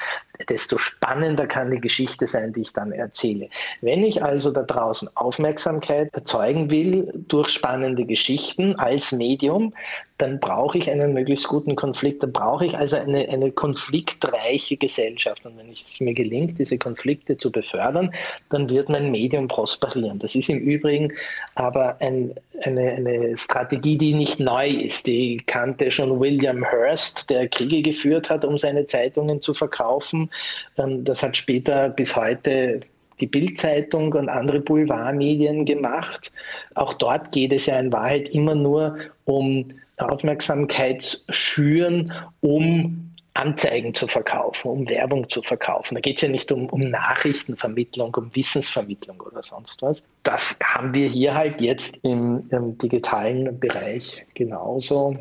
desto 0.47 0.77
spannender 0.77 1.47
kann 1.47 1.71
die 1.71 1.81
Geschichte 1.81 2.27
sein, 2.27 2.53
die 2.53 2.61
ich 2.61 2.73
dann 2.73 2.91
erzähle. 2.91 3.49
Wenn 3.81 4.03
ich 4.03 4.23
also 4.23 4.51
da 4.51 4.63
draußen 4.63 5.09
Aufmerksamkeit 5.15 6.13
erzeugen 6.13 6.69
will 6.69 7.11
durch 7.27 7.49
spannende 7.49 8.05
Geschichten 8.05 8.75
als 8.75 9.11
Medium, 9.11 9.73
dann 10.19 10.39
brauche 10.39 10.77
ich 10.77 10.89
einen 10.91 11.13
möglichst 11.13 11.47
guten 11.47 11.77
Konflikt, 11.77 12.21
dann 12.21 12.33
brauche 12.33 12.65
ich 12.65 12.77
also 12.77 12.97
eine, 12.97 13.27
eine 13.29 13.51
konfliktreiche 13.51 14.75
Gesellschaft. 14.75 15.45
Und 15.45 15.57
wenn 15.57 15.71
es 15.71 15.99
mir 16.01 16.13
gelingt, 16.13 16.59
diese 16.59 16.77
Konflikte 16.77 17.37
zu 17.37 17.49
befördern, 17.49 18.11
dann 18.49 18.69
wird 18.69 18.89
mein 18.89 19.11
Medium 19.11 19.47
prosperieren. 19.47 20.19
Das 20.19 20.35
ist 20.35 20.49
im 20.49 20.59
Übrigen 20.59 21.13
aber 21.55 21.95
ein, 22.01 22.35
eine, 22.63 22.91
eine 22.91 23.37
Strategie, 23.37 23.97
die 23.97 24.13
nicht 24.13 24.41
neu 24.41 24.67
ist. 24.67 25.07
Die 25.07 25.37
kannte 25.37 25.89
schon 25.89 26.19
William 26.19 26.65
Hearst, 26.65 27.29
der 27.29 27.47
Kriege 27.47 27.81
geführt 27.81 28.29
hat, 28.29 28.43
um 28.43 28.57
seine 28.57 28.85
Zeitungen 28.87 29.41
zu 29.41 29.53
verkaufen. 29.53 30.29
Ähm, 30.77 31.05
das 31.05 31.23
hat 31.23 31.37
später 31.37 31.89
bis 31.89 32.13
heute 32.13 32.81
die 33.21 33.27
Bildzeitung 33.27 34.13
und 34.13 34.27
andere 34.27 34.59
Boulevardmedien 34.59 35.65
gemacht. 35.65 36.31
Auch 36.75 36.93
dort 36.93 37.31
geht 37.31 37.53
es 37.53 37.65
ja 37.67 37.79
in 37.79 37.91
Wahrheit 37.91 38.29
immer 38.29 38.55
nur 38.55 38.97
um 39.25 39.65
Aufmerksamkeit 39.99 41.23
schüren, 41.29 42.11
um 42.41 43.11
Anzeigen 43.33 43.93
zu 43.93 44.07
verkaufen, 44.07 44.69
um 44.69 44.89
Werbung 44.89 45.29
zu 45.29 45.41
verkaufen. 45.41 45.95
Da 45.95 46.01
geht 46.01 46.17
es 46.17 46.23
ja 46.23 46.29
nicht 46.29 46.51
um, 46.51 46.65
um 46.67 46.81
Nachrichtenvermittlung, 46.81 48.13
um 48.15 48.35
Wissensvermittlung 48.35 49.21
oder 49.21 49.41
sonst 49.41 49.81
was. 49.81 50.03
Das 50.23 50.57
haben 50.63 50.93
wir 50.93 51.07
hier 51.07 51.33
halt 51.35 51.61
jetzt 51.61 51.97
im, 52.03 52.43
im 52.51 52.77
digitalen 52.77 53.59
Bereich 53.59 54.25
genauso. 54.33 55.17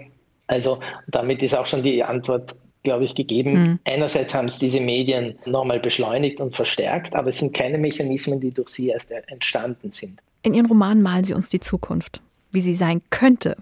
Also 0.49 0.81
damit 1.07 1.43
ist 1.43 1.55
auch 1.55 1.66
schon 1.66 1.83
die 1.83 2.03
Antwort 2.03 2.57
glaube 2.83 3.05
ich, 3.05 3.14
gegeben. 3.14 3.53
Mhm. 3.53 3.79
Einerseits 3.87 4.35
haben 4.35 4.47
es 4.47 4.59
diese 4.59 4.81
Medien 4.81 5.39
nochmal 5.45 5.81
beschleunigt 5.81 6.41
und 6.41 6.57
verstärkt, 6.57 7.14
aber 7.14 7.29
es 7.29 7.39
sind 7.39 7.53
keine 7.53 7.76
Mechanismen, 7.76 8.41
die 8.41 8.51
durch 8.51 8.70
sie 8.70 8.89
erst 8.89 9.11
entstanden 9.11 9.91
sind. 9.91 10.20
In 10.43 10.55
Ihren 10.55 10.66
Roman 10.66 11.03
malen 11.03 11.24
Sie 11.24 11.35
uns 11.35 11.51
die 11.51 11.61
Zukunft, 11.61 12.22
wie 12.53 12.61
sie 12.61 12.74
sein 12.74 13.03
könnte. 13.11 13.57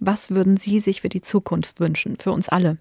Was 0.00 0.30
würden 0.30 0.56
Sie 0.56 0.80
sich 0.80 1.02
für 1.02 1.10
die 1.10 1.20
Zukunft 1.20 1.78
wünschen, 1.78 2.16
für 2.16 2.32
uns 2.32 2.48
alle? 2.48 2.78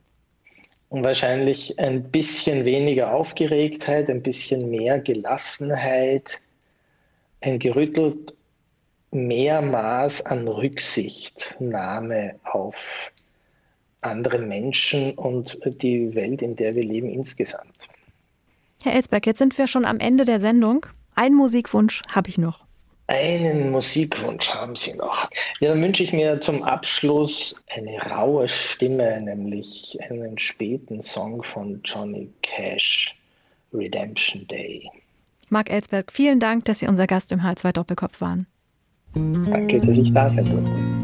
Und 0.87 1.03
wahrscheinlich 1.03 1.77
ein 1.77 2.09
bisschen 2.09 2.65
weniger 2.65 3.13
Aufgeregtheit, 3.13 4.09
ein 4.09 4.23
bisschen 4.23 4.69
mehr 4.71 4.99
Gelassenheit, 4.99 6.39
ein 7.41 7.59
gerüttelt 7.59 8.33
mehr 9.11 9.61
Maß 9.61 10.25
an 10.25 10.47
Rücksichtnahme 10.47 12.35
auf 12.43 13.11
andere 14.01 14.39
Menschen 14.39 15.13
und 15.13 15.59
die 15.81 16.15
Welt, 16.15 16.41
in 16.41 16.55
der 16.55 16.75
wir 16.75 16.83
leben 16.83 17.09
insgesamt. 17.09 17.89
Herr 18.81 18.93
Elsberg, 18.93 19.25
jetzt 19.25 19.39
sind 19.39 19.57
wir 19.57 19.67
schon 19.67 19.83
am 19.83 19.99
Ende 19.99 20.23
der 20.25 20.39
Sendung. 20.39 20.85
Einen 21.15 21.35
Musikwunsch 21.35 22.01
habe 22.09 22.29
ich 22.29 22.37
noch. 22.37 22.68
Einen 23.09 23.71
Musikwunsch 23.71 24.49
haben 24.53 24.75
Sie 24.75 24.95
noch. 24.95 25.27
Ja, 25.59 25.69
dann 25.69 25.81
wünsche 25.81 26.03
ich 26.03 26.13
mir 26.13 26.39
zum 26.41 26.61
Abschluss 26.61 27.55
eine 27.75 27.99
raue 28.03 28.47
Stimme, 28.47 29.19
nämlich 29.19 29.97
einen 30.07 30.37
späten 30.37 31.01
Song 31.01 31.41
von 31.41 31.81
Johnny 31.83 32.29
Cash, 32.43 33.15
Redemption 33.73 34.47
Day. 34.47 34.87
Marc 35.49 35.71
Ellsberg, 35.71 36.11
vielen 36.11 36.39
Dank, 36.39 36.65
dass 36.65 36.79
Sie 36.79 36.87
unser 36.87 37.07
Gast 37.07 37.31
im 37.31 37.39
H2 37.39 37.71
Doppelkopf 37.71 38.21
waren. 38.21 38.45
Danke, 39.15 39.79
dass 39.79 39.97
ich 39.97 40.13
da 40.13 40.29
sein 40.29 40.45
durfte. 40.45 40.98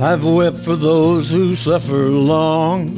I've 0.00 0.24
wept 0.24 0.58
for 0.58 0.74
those 0.74 1.30
who 1.30 1.54
suffer 1.54 2.08
long, 2.08 2.88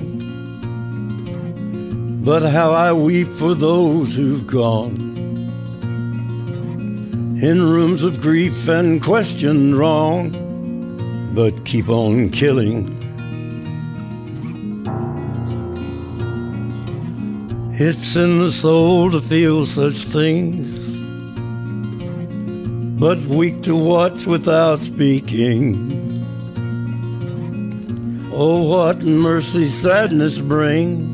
but 2.25 2.43
how 2.43 2.71
I 2.71 2.91
weep 2.95 3.29
for 3.29 3.55
those 3.55 4.15
who've 4.15 4.47
gone. 4.47 4.97
In 7.43 7.61
rooms 7.63 8.03
of 8.03 8.23
grief 8.23 8.67
and 8.67 9.03
question 9.03 9.77
wrong, 9.77 10.31
but 11.35 11.67
keep 11.67 11.91
on 11.91 12.31
killing. 12.31 12.89
It's 17.75 18.17
in 18.17 18.39
the 18.39 18.51
soul 18.51 19.11
to 19.11 19.21
feel 19.21 19.67
such 19.67 20.07
things, 20.07 20.67
but 22.99 23.19
weak 23.27 23.63
to 23.65 23.77
watch 23.77 24.25
without 24.27 24.81
speaking. 24.81 26.06
Oh, 28.39 28.65
what 28.65 28.99
mercy 28.99 29.67
sadness 29.67 30.43
brings, 30.43 31.09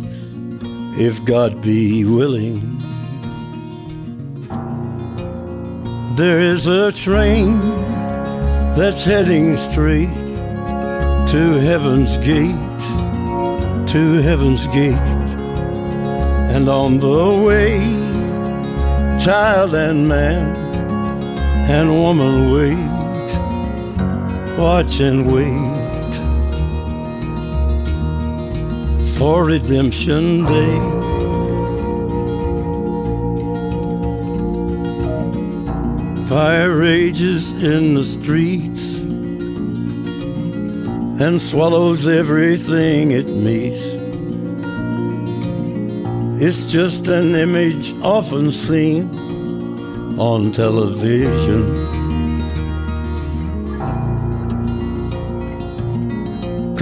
if 0.98 1.24
God 1.24 1.62
be 1.62 2.04
willing. 2.04 2.60
There 6.16 6.40
is 6.40 6.66
a 6.66 6.90
train 6.90 7.60
that's 8.74 9.04
heading 9.04 9.56
straight 9.56 10.12
to 11.30 11.60
heaven's 11.60 12.16
gate, 12.16 12.58
to 13.92 14.20
heaven's 14.22 14.66
gate. 14.66 14.98
And 16.50 16.68
on 16.68 16.98
the 16.98 17.44
way, 17.46 17.78
child 19.24 19.76
and 19.76 20.08
man 20.08 20.56
and 21.70 21.88
woman 21.88 22.50
wait, 22.50 22.88
watch 24.58 24.98
and 24.98 25.32
wait 25.32 25.81
for 29.22 29.44
Redemption 29.44 30.44
Day. 30.46 30.78
Fire 36.28 36.74
rages 36.76 37.52
in 37.62 37.94
the 37.94 38.02
streets 38.02 38.96
and 41.22 41.40
swallows 41.40 42.08
everything 42.08 43.12
it 43.12 43.28
meets. 43.28 43.84
It's 46.44 46.68
just 46.72 47.06
an 47.06 47.36
image 47.36 47.94
often 48.02 48.50
seen 48.50 49.08
on 50.18 50.50
television. 50.50 51.91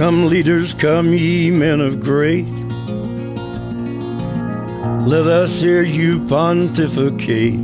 Come, 0.01 0.29
leaders, 0.29 0.73
come, 0.73 1.13
ye 1.13 1.51
men 1.51 1.79
of 1.79 1.99
great. 1.99 2.47
Let 5.05 5.27
us 5.27 5.61
hear 5.61 5.83
you 5.83 6.25
pontificate. 6.25 7.59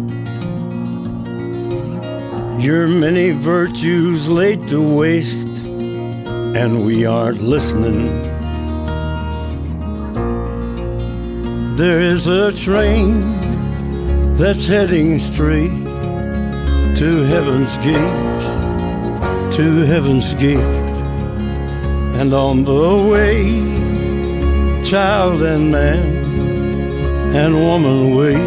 Your 2.63 2.87
many 2.87 3.31
virtues 3.31 4.29
laid 4.29 4.67
to 4.67 4.79
waste, 4.79 5.47
and 5.65 6.85
we 6.85 7.07
aren't 7.07 7.41
listening. 7.41 8.05
There 11.75 12.01
is 12.01 12.27
a 12.27 12.53
train 12.53 14.35
that's 14.35 14.67
heading 14.67 15.17
straight 15.17 15.85
to 16.99 17.23
heaven's 17.33 17.75
gate, 17.77 19.53
to 19.57 19.85
heaven's 19.87 20.35
gate. 20.35 20.86
And 22.19 22.33
on 22.33 22.63
the 22.63 23.09
way, 23.11 23.43
child 24.83 25.43
and 25.43 25.71
man 25.71 26.25
and 27.35 27.53
woman 27.53 28.15
wait, 28.15 28.37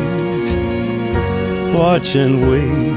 watch 1.72 2.16
and 2.16 2.50
wait 2.50 2.90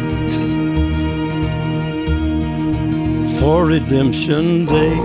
for 3.39 3.65
redemption 3.65 4.65
day. 4.65 4.95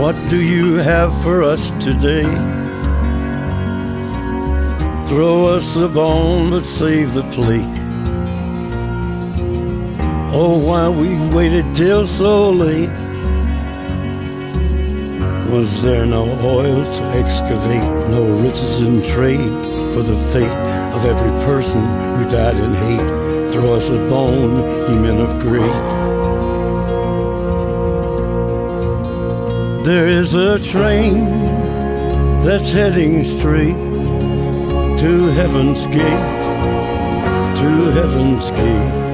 What 0.00 0.16
do 0.30 0.40
you 0.40 0.76
have 0.76 1.12
for 1.22 1.42
us 1.42 1.70
today? 1.80 2.28
Throw 5.08 5.46
us 5.46 5.74
the 5.74 5.88
bone, 5.88 6.50
but 6.50 6.64
save 6.64 7.12
the 7.12 7.24
plate. 7.34 7.77
Oh, 10.40 10.56
why 10.56 10.88
we 10.88 11.18
waited 11.34 11.74
till 11.74 12.06
so 12.06 12.50
late. 12.50 12.94
Was 15.50 15.82
there 15.82 16.06
no 16.06 16.30
oil 16.46 16.84
to 16.84 17.02
excavate, 17.18 17.90
no 18.08 18.22
riches 18.40 18.78
in 18.78 19.02
trade 19.02 19.50
for 19.92 20.02
the 20.04 20.16
fate 20.32 20.58
of 20.94 21.04
every 21.06 21.32
person 21.44 21.80
who 22.14 22.30
died 22.30 22.54
in 22.54 22.72
hate? 22.72 23.52
Throw 23.52 23.74
us 23.74 23.88
a 23.88 23.98
bone, 24.08 24.62
ye 24.88 24.96
men 25.00 25.20
of 25.20 25.40
great. 25.42 25.82
There 29.84 30.06
is 30.06 30.34
a 30.34 30.60
train 30.60 31.24
that's 32.44 32.70
heading 32.70 33.24
straight 33.24 33.74
to 35.00 35.26
heaven's 35.34 35.84
gate, 35.86 36.26
to 37.58 37.90
heaven's 37.90 38.48
gate 38.50 39.07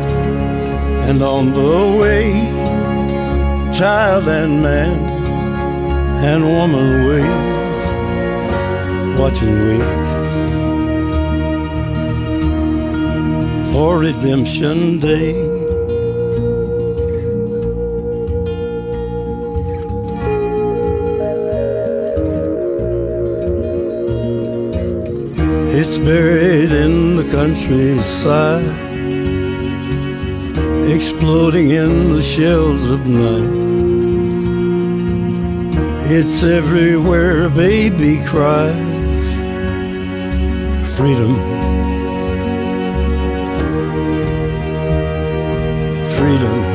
and 1.09 1.23
on 1.23 1.53
the 1.53 1.99
way, 2.01 2.33
child 3.77 4.27
and 4.27 4.63
man 4.63 4.97
and 6.25 6.43
woman 6.43 7.07
wait, 7.07 7.37
watch 9.19 9.39
and 9.43 9.59
wait 9.67 10.25
for 13.73 13.99
redemption 13.99 14.99
day. 14.99 15.35
It's 25.77 25.99
buried 25.99 26.73
in 26.73 27.17
the 27.17 27.25
countryside 27.31 28.84
exploding 30.91 31.70
in 31.70 32.12
the 32.14 32.22
shells 32.22 32.91
of 32.91 33.07
night. 33.07 33.64
It's 36.11 36.43
everywhere 36.43 37.45
a 37.45 37.51
baby 37.51 38.22
cries. 38.24 38.74
Freedom. 40.97 41.35
Freedom. 46.16 46.74